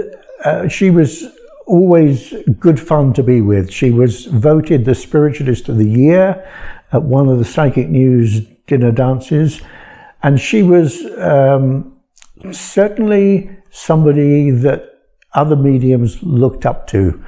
uh, 0.45 0.67
she 0.67 0.91
was 0.91 1.25
always 1.65 2.31
good 2.59 2.79
fun 2.79 3.13
to 3.13 3.23
be 3.23 3.41
with. 3.41 3.71
She 3.71 3.89
was 3.89 4.25
voted 4.25 4.85
the 4.85 4.93
spiritualist 4.93 5.67
of 5.67 5.77
the 5.77 5.89
year 5.89 6.47
at 6.91 7.01
one 7.01 7.27
of 7.27 7.39
the 7.39 7.45
Psychic 7.45 7.89
News 7.89 8.41
dinner 8.67 8.91
dances. 8.91 9.61
And 10.21 10.39
she 10.39 10.61
was 10.61 11.03
um, 11.17 11.97
certainly 12.51 13.49
somebody 13.71 14.51
that 14.51 14.81
other 15.33 15.55
mediums 15.55 16.21
looked 16.21 16.67
up 16.67 16.85
to. 16.87 17.23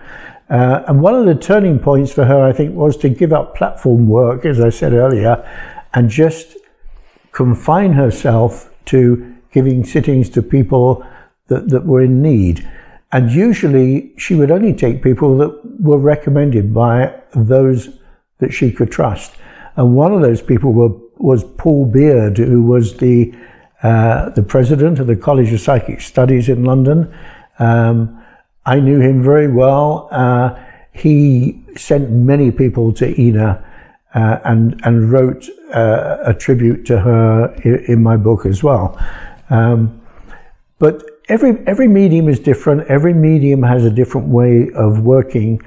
Uh, 0.54 0.84
and 0.88 1.02
one 1.02 1.16
of 1.16 1.26
the 1.26 1.34
turning 1.34 1.80
points 1.80 2.14
for 2.14 2.26
her, 2.26 2.44
I 2.44 2.54
think, 2.54 2.76
was 2.76 2.96
to 2.98 3.10
give 3.10 3.34
up 3.34 3.56
platform 3.56 4.08
work, 4.08 4.46
as 4.46 4.60
I 4.60 4.70
said 4.70 4.94
earlier, 4.94 5.44
and 5.96 6.12
just 6.12 6.58
confine 7.32 7.94
herself 7.94 8.72
to 8.86 9.36
giving 9.52 9.84
sittings 9.84 10.30
to 10.30 10.44
people 10.44 11.04
that, 11.48 11.70
that 11.70 11.88
were 11.88 12.02
in 12.04 12.22
need. 12.22 12.70
And 13.12 13.32
usually 13.32 14.14
she 14.18 14.36
would 14.36 14.52
only 14.52 14.74
take 14.74 15.02
people 15.02 15.40
that 15.40 15.60
were 15.82 15.98
recommended 15.98 16.72
by 16.72 17.20
those 17.34 17.90
that 18.38 18.54
she 18.54 18.72
could 18.72 18.92
trust. 18.92 19.34
And 19.76 19.96
one 19.96 20.14
of 20.14 20.22
those 20.22 20.44
people 20.44 20.72
were, 20.72 20.96
was 21.18 21.44
Paul 21.58 21.88
Beard, 21.88 22.38
who 22.38 22.62
was 22.62 22.98
the, 22.98 23.34
uh, 23.82 24.30
the 24.30 24.44
president 24.44 25.00
of 25.00 25.08
the 25.08 25.16
College 25.16 25.52
of 25.52 25.62
Psychic 25.62 26.00
Studies 26.00 26.48
in 26.48 26.64
London. 26.64 27.12
Um, 27.58 28.23
I 28.66 28.80
knew 28.80 29.00
him 29.00 29.22
very 29.24 29.48
well. 29.48 30.08
Uh, 30.12 30.60
he 30.94 31.62
sent 31.76 32.10
many 32.12 32.52
people 32.52 32.94
to 32.94 33.20
Ena 33.20 33.64
uh, 34.14 34.40
and 34.46 34.80
and 34.84 35.12
wrote 35.12 35.50
uh, 35.74 36.18
a 36.26 36.34
tribute 36.34 36.86
to 36.86 37.00
her 37.00 37.54
in, 37.64 37.84
in 37.86 38.04
my 38.04 38.16
book 38.16 38.46
as 38.46 38.64
well. 38.64 38.98
Um, 39.50 40.02
but 40.80 41.04
every 41.30 41.58
every 41.68 41.88
medium 41.88 42.30
is 42.30 42.40
different. 42.40 42.88
Every 42.88 43.14
medium 43.14 43.64
has 43.64 43.86
a 43.86 43.90
different 43.90 44.28
way 44.28 44.70
of 44.76 45.02
working. 45.02 45.62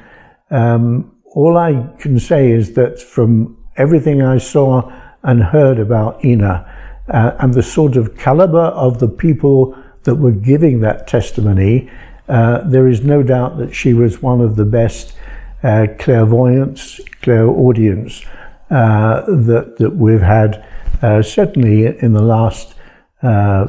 Um, 0.50 1.12
all 1.34 1.58
I 1.58 1.86
can 1.98 2.18
say 2.18 2.50
is 2.50 2.74
that 2.74 3.00
from 3.00 3.56
everything 3.76 4.22
I 4.22 4.38
saw 4.38 4.90
and 5.22 5.42
heard 5.42 5.78
about 5.78 6.24
Ena 6.24 6.64
uh, 7.08 7.32
and 7.40 7.52
the 7.52 7.62
sort 7.62 7.96
of 7.96 8.16
caliber 8.16 8.58
of 8.58 9.00
the 9.00 9.08
people 9.08 9.76
that 10.04 10.14
were 10.14 10.32
giving 10.32 10.80
that 10.80 11.08
testimony, 11.08 11.90
uh, 12.28 12.62
there 12.64 12.88
is 12.88 13.02
no 13.02 13.22
doubt 13.22 13.58
that 13.58 13.74
she 13.74 13.94
was 13.94 14.22
one 14.22 14.40
of 14.40 14.56
the 14.56 14.64
best 14.64 15.14
uh, 15.62 15.86
clairvoyants, 15.98 17.00
clairaudience 17.22 18.24
uh, 18.70 19.22
that, 19.26 19.76
that 19.78 19.96
we've 19.96 20.20
had, 20.20 20.66
uh, 21.02 21.22
certainly 21.22 21.86
in 21.86 22.12
the 22.12 22.22
last 22.22 22.74
uh, 23.22 23.66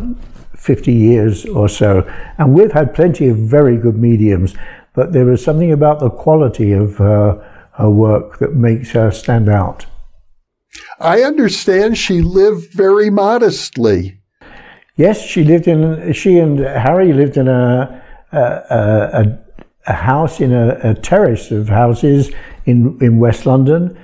50 0.55 0.91
years 0.91 1.45
or 1.45 1.69
so. 1.69 2.01
And 2.37 2.53
we've 2.53 2.71
had 2.71 2.93
plenty 2.93 3.27
of 3.27 3.37
very 3.37 3.77
good 3.77 3.97
mediums, 3.97 4.55
but 4.93 5.13
there 5.13 5.31
is 5.31 5.43
something 5.43 5.71
about 5.71 5.99
the 5.99 6.09
quality 6.09 6.71
of 6.73 6.97
her, 6.97 7.69
her 7.73 7.89
work 7.89 8.39
that 8.39 8.55
makes 8.55 8.91
her 8.91 9.11
stand 9.11 9.49
out. 9.49 9.85
I 10.99 11.21
understand 11.21 11.97
she 11.97 12.21
lived 12.21 12.73
very 12.73 13.09
modestly. 13.09 14.19
Yes, 14.95 15.21
she 15.21 15.43
lived 15.43 15.67
in. 15.67 16.11
She 16.13 16.39
and 16.39 16.59
Harry 16.59 17.13
lived 17.13 17.37
in 17.37 17.47
a 17.47 18.03
a, 18.31 18.39
a, 18.39 19.39
a 19.87 19.93
house 19.93 20.39
in 20.39 20.53
a, 20.53 20.79
a, 20.83 20.93
terrace 20.93 21.51
of 21.51 21.69
houses 21.69 22.31
in 22.65 22.97
in 23.01 23.19
West 23.19 23.45
London. 23.45 23.97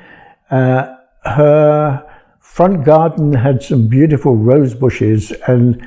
Uh, 0.50 0.96
her 1.26 2.06
front 2.40 2.86
garden 2.86 3.34
had 3.34 3.64
some 3.64 3.88
beautiful 3.88 4.36
rose 4.36 4.74
bushes, 4.74 5.32
and 5.48 5.86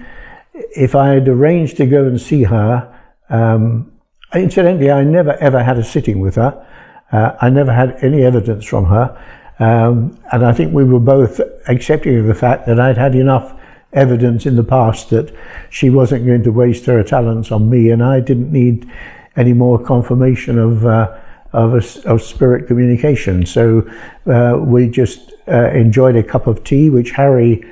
if 0.54 0.94
I 0.94 1.08
had 1.08 1.28
arranged 1.28 1.76
to 1.78 1.86
go 1.86 2.04
and 2.04 2.20
see 2.20 2.44
her, 2.44 2.92
um, 3.28 3.92
incidentally, 4.34 4.90
I 4.90 5.04
never 5.04 5.32
ever 5.34 5.62
had 5.62 5.78
a 5.78 5.84
sitting 5.84 6.20
with 6.20 6.34
her. 6.34 6.62
Uh, 7.12 7.36
I 7.40 7.50
never 7.50 7.72
had 7.72 7.96
any 8.02 8.22
evidence 8.22 8.64
from 8.64 8.86
her. 8.86 9.16
Um, 9.58 10.18
and 10.32 10.44
I 10.44 10.52
think 10.52 10.74
we 10.74 10.84
were 10.84 11.00
both 11.00 11.40
accepting 11.68 12.18
of 12.18 12.26
the 12.26 12.34
fact 12.34 12.66
that 12.66 12.78
I'd 12.78 12.98
had 12.98 13.14
enough 13.14 13.58
evidence 13.96 14.46
in 14.46 14.54
the 14.54 14.62
past 14.62 15.10
that 15.10 15.34
she 15.70 15.90
wasn't 15.90 16.26
going 16.26 16.44
to 16.44 16.52
waste 16.52 16.86
her 16.86 17.02
talents 17.02 17.50
on 17.50 17.68
me, 17.68 17.90
and 17.90 18.02
I 18.02 18.20
didn't 18.20 18.52
need 18.52 18.88
any 19.34 19.52
more 19.52 19.82
confirmation 19.82 20.58
of 20.58 20.86
uh, 20.86 21.18
of, 21.52 21.72
a, 21.74 22.08
of 22.08 22.22
spirit 22.22 22.66
communication. 22.66 23.46
So 23.46 23.88
uh, 24.26 24.58
we 24.58 24.88
just 24.88 25.32
uh, 25.48 25.70
enjoyed 25.70 26.16
a 26.16 26.22
cup 26.22 26.46
of 26.46 26.62
tea, 26.64 26.90
which 26.90 27.12
Harry 27.12 27.64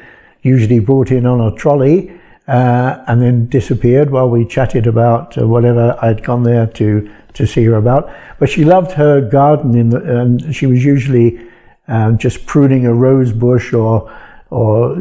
usually 0.42 0.78
brought 0.78 1.10
in 1.10 1.26
on 1.26 1.40
a 1.40 1.54
trolley, 1.54 2.18
uh, 2.48 3.04
and 3.06 3.20
then 3.20 3.46
disappeared 3.48 4.10
while 4.10 4.30
we 4.30 4.46
chatted 4.46 4.86
about 4.86 5.36
uh, 5.36 5.46
whatever 5.46 5.96
I'd 6.02 6.24
gone 6.24 6.42
there 6.42 6.66
to 6.66 7.10
to 7.34 7.46
see 7.46 7.64
her 7.64 7.74
about. 7.74 8.10
But 8.38 8.48
she 8.48 8.64
loved 8.64 8.92
her 8.92 9.20
garden, 9.20 9.90
the, 9.90 10.20
and 10.20 10.54
she 10.54 10.66
was 10.66 10.84
usually 10.84 11.46
um, 11.88 12.16
just 12.16 12.46
pruning 12.46 12.86
a 12.86 12.94
rose 12.94 13.32
bush 13.32 13.72
or 13.72 14.10
or 14.50 14.96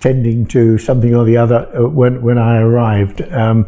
tending 0.00 0.46
to 0.46 0.78
something 0.78 1.14
or 1.14 1.24
the 1.24 1.36
other 1.36 1.68
uh, 1.76 1.88
when 1.88 2.22
when 2.22 2.38
I 2.38 2.58
arrived. 2.58 3.22
Um, 3.32 3.66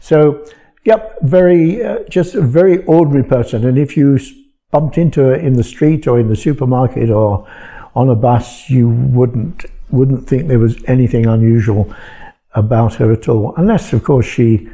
so, 0.00 0.44
yep, 0.84 1.16
very 1.22 1.84
uh, 1.84 1.98
just 2.08 2.34
a 2.34 2.40
very 2.40 2.84
ordinary 2.84 3.24
person. 3.24 3.66
And 3.66 3.78
if 3.78 3.96
you 3.96 4.18
bumped 4.70 4.96
into 4.96 5.20
her 5.20 5.34
in 5.34 5.54
the 5.54 5.64
street 5.64 6.06
or 6.06 6.18
in 6.18 6.28
the 6.28 6.36
supermarket 6.36 7.10
or 7.10 7.46
on 7.94 8.08
a 8.08 8.14
bus, 8.14 8.70
you 8.70 8.88
wouldn't 8.88 9.66
wouldn't 9.90 10.26
think 10.26 10.48
there 10.48 10.58
was 10.58 10.82
anything 10.86 11.26
unusual 11.26 11.94
about 12.54 12.94
her 12.94 13.12
at 13.12 13.28
all, 13.28 13.54
unless, 13.56 13.92
of 13.92 14.04
course, 14.04 14.26
she 14.26 14.68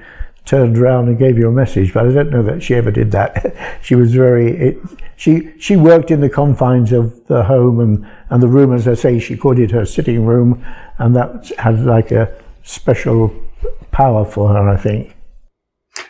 turned 0.48 0.78
around 0.78 1.08
and 1.08 1.18
gave 1.18 1.36
you 1.36 1.48
a 1.48 1.52
message. 1.52 1.92
But 1.92 2.06
I 2.06 2.12
don't 2.12 2.30
know 2.30 2.42
that 2.42 2.62
she 2.62 2.74
ever 2.74 2.90
did 2.90 3.10
that. 3.12 3.54
she 3.82 3.94
was 3.94 4.14
very. 4.14 4.56
It, 4.56 4.78
she 5.16 5.52
she 5.58 5.76
worked 5.76 6.10
in 6.10 6.20
the 6.20 6.30
confines 6.30 6.92
of 6.92 7.26
the 7.26 7.44
home 7.44 7.80
and 7.80 8.06
and 8.30 8.42
the 8.42 8.48
room, 8.48 8.72
as 8.72 8.88
I 8.88 8.94
say, 8.94 9.18
she 9.18 9.36
called 9.36 9.58
it 9.58 9.70
her 9.72 9.84
sitting 9.84 10.24
room, 10.24 10.64
and 10.98 11.14
that 11.14 11.52
had 11.58 11.84
like 11.84 12.10
a 12.10 12.32
special 12.62 13.34
power 13.90 14.24
for 14.24 14.48
her, 14.48 14.68
I 14.68 14.76
think. 14.76 15.14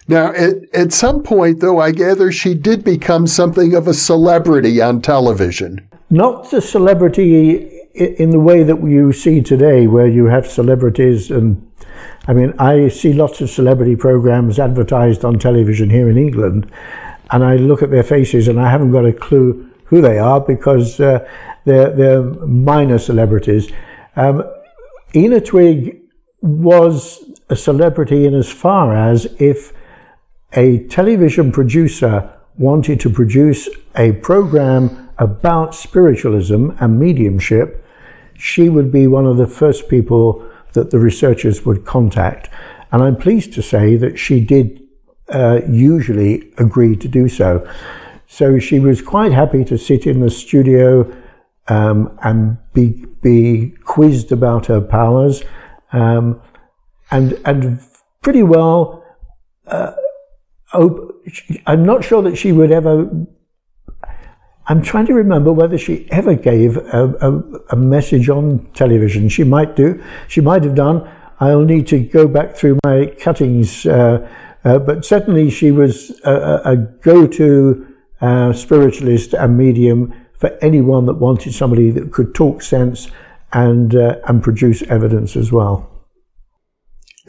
Now, 0.06 0.32
at, 0.32 0.54
at 0.74 0.92
some 0.92 1.22
point, 1.22 1.60
though, 1.60 1.78
I 1.78 1.92
gather 1.92 2.30
she 2.30 2.54
did 2.54 2.84
become 2.84 3.26
something 3.26 3.74
of 3.74 3.88
a 3.88 3.94
celebrity 3.94 4.80
on 4.80 5.02
television. 5.02 5.88
Not 6.10 6.50
the 6.50 6.60
celebrity 6.60 7.78
in 7.94 8.30
the 8.30 8.40
way 8.40 8.62
that 8.62 8.82
you 8.82 9.12
see 9.12 9.40
today, 9.40 9.86
where 9.86 10.06
you 10.06 10.26
have 10.26 10.46
celebrities 10.46 11.30
and 11.30 11.67
I 12.28 12.34
mean, 12.34 12.52
I 12.58 12.88
see 12.88 13.14
lots 13.14 13.40
of 13.40 13.48
celebrity 13.48 13.96
programs 13.96 14.58
advertised 14.58 15.24
on 15.24 15.38
television 15.38 15.88
here 15.88 16.10
in 16.10 16.18
England, 16.18 16.70
and 17.30 17.42
I 17.42 17.56
look 17.56 17.82
at 17.82 17.90
their 17.90 18.02
faces 18.02 18.48
and 18.48 18.60
I 18.60 18.70
haven't 18.70 18.92
got 18.92 19.06
a 19.06 19.12
clue 19.14 19.70
who 19.86 20.02
they 20.02 20.18
are 20.18 20.38
because 20.38 21.00
uh, 21.00 21.26
they're, 21.64 21.90
they're 21.90 22.22
minor 22.22 22.98
celebrities. 22.98 23.72
Um, 24.14 24.44
Ena 25.14 25.40
Twigg 25.40 26.02
was 26.42 27.32
a 27.48 27.56
celebrity 27.56 28.26
in 28.26 28.34
as 28.34 28.50
far 28.50 28.94
as 28.94 29.24
if 29.38 29.72
a 30.52 30.86
television 30.88 31.50
producer 31.50 32.30
wanted 32.58 33.00
to 33.00 33.10
produce 33.10 33.68
a 33.96 34.12
program 34.12 35.08
about 35.18 35.74
spiritualism 35.74 36.70
and 36.78 36.98
mediumship, 36.98 37.84
she 38.34 38.68
would 38.68 38.92
be 38.92 39.06
one 39.06 39.26
of 39.26 39.36
the 39.36 39.46
first 39.46 39.88
people 39.88 40.47
that 40.72 40.90
the 40.90 40.98
researchers 40.98 41.64
would 41.64 41.84
contact. 41.84 42.48
And 42.92 43.02
I'm 43.02 43.16
pleased 43.16 43.52
to 43.54 43.62
say 43.62 43.96
that 43.96 44.18
she 44.18 44.40
did 44.40 44.82
uh, 45.28 45.60
usually 45.68 46.52
agree 46.56 46.96
to 46.96 47.08
do 47.08 47.28
so. 47.28 47.68
So 48.26 48.58
she 48.58 48.78
was 48.78 49.02
quite 49.02 49.32
happy 49.32 49.64
to 49.64 49.76
sit 49.78 50.06
in 50.06 50.20
the 50.20 50.30
studio 50.30 51.10
um, 51.68 52.18
and 52.22 52.58
be, 52.72 53.04
be 53.22 53.74
quizzed 53.84 54.32
about 54.32 54.66
her 54.66 54.80
powers, 54.80 55.42
um, 55.92 56.40
and 57.10 57.38
and 57.44 57.80
pretty 58.22 58.42
well. 58.42 59.04
Uh, 59.66 59.92
op- 60.72 61.14
I'm 61.66 61.84
not 61.84 62.04
sure 62.04 62.22
that 62.22 62.36
she 62.36 62.52
would 62.52 62.70
ever 62.70 63.10
I'm 64.68 64.82
trying 64.82 65.06
to 65.06 65.14
remember 65.14 65.50
whether 65.50 65.78
she 65.78 66.06
ever 66.10 66.34
gave 66.34 66.76
a, 66.76 67.14
a, 67.20 67.42
a, 67.70 67.76
message 67.76 68.28
on 68.28 68.68
television. 68.74 69.30
She 69.30 69.42
might 69.42 69.74
do. 69.76 70.02
She 70.28 70.42
might 70.42 70.62
have 70.62 70.74
done. 70.74 71.10
I'll 71.40 71.64
need 71.64 71.86
to 71.86 72.00
go 72.00 72.28
back 72.28 72.54
through 72.54 72.78
my 72.84 73.06
cuttings. 73.18 73.86
Uh, 73.86 74.28
uh, 74.64 74.78
but 74.78 75.06
certainly 75.06 75.48
she 75.48 75.70
was 75.70 76.20
a, 76.22 76.60
a 76.66 76.76
go-to 76.76 77.94
uh, 78.20 78.52
spiritualist 78.52 79.32
and 79.32 79.56
medium 79.56 80.12
for 80.34 80.50
anyone 80.60 81.06
that 81.06 81.14
wanted 81.14 81.54
somebody 81.54 81.90
that 81.90 82.12
could 82.12 82.34
talk 82.34 82.62
sense 82.62 83.10
and 83.54 83.94
uh, 83.94 84.16
and 84.26 84.42
produce 84.42 84.82
evidence 84.82 85.34
as 85.34 85.50
well. 85.50 85.97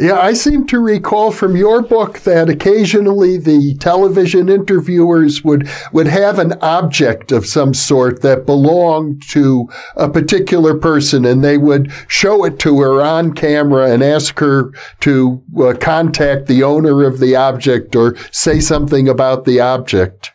Yeah, 0.02 0.18
I 0.18 0.32
seem 0.32 0.66
to 0.68 0.80
recall 0.80 1.30
from 1.30 1.58
your 1.58 1.82
book 1.82 2.20
that 2.20 2.48
occasionally 2.48 3.36
the 3.36 3.76
television 3.80 4.48
interviewers 4.48 5.44
would, 5.44 5.70
would 5.92 6.08
have 6.08 6.40
an 6.40 6.54
object 6.62 7.34
of 7.34 7.46
some 7.46 7.74
sort 7.74 8.22
that 8.22 8.46
belonged 8.46 9.22
to 9.32 9.68
a 9.98 10.10
particular 10.10 10.78
person 10.78 11.26
and 11.26 11.44
they 11.44 11.58
would 11.58 11.92
show 12.08 12.46
it 12.46 12.60
to 12.60 12.80
her 12.80 13.02
on 13.02 13.34
camera 13.34 13.92
and 13.92 14.02
ask 14.02 14.40
her 14.40 14.72
to 15.02 15.44
uh, 15.60 15.74
contact 15.74 16.48
the 16.48 16.64
owner 16.64 17.04
of 17.04 17.20
the 17.20 17.36
object 17.36 17.94
or 17.94 18.16
say 18.32 18.62
something 18.62 19.10
about 19.10 19.44
the 19.44 19.60
object. 19.60 20.32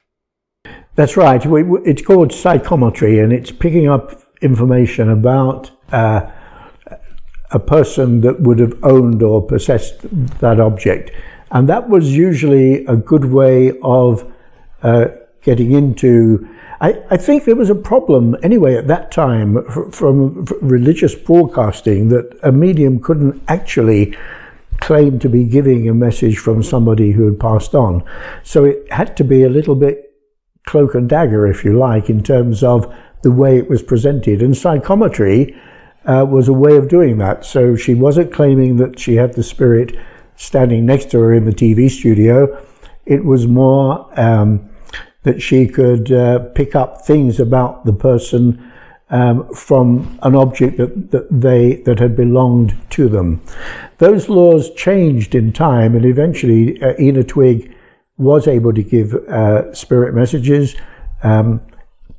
That's 0.94 1.16
right. 1.16 1.40
It's 1.42 2.02
called 2.02 2.34
psychometry 2.34 3.18
and 3.18 3.32
it's 3.32 3.50
picking 3.50 3.88
up 3.88 4.20
information 4.42 5.08
about 5.08 5.70
uh, 5.90 6.30
a 7.54 7.58
person 7.58 8.20
that 8.20 8.40
would 8.40 8.58
have 8.58 8.76
owned 8.84 9.22
or 9.22 9.40
possessed 9.40 10.00
that 10.40 10.60
object. 10.60 11.12
And 11.52 11.68
that 11.68 11.88
was 11.88 12.14
usually 12.14 12.84
a 12.86 12.96
good 12.96 13.26
way 13.26 13.78
of 13.80 14.30
uh, 14.82 15.06
getting 15.42 15.70
into. 15.70 16.48
I, 16.80 17.00
I, 17.10 17.16
think 17.16 17.44
there 17.44 17.54
was 17.54 17.70
a 17.70 17.74
problem 17.76 18.36
anyway 18.42 18.74
at 18.74 18.88
that 18.88 19.12
time 19.12 19.64
from 19.92 20.44
religious 20.60 21.14
broadcasting 21.14 22.08
that 22.08 22.36
a 22.42 22.50
medium 22.50 23.00
couldn't 23.00 23.40
actually 23.46 24.16
claim 24.80 25.20
to 25.20 25.28
be 25.28 25.44
giving 25.44 25.88
a 25.88 25.94
message 25.94 26.38
from 26.38 26.62
somebody 26.62 27.12
who 27.12 27.24
had 27.24 27.38
passed 27.38 27.74
on. 27.74 28.02
So 28.42 28.64
it 28.64 28.92
had 28.92 29.16
to 29.18 29.24
be 29.24 29.44
a 29.44 29.48
little 29.48 29.76
bit 29.76 30.12
cloak 30.66 30.96
and 30.96 31.08
dagger, 31.08 31.46
if 31.46 31.64
you 31.64 31.78
like, 31.78 32.10
in 32.10 32.22
terms 32.22 32.64
of 32.64 32.92
the 33.22 33.30
way 33.30 33.56
it 33.58 33.70
was 33.70 33.82
presented. 33.82 34.42
And 34.42 34.56
psychometry 34.56 35.56
uh, 36.06 36.26
was 36.28 36.48
a 36.48 36.52
way 36.52 36.76
of 36.76 36.88
doing 36.88 37.18
that. 37.18 37.44
So 37.44 37.76
she 37.76 37.94
wasn't 37.94 38.32
claiming 38.32 38.76
that 38.76 38.98
she 38.98 39.16
had 39.16 39.34
the 39.34 39.42
spirit 39.42 39.96
standing 40.36 40.84
next 40.84 41.10
to 41.10 41.20
her 41.20 41.34
in 41.34 41.44
the 41.44 41.52
TV 41.52 41.90
studio. 41.90 42.64
It 43.06 43.24
was 43.24 43.46
more 43.46 44.08
um, 44.18 44.70
that 45.22 45.40
she 45.42 45.66
could 45.66 46.12
uh, 46.12 46.38
pick 46.54 46.74
up 46.74 47.06
things 47.06 47.40
about 47.40 47.84
the 47.84 47.92
person 47.92 48.72
um, 49.10 49.52
from 49.54 50.18
an 50.22 50.34
object 50.34 50.78
that, 50.78 51.10
that 51.10 51.28
they 51.30 51.76
that 51.84 51.98
had 51.98 52.16
belonged 52.16 52.76
to 52.90 53.08
them. 53.08 53.42
Those 53.98 54.28
laws 54.28 54.72
changed 54.74 55.34
in 55.34 55.52
time, 55.52 55.94
and 55.94 56.04
eventually 56.04 56.80
uh, 56.82 56.94
Ena 56.98 57.22
Twigg 57.22 57.74
was 58.16 58.48
able 58.48 58.72
to 58.72 58.82
give 58.82 59.14
uh, 59.14 59.72
spirit 59.74 60.14
messages 60.14 60.74
um, 61.22 61.60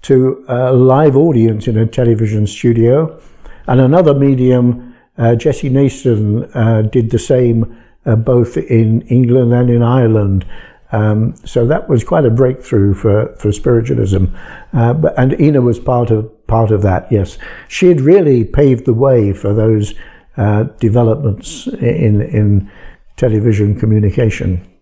to 0.03 0.45
a 0.47 0.73
live 0.73 1.15
audience 1.15 1.67
in 1.67 1.77
a 1.77 1.85
television 1.85 2.45
studio. 2.45 3.19
And 3.67 3.81
another 3.81 4.13
medium, 4.13 4.95
uh, 5.17 5.35
Jessie 5.35 5.69
Nason, 5.69 6.45
uh, 6.53 6.83
did 6.83 7.11
the 7.11 7.19
same 7.19 7.77
uh, 8.05 8.15
both 8.15 8.57
in 8.57 9.01
England 9.07 9.53
and 9.53 9.69
in 9.69 9.81
Ireland. 9.81 10.45
Um, 10.91 11.35
so 11.45 11.65
that 11.65 11.89
was 11.89 12.03
quite 12.03 12.25
a 12.25 12.29
breakthrough 12.29 12.93
for, 12.93 13.35
for 13.37 13.51
spiritualism. 13.51 14.25
Uh, 14.71 14.93
but, 14.93 15.17
and 15.17 15.39
Ena 15.41 15.61
was 15.61 15.79
part 15.79 16.11
of, 16.11 16.47
part 16.47 16.71
of 16.71 16.81
that, 16.83 17.11
yes. 17.11 17.37
She 17.67 17.87
had 17.87 18.01
really 18.01 18.43
paved 18.43 18.85
the 18.85 18.93
way 18.93 19.33
for 19.33 19.53
those 19.53 19.93
uh, 20.37 20.63
developments 20.79 21.67
in, 21.67 22.21
in 22.21 22.71
television 23.17 23.79
communication. 23.79 24.74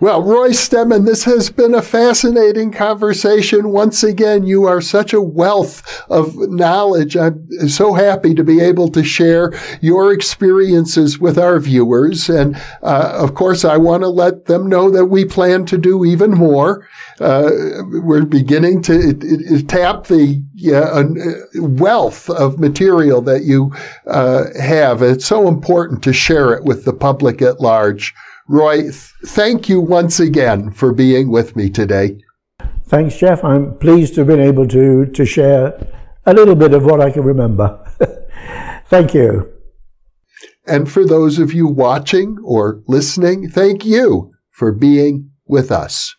Well, 0.00 0.22
Roy 0.22 0.52
Stemman, 0.52 1.04
this 1.04 1.24
has 1.24 1.50
been 1.50 1.74
a 1.74 1.82
fascinating 1.82 2.72
conversation. 2.72 3.68
Once 3.68 4.02
again, 4.02 4.44
you 4.44 4.64
are 4.64 4.80
such 4.80 5.12
a 5.12 5.20
wealth 5.20 6.02
of 6.08 6.34
knowledge. 6.48 7.18
I'm 7.18 7.46
so 7.68 7.92
happy 7.92 8.34
to 8.34 8.42
be 8.42 8.60
able 8.60 8.88
to 8.92 9.04
share 9.04 9.52
your 9.82 10.10
experiences 10.10 11.18
with 11.18 11.36
our 11.36 11.60
viewers. 11.60 12.30
And, 12.30 12.56
uh, 12.82 13.12
of 13.14 13.34
course, 13.34 13.62
I 13.62 13.76
want 13.76 14.02
to 14.02 14.08
let 14.08 14.46
them 14.46 14.70
know 14.70 14.88
that 14.88 15.04
we 15.04 15.26
plan 15.26 15.66
to 15.66 15.76
do 15.76 16.06
even 16.06 16.30
more. 16.30 16.88
Uh, 17.20 17.50
we're 18.02 18.24
beginning 18.24 18.80
to 18.84 18.94
it, 18.94 19.18
it, 19.22 19.68
tap 19.68 20.06
the 20.06 20.42
uh, 20.74 21.60
wealth 21.60 22.30
of 22.30 22.58
material 22.58 23.20
that 23.20 23.42
you 23.42 23.74
uh, 24.06 24.44
have. 24.58 25.02
It's 25.02 25.26
so 25.26 25.46
important 25.46 26.02
to 26.04 26.14
share 26.14 26.54
it 26.54 26.64
with 26.64 26.86
the 26.86 26.94
public 26.94 27.42
at 27.42 27.60
large. 27.60 28.14
Roy, 28.50 28.90
thank 28.90 29.68
you 29.68 29.80
once 29.80 30.18
again 30.18 30.72
for 30.72 30.92
being 30.92 31.30
with 31.30 31.54
me 31.54 31.70
today. 31.70 32.18
Thanks, 32.86 33.16
Jeff. 33.16 33.44
I'm 33.44 33.78
pleased 33.78 34.14
to 34.14 34.22
have 34.22 34.26
been 34.26 34.40
able 34.40 34.66
to, 34.66 35.06
to 35.06 35.24
share 35.24 35.78
a 36.26 36.34
little 36.34 36.56
bit 36.56 36.74
of 36.74 36.84
what 36.84 37.00
I 37.00 37.12
can 37.12 37.22
remember. 37.22 37.78
thank 38.88 39.14
you. 39.14 39.52
And 40.66 40.90
for 40.90 41.06
those 41.06 41.38
of 41.38 41.52
you 41.52 41.68
watching 41.68 42.38
or 42.42 42.82
listening, 42.88 43.48
thank 43.48 43.84
you 43.84 44.32
for 44.50 44.72
being 44.72 45.30
with 45.46 45.70
us. 45.70 46.16